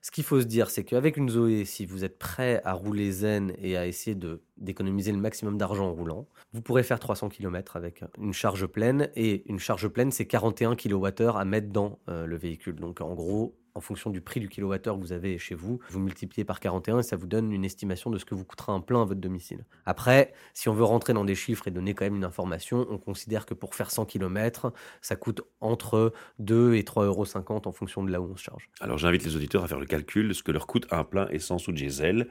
Ce 0.00 0.10
qu'il 0.10 0.24
faut 0.24 0.40
se 0.40 0.46
dire, 0.46 0.70
c'est 0.70 0.84
qu'avec 0.84 1.16
une 1.16 1.28
Zoé, 1.28 1.64
si 1.64 1.84
vous 1.84 2.04
êtes 2.04 2.18
prêt 2.18 2.62
à 2.64 2.72
rouler 2.72 3.10
zen 3.10 3.52
et 3.58 3.76
à 3.76 3.86
essayer 3.86 4.16
d'économiser 4.56 5.12
le 5.12 5.18
maximum 5.18 5.58
d'argent 5.58 5.88
en 5.88 5.92
roulant, 5.92 6.28
vous 6.52 6.62
pourrez 6.62 6.82
faire 6.82 7.00
300 7.00 7.28
km 7.28 7.76
avec 7.76 8.04
une 8.18 8.32
charge 8.32 8.66
pleine. 8.66 9.10
Et 9.16 9.48
une 9.50 9.58
charge 9.58 9.88
pleine, 9.88 10.12
c'est 10.12 10.26
41 10.26 10.76
kWh 10.76 11.36
à 11.36 11.44
mettre 11.44 11.68
dans 11.68 11.98
euh, 12.08 12.26
le 12.26 12.36
véhicule. 12.36 12.76
Donc 12.76 13.00
en 13.00 13.14
gros, 13.14 13.56
en 13.78 13.80
fonction 13.80 14.10
du 14.10 14.20
prix 14.20 14.40
du 14.40 14.48
kilowattheure 14.48 14.96
que 14.96 15.00
vous 15.00 15.12
avez 15.12 15.38
chez 15.38 15.54
vous, 15.54 15.78
vous 15.88 16.00
multipliez 16.00 16.44
par 16.44 16.58
41 16.58 16.98
et 16.98 17.02
ça 17.04 17.16
vous 17.16 17.28
donne 17.28 17.52
une 17.52 17.64
estimation 17.64 18.10
de 18.10 18.18
ce 18.18 18.24
que 18.24 18.34
vous 18.34 18.44
coûtera 18.44 18.72
un 18.72 18.80
plein 18.80 19.02
à 19.02 19.04
votre 19.04 19.20
domicile. 19.20 19.64
Après, 19.86 20.32
si 20.52 20.68
on 20.68 20.74
veut 20.74 20.84
rentrer 20.84 21.12
dans 21.12 21.24
des 21.24 21.36
chiffres 21.36 21.68
et 21.68 21.70
donner 21.70 21.94
quand 21.94 22.04
même 22.04 22.16
une 22.16 22.24
information, 22.24 22.86
on 22.90 22.98
considère 22.98 23.46
que 23.46 23.54
pour 23.54 23.76
faire 23.76 23.90
100 23.92 24.04
km, 24.06 24.72
ça 25.00 25.14
coûte 25.14 25.42
entre 25.60 26.12
2 26.40 26.74
et 26.74 26.82
3,50 26.82 27.04
euros 27.04 27.26
en 27.64 27.72
fonction 27.72 28.02
de 28.02 28.10
là 28.10 28.20
où 28.20 28.32
on 28.32 28.36
se 28.36 28.42
charge. 28.42 28.68
Alors 28.80 28.98
j'invite 28.98 29.24
les 29.24 29.36
auditeurs 29.36 29.62
à 29.62 29.68
faire 29.68 29.78
le 29.78 29.86
calcul 29.86 30.28
de 30.28 30.34
ce 30.34 30.42
que 30.42 30.50
leur 30.50 30.66
coûte 30.66 30.86
un 30.90 31.04
plein 31.04 31.28
essence 31.28 31.68
ou 31.68 31.72
diesel 31.72 32.28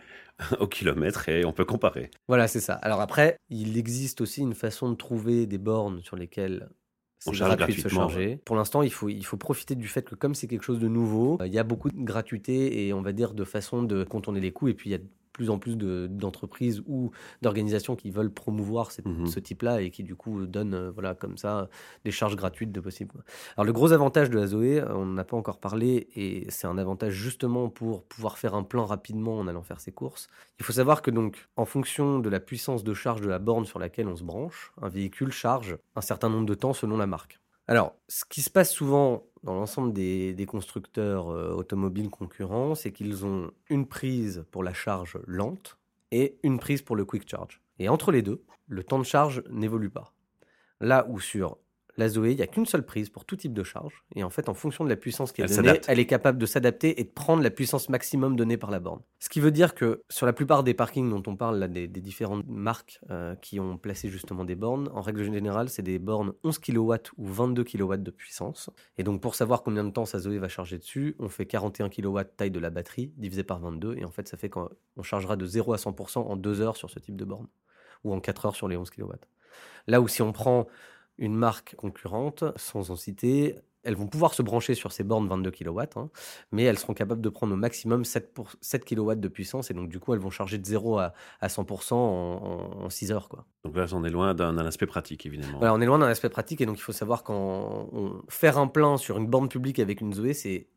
au 0.59 0.67
kilomètre 0.67 1.29
et 1.29 1.45
on 1.45 1.53
peut 1.53 1.65
comparer. 1.65 2.11
Voilà, 2.27 2.47
c'est 2.47 2.59
ça. 2.59 2.73
Alors 2.73 2.99
après, 2.99 3.37
il 3.49 3.77
existe 3.77 4.19
aussi 4.19 4.41
une 4.41 4.53
façon 4.53 4.91
de 4.91 4.95
trouver 4.95 5.45
des 5.45 5.57
bornes 5.57 6.01
sur 6.03 6.17
lesquelles 6.17 6.67
c'est 7.19 7.31
gratuit 7.31 7.75
de 7.75 7.79
se 7.81 7.87
charger. 7.89 8.39
Pour 8.45 8.55
l'instant, 8.55 8.81
il 8.81 8.91
faut, 8.91 9.09
il 9.09 9.25
faut 9.25 9.37
profiter 9.37 9.75
du 9.75 9.87
fait 9.87 10.03
que 10.03 10.15
comme 10.15 10.35
c'est 10.35 10.47
quelque 10.47 10.63
chose 10.63 10.79
de 10.79 10.87
nouveau, 10.87 11.39
il 11.45 11.53
y 11.53 11.59
a 11.59 11.63
beaucoup 11.63 11.89
de 11.89 12.01
gratuité 12.03 12.87
et 12.87 12.93
on 12.93 13.01
va 13.01 13.13
dire 13.13 13.33
de 13.33 13.43
façon 13.43 13.83
de 13.83 14.03
contourner 14.03 14.39
les 14.39 14.51
coûts. 14.51 14.67
Et 14.67 14.73
puis 14.73 14.89
il 14.89 14.93
y 14.93 14.95
a 14.95 14.99
plus 15.37 15.51
en 15.51 15.59
plus 15.59 15.77
d'entreprises 15.77 16.81
ou 16.87 17.11
d'organisations 17.43 17.95
qui 17.95 18.09
veulent 18.09 18.33
promouvoir 18.33 18.89
mmh 19.05 19.27
ce 19.27 19.39
type-là 19.39 19.81
et 19.81 19.91
qui 19.91 20.03
du 20.03 20.15
coup 20.15 20.47
donnent 20.47 20.73
euh, 20.73 20.91
voilà, 20.91 21.13
comme 21.13 21.37
ça 21.37 21.69
des 22.05 22.11
charges 22.11 22.35
gratuites 22.35 22.71
de 22.71 22.79
possible. 22.79 23.13
Alors 23.55 23.65
le 23.65 23.73
gros 23.73 23.91
avantage 23.91 24.29
de 24.29 24.37
la 24.37 24.47
Zoé, 24.47 24.83
on 24.83 25.05
n'en 25.05 25.17
a 25.17 25.23
pas 25.23 25.37
encore 25.37 25.59
parlé 25.59 26.07
et 26.15 26.47
c'est 26.49 26.65
un 26.65 26.77
avantage 26.77 27.13
justement 27.13 27.69
pour 27.69 28.03
pouvoir 28.03 28.37
faire 28.37 28.55
un 28.55 28.63
plan 28.63 28.85
rapidement 28.85 29.37
en 29.37 29.47
allant 29.47 29.61
faire 29.61 29.79
ses 29.79 29.91
courses. 29.91 30.27
Il 30.59 30.65
faut 30.65 30.73
savoir 30.73 31.01
que 31.01 31.11
donc 31.11 31.47
en 31.55 31.65
fonction 31.65 32.19
de 32.19 32.29
la 32.29 32.39
puissance 32.39 32.83
de 32.83 32.93
charge 32.93 33.21
de 33.21 33.29
la 33.29 33.39
borne 33.39 33.65
sur 33.65 33.79
laquelle 33.79 34.07
on 34.07 34.15
se 34.15 34.23
branche, 34.23 34.71
un 34.81 34.89
véhicule 34.89 35.31
charge 35.31 35.77
un 35.95 36.01
certain 36.01 36.29
nombre 36.29 36.47
de 36.47 36.55
temps 36.55 36.73
selon 36.73 36.97
la 36.97 37.07
marque. 37.07 37.39
Alors, 37.67 37.95
ce 38.07 38.23
qui 38.23 38.41
se 38.41 38.49
passe 38.49 38.71
souvent 38.71 39.25
dans 39.43 39.53
l'ensemble 39.53 39.91
des, 39.91 40.45
constructeurs 40.47 41.29
euh, 41.29 41.51
automobiles 41.51 42.09
concurrents, 42.09 42.75
c'est 42.75 42.93
qu'ils 42.93 43.25
ont 43.25 43.51
une 43.69 43.87
prise 43.87 44.45
pour 44.51 44.63
la 44.63 44.73
charge 44.73 45.19
lente 45.27 45.77
et 46.11 46.37
une 46.43 46.59
prise 46.59 46.81
pour 46.81 46.95
le 46.95 47.03
quick 47.03 47.29
charge. 47.29 47.61
Et 47.79 47.89
entre 47.89 48.11
les 48.11 48.21
deux, 48.21 48.43
le 48.67 48.83
temps 48.83 48.99
de 48.99 49.03
charge 49.03 49.43
n'évolue 49.49 49.89
pas. 49.89 50.13
Là 50.79 51.05
où 51.09 51.19
sur 51.19 51.57
la 51.97 52.09
Zoé, 52.09 52.31
il 52.31 52.37
n'y 52.37 52.43
a 52.43 52.47
qu'une 52.47 52.65
seule 52.65 52.85
prise 52.85 53.09
pour 53.09 53.25
tout 53.25 53.35
type 53.35 53.53
de 53.53 53.63
charge. 53.63 54.03
Et 54.15 54.23
en 54.23 54.29
fait, 54.29 54.49
en 54.49 54.53
fonction 54.53 54.83
de 54.83 54.89
la 54.89 54.95
puissance 54.95 55.31
qui 55.31 55.41
est 55.41 55.45
donnée, 55.45 55.81
elle 55.87 55.99
est 55.99 56.05
capable 56.05 56.37
de 56.37 56.45
s'adapter 56.45 56.99
et 57.01 57.03
de 57.03 57.09
prendre 57.09 57.41
la 57.41 57.49
puissance 57.49 57.89
maximum 57.89 58.35
donnée 58.35 58.57
par 58.57 58.69
la 58.69 58.79
borne. 58.79 59.01
Ce 59.19 59.29
qui 59.29 59.39
veut 59.39 59.51
dire 59.51 59.73
que 59.73 60.03
sur 60.09 60.25
la 60.25 60.33
plupart 60.33 60.63
des 60.63 60.75
parkings 60.75 61.09
dont 61.09 61.23
on 61.25 61.35
parle, 61.35 61.57
là, 61.57 61.67
des, 61.67 61.87
différentes 61.87 62.47
marques 62.47 62.99
euh, 63.09 63.35
qui 63.35 63.59
ont 63.59 63.77
placé 63.77 64.09
justement 64.09 64.45
des 64.45 64.55
bornes, 64.55 64.89
en 64.93 65.01
règle 65.01 65.23
générale, 65.23 65.69
c'est 65.69 65.81
des 65.81 65.97
bornes 65.97 66.33
11 66.43 66.59
kW 66.59 66.93
ou 67.17 67.25
22 67.25 67.63
kW 67.63 67.95
de 67.97 68.11
puissance. 68.11 68.69
Et 68.97 69.03
donc, 69.03 69.19
pour 69.19 69.33
savoir 69.33 69.63
combien 69.63 69.83
de 69.83 69.89
temps 69.89 70.05
sa 70.05 70.19
Zoé 70.19 70.37
va 70.37 70.47
charger 70.47 70.77
dessus, 70.77 71.15
on 71.17 71.29
fait 71.29 71.47
41 71.47 71.89
kW 71.89 72.19
taille 72.37 72.51
de 72.51 72.59
la 72.59 72.69
batterie 72.69 73.11
divisé 73.17 73.43
par 73.43 73.59
22. 73.59 73.97
Et 73.97 74.05
en 74.05 74.11
fait, 74.11 74.27
ça 74.27 74.37
fait 74.37 74.49
qu'on 74.49 74.69
chargera 75.01 75.35
de 75.35 75.45
0 75.45 75.73
à 75.73 75.77
100% 75.77 76.19
en 76.19 76.35
2 76.35 76.61
heures 76.61 76.77
sur 76.77 76.91
ce 76.91 76.99
type 76.99 77.15
de 77.15 77.25
borne. 77.25 77.47
Ou 78.03 78.13
en 78.13 78.19
4 78.19 78.45
heures 78.45 78.55
sur 78.55 78.67
les 78.67 78.77
11 78.77 78.91
kW. 78.91 79.13
Là 79.87 80.01
où 80.01 80.07
si 80.07 80.21
on 80.21 80.31
prend 80.31 80.67
une 81.17 81.35
marque 81.35 81.75
concurrente, 81.75 82.43
sans 82.55 82.91
en 82.91 82.95
citer, 82.95 83.55
elles 83.83 83.95
vont 83.95 84.07
pouvoir 84.07 84.33
se 84.33 84.41
brancher 84.41 84.75
sur 84.75 84.91
ces 84.91 85.03
bornes 85.03 85.27
22 85.27 85.51
kW, 85.51 85.81
hein, 85.95 86.09
mais 86.51 86.63
elles 86.63 86.77
seront 86.77 86.93
capables 86.93 87.21
de 87.21 87.29
prendre 87.29 87.53
au 87.53 87.57
maximum 87.57 88.03
7, 88.03 88.33
pour, 88.33 88.51
7 88.59 88.83
kW 88.83 89.13
de 89.15 89.27
puissance, 89.29 89.71
et 89.71 89.73
donc 89.73 89.87
du 89.87 89.99
coup, 89.99 90.13
elles 90.13 90.19
vont 90.19 90.29
charger 90.29 90.57
de 90.57 90.65
0 90.65 90.99
à, 90.99 91.13
100% 91.41 91.93
en, 91.93 92.89
6 92.89 93.11
heures. 93.13 93.29
Quoi. 93.29 93.45
Donc 93.63 93.77
là, 93.77 93.85
on 93.93 94.03
est 94.03 94.09
loin 94.09 94.33
d'un 94.33 94.57
aspect 94.57 94.87
pratique, 94.87 95.25
évidemment. 95.25 95.59
on 95.61 95.79
est 95.79 95.85
loin 95.85 95.99
d'un 95.99 96.07
aspect 96.07 96.29
pratique, 96.29 96.59
et 96.59 96.65
donc 96.65 96.77
il 96.77 96.81
faut 96.81 96.91
savoir 96.91 97.23
qu'en 97.23 97.89
faire 98.27 98.57
un 98.57 98.67
plein 98.67 98.97
sur 98.97 99.17
une 99.17 99.27
borne 99.27 99.47
publique 99.47 99.79
avec 99.79 100.01
une 100.01 100.13
Zoé, 100.13 100.33
c'est 100.33 100.67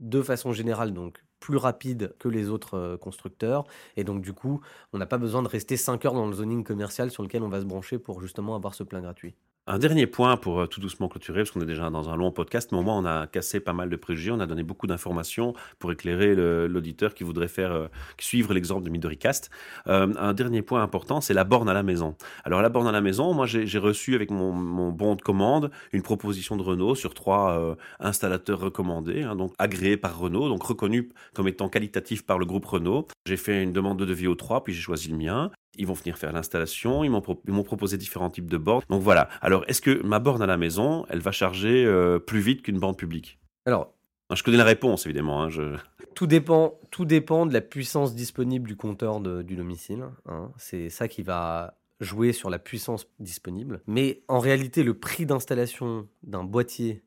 de 0.00 0.22
façon 0.22 0.52
générale 0.52 0.92
donc 0.92 1.22
plus 1.40 1.56
rapide 1.58 2.14
que 2.18 2.28
les 2.28 2.48
autres 2.48 2.74
euh, 2.78 2.96
constructeurs. 2.96 3.64
Et 3.96 4.04
donc, 4.04 4.22
du 4.22 4.32
coup, 4.32 4.62
on 4.94 4.98
n'a 4.98 5.04
pas 5.04 5.18
besoin 5.18 5.42
de 5.42 5.48
rester 5.48 5.76
5 5.76 6.02
heures 6.06 6.14
dans 6.14 6.26
le 6.26 6.32
zoning 6.32 6.64
commercial 6.64 7.10
sur 7.10 7.22
lequel 7.22 7.42
on 7.42 7.50
va 7.50 7.60
se 7.60 7.66
brancher 7.66 7.98
pour 7.98 8.22
justement 8.22 8.56
avoir 8.56 8.74
ce 8.74 8.82
plein 8.82 9.02
gratuit. 9.02 9.34
Un 9.66 9.78
dernier 9.78 10.06
point 10.06 10.36
pour 10.36 10.60
euh, 10.60 10.66
tout 10.66 10.78
doucement 10.78 11.08
clôturer, 11.08 11.40
parce 11.40 11.50
qu'on 11.50 11.62
est 11.62 11.66
déjà 11.66 11.88
dans 11.88 12.10
un 12.10 12.16
long 12.16 12.30
podcast, 12.30 12.70
mais 12.70 12.76
au 12.76 12.82
moins 12.82 12.98
on 12.98 13.06
a 13.06 13.26
cassé 13.26 13.60
pas 13.60 13.72
mal 13.72 13.88
de 13.88 13.96
préjugés, 13.96 14.30
on 14.30 14.40
a 14.40 14.44
donné 14.44 14.62
beaucoup 14.62 14.86
d'informations 14.86 15.54
pour 15.78 15.90
éclairer 15.90 16.34
l'auditeur 16.68 17.14
qui 17.14 17.24
voudrait 17.24 17.48
faire 17.48 17.72
euh, 17.72 17.88
suivre 18.20 18.52
l'exemple 18.52 18.84
de 18.84 18.90
Midoricast. 18.90 19.48
Euh, 19.86 20.12
un 20.18 20.34
dernier 20.34 20.60
point 20.60 20.82
important, 20.82 21.22
c'est 21.22 21.32
la 21.32 21.44
borne 21.44 21.70
à 21.70 21.72
la 21.72 21.82
maison. 21.82 22.14
Alors 22.44 22.60
la 22.60 22.68
borne 22.68 22.86
à 22.86 22.92
la 22.92 23.00
maison, 23.00 23.32
moi 23.32 23.46
j'ai 23.46 23.78
reçu 23.78 24.14
avec 24.14 24.30
mon, 24.30 24.92
bon 24.92 25.14
de 25.14 25.22
commande 25.22 25.70
une 25.92 26.02
proposition 26.02 26.58
de 26.58 26.62
Renault 26.62 26.94
sur 26.94 27.14
trois 27.14 27.76
installateurs 28.00 28.60
recommandés, 28.60 29.22
hein, 29.22 29.34
donc 29.34 29.54
agréés 29.58 29.96
par 29.96 30.18
Renault, 30.18 30.50
donc 30.50 30.62
reconnus 30.62 31.08
comme 31.32 31.48
étant 31.48 31.70
qualitatifs 31.70 32.26
par 32.26 32.38
le 32.38 32.44
groupe 32.44 32.66
Renault. 32.66 33.08
J'ai 33.24 33.38
fait 33.38 33.62
une 33.62 33.72
demande 33.72 33.98
de 33.98 34.04
devis 34.04 34.26
aux 34.26 34.34
trois, 34.34 34.62
puis 34.62 34.74
j'ai 34.74 34.82
choisi 34.82 35.08
le 35.08 35.16
mien. 35.16 35.50
Ils 35.76 35.86
vont 35.86 35.94
venir 35.94 36.18
faire 36.18 36.32
l'installation, 36.32 37.04
ils 37.04 37.10
m'ont 37.10 37.62
proposé 37.62 37.96
différents 37.96 38.30
types 38.30 38.50
de 38.50 38.58
bornes. 38.58 38.82
Donc 38.88 39.02
voilà. 39.02 39.28
Alors, 39.40 39.64
est-ce 39.68 39.80
que 39.80 40.02
ma 40.02 40.18
borne 40.18 40.42
à 40.42 40.46
la 40.46 40.56
maison, 40.56 41.06
elle 41.08 41.20
va 41.20 41.32
charger 41.32 41.84
euh, 41.84 42.18
plus 42.18 42.40
vite 42.40 42.62
qu'une 42.62 42.78
borne 42.78 42.96
publique? 42.96 43.38
Alors, 43.66 43.94
je 44.32 44.42
connais 44.42 44.56
la 44.56 44.64
réponse, 44.64 45.06
évidemment. 45.06 45.44
Hein, 45.44 45.48
tout, 46.14 46.26
dépend, 46.26 46.78
tout 46.90 47.04
dépend 47.04 47.46
de 47.46 47.52
la 47.52 47.60
puissance 47.60 48.14
disponible 48.14 48.68
du 48.68 48.76
compteur 48.76 49.20
du 49.20 49.56
domicile. 49.56 50.04
Hein. 50.26 50.50
C'est 50.56 50.90
ça 50.90 51.08
qui 51.08 51.22
va 51.22 51.78
jouer 52.00 52.32
sur 52.32 52.50
la 52.50 52.58
puissance 52.58 53.06
disponible. 53.20 53.80
Mais 53.86 54.22
en 54.28 54.38
réalité, 54.38 54.82
le 54.82 54.94
prix 54.94 55.26
d'installation 55.26 56.08
d'un 56.22 56.44
boîtier 56.44 57.03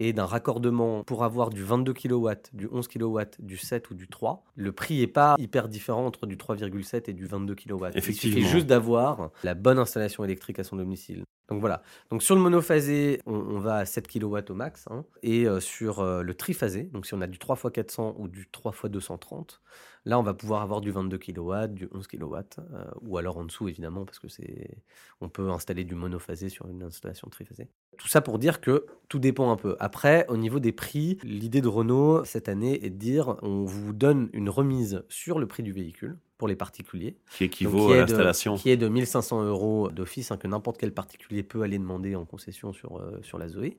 et 0.00 0.12
d'un 0.12 0.26
raccordement 0.26 1.04
pour 1.04 1.24
avoir 1.24 1.50
du 1.50 1.62
22 1.62 1.92
kW, 1.92 2.30
du 2.52 2.68
11 2.70 2.88
kW, 2.88 3.20
du 3.38 3.56
7 3.56 3.90
ou 3.90 3.94
du 3.94 4.08
3, 4.08 4.44
le 4.56 4.72
prix 4.72 5.00
n'est 5.00 5.06
pas 5.06 5.36
hyper 5.38 5.68
différent 5.68 6.06
entre 6.06 6.26
du 6.26 6.36
3,7 6.36 7.10
et 7.10 7.12
du 7.12 7.26
22 7.26 7.54
kW. 7.54 7.86
Effectivement. 7.94 8.36
Il 8.36 8.42
suffit 8.42 8.42
juste 8.44 8.66
d'avoir 8.66 9.30
la 9.42 9.54
bonne 9.54 9.78
installation 9.78 10.24
électrique 10.24 10.58
à 10.58 10.64
son 10.64 10.76
domicile. 10.76 11.24
Donc 11.48 11.60
voilà. 11.60 11.82
Donc 12.10 12.22
sur 12.22 12.34
le 12.34 12.40
monophasé, 12.40 13.20
on, 13.26 13.58
va 13.58 13.76
à 13.76 13.84
7 13.84 14.08
kW 14.08 14.38
au 14.48 14.54
max. 14.54 14.86
Hein. 14.90 15.04
et 15.22 15.46
euh, 15.46 15.60
sur 15.60 16.00
euh, 16.00 16.22
le 16.22 16.34
triphasé, 16.34 16.84
donc 16.84 17.06
si 17.06 17.14
on 17.14 17.20
a 17.20 17.26
du 17.26 17.38
3x400 17.38 18.14
ou 18.18 18.28
du 18.28 18.46
3x230, 18.46 19.60
là 20.06 20.18
on 20.18 20.22
va 20.22 20.32
pouvoir 20.32 20.62
avoir 20.62 20.80
du 20.80 20.90
22 20.90 21.18
kW, 21.18 21.66
du 21.68 21.88
11 21.92 22.06
kW, 22.06 22.34
euh, 22.34 22.84
ou 23.02 23.18
alors 23.18 23.36
en 23.36 23.44
dessous 23.44 23.68
évidemment, 23.68 24.06
parce 24.06 24.18
que 24.18 24.28
c'est, 24.28 24.78
on 25.20 25.28
peut 25.28 25.50
installer 25.50 25.84
du 25.84 25.94
monophasé 25.94 26.48
sur 26.48 26.66
une 26.68 26.82
installation 26.82 27.28
triphasé. 27.28 27.68
Tout 27.98 28.08
ça 28.08 28.22
pour 28.22 28.38
dire 28.38 28.62
que 28.62 28.86
tout 29.08 29.18
dépend 29.18 29.52
un 29.52 29.56
peu. 29.56 29.76
Après, 29.80 30.26
au 30.28 30.38
niveau 30.38 30.60
des 30.60 30.72
prix, 30.72 31.18
l'idée 31.22 31.60
de 31.60 31.68
Renault 31.68 32.24
cette 32.24 32.48
année 32.48 32.84
est 32.84 32.90
de 32.90 32.96
dire 32.96 33.36
on 33.42 33.64
vous 33.64 33.92
donne 33.92 34.30
une 34.32 34.48
remise 34.48 35.04
sur 35.10 35.38
le 35.38 35.46
prix 35.46 35.62
du 35.62 35.72
véhicule 35.72 36.16
pour 36.38 36.48
les 36.48 36.56
particuliers. 36.56 37.16
Qui 37.36 37.44
équivaut 37.44 37.92
à 37.92 37.98
l'installation. 37.98 38.56
Qui 38.56 38.70
est 38.70 38.76
de 38.76 38.88
1500 38.88 39.44
euros 39.44 39.90
d'office, 39.90 40.30
hein, 40.30 40.36
que 40.36 40.48
n'importe 40.48 40.78
quel 40.78 40.92
particulier 40.92 41.42
peut 41.42 41.62
aller 41.62 41.78
demander 41.78 42.16
en 42.16 42.24
concession 42.24 42.72
sur, 42.72 42.98
euh, 42.98 43.18
sur 43.22 43.38
la 43.38 43.48
Zoé. 43.48 43.76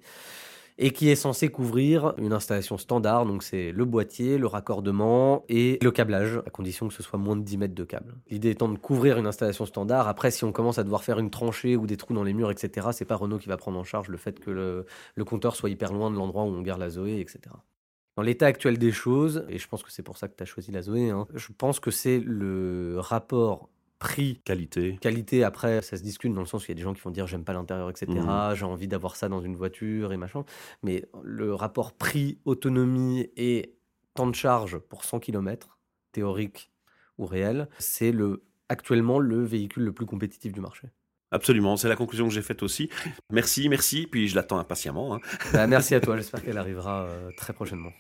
Et 0.78 0.92
qui 0.92 1.10
est 1.10 1.16
censé 1.16 1.48
couvrir 1.48 2.14
une 2.18 2.34
installation 2.34 2.78
standard, 2.78 3.26
donc 3.26 3.44
c'est 3.44 3.72
le 3.72 3.86
boîtier, 3.86 4.38
le 4.38 4.46
raccordement 4.46 5.46
et 5.48 5.80
le 5.82 5.90
câblage, 5.90 6.42
à 6.46 6.50
condition 6.50 6.90
que 6.90 6.94
ce 6.94 7.02
soit 7.02 7.18
moins 7.18 7.38
de 7.38 7.44
10 7.44 7.58
mètres 7.58 7.76
de 7.76 7.84
câble. 7.86 8.16
L'idée 8.30 8.50
étant 8.50 8.68
de 8.68 8.78
couvrir 8.78 9.18
une 9.18 9.26
installation 9.26 9.66
standard. 9.66 10.10
Après, 10.10 10.32
si 10.32 10.44
on 10.44 10.52
commence 10.52 10.78
à 10.78 10.84
devoir 10.84 11.06
faire 11.06 11.18
une 11.18 11.30
tranchée 11.30 11.78
ou 11.78 11.88
des 11.88 11.96
trous 11.96 12.14
dans 12.14 12.26
les 12.26 12.34
murs, 12.34 12.52
etc., 12.52 12.88
c'est 12.92 13.06
pas 13.06 13.16
Renault 13.16 13.38
qui 13.38 13.48
va 13.48 13.56
prendre 13.56 13.80
en 13.80 13.86
charge 13.86 14.10
le 14.10 14.18
fait 14.18 14.38
que 14.38 14.52
le, 14.52 14.86
le 15.16 15.24
compteur 15.24 15.56
soit 15.56 15.70
hyper 15.70 15.94
loin 15.94 16.12
de 16.12 16.18
l'endroit 16.18 16.44
où 16.44 16.48
on 16.48 16.62
garde 16.62 16.82
la 16.82 16.90
Zoé, 16.90 17.22
etc. 17.22 17.56
Dans 18.16 18.24
l'état 18.24 18.46
actuel 18.46 18.78
des 18.78 18.92
choses, 18.92 19.46
et 19.50 19.58
je 19.58 19.68
pense 19.68 19.84
que 19.84 19.92
c'est 19.92 20.04
pour 20.04 20.18
ça 20.18 20.28
que 20.28 20.36
tu 20.36 20.44
as 20.44 20.46
choisi 20.46 20.72
la 20.72 20.82
Zoé, 20.82 21.10
hein, 21.10 21.28
je 21.34 21.50
pense 21.58 21.80
que 21.80 21.92
c'est 21.92 22.20
le 22.20 22.98
rapport 23.00 23.70
prix 24.00 24.42
qualité 24.44 24.98
qualité 25.00 25.44
après 25.44 25.82
ça 25.82 25.98
se 25.98 26.04
discute 26.04 26.34
dans 26.34 26.42
le 26.42 26.46
sens 26.46 26.64
où 26.64 26.66
il 26.66 26.70
y 26.70 26.72
a 26.74 26.76
des 26.76 26.82
gens 26.82 26.94
qui 26.94 27.02
vont 27.02 27.12
dire 27.12 27.28
j'aime 27.28 27.46
pas 27.46 27.54
l'intérieur 27.54 27.90
etc 27.90 28.12
mmh. 28.12 28.56
j'ai 28.56 28.66
envie 28.66 28.88
d'avoir 28.88 29.16
ça 29.16 29.30
dans 29.30 29.42
une 29.42 29.56
voiture 29.56 30.12
et 30.12 30.18
machin. 30.18 30.44
Mais 30.84 31.06
le 31.24 31.54
rapport 31.54 31.94
prix 31.94 32.38
autonomie 32.46 33.30
et 33.38 33.76
temps 34.14 34.28
de 34.28 34.36
charge 34.36 34.78
pour 34.78 35.06
100 35.06 35.20
km 35.20 35.80
théorique 36.12 36.72
ou 37.18 37.26
réel 37.26 37.70
c'est 37.80 38.12
le 38.12 38.44
actuellement 38.68 39.20
le 39.20 39.44
véhicule 39.44 39.84
le 39.84 39.94
plus 39.94 40.06
compétitif 40.06 40.52
du 40.52 40.60
marché 40.60 40.90
Absolument, 41.32 41.76
c'est 41.76 41.90
la 41.90 41.96
conclusion 41.96 42.28
que 42.28 42.34
j'ai 42.34 42.42
faite 42.42 42.64
aussi. 42.64 42.90
Merci, 43.32 43.68
merci, 43.68 44.08
puis 44.08 44.28
je 44.28 44.36
l'attends 44.36 44.60
impatiemment. 44.60 45.16
Hein. 45.16 45.20
Bah, 45.54 45.68
merci 45.68 45.96
à 45.96 46.00
toi, 46.02 46.18
j'espère 46.18 46.44
qu'elle 46.44 46.58
arrivera 46.58 47.04
euh, 47.04 47.32
très 47.38 47.54
prochainement. 47.54 47.92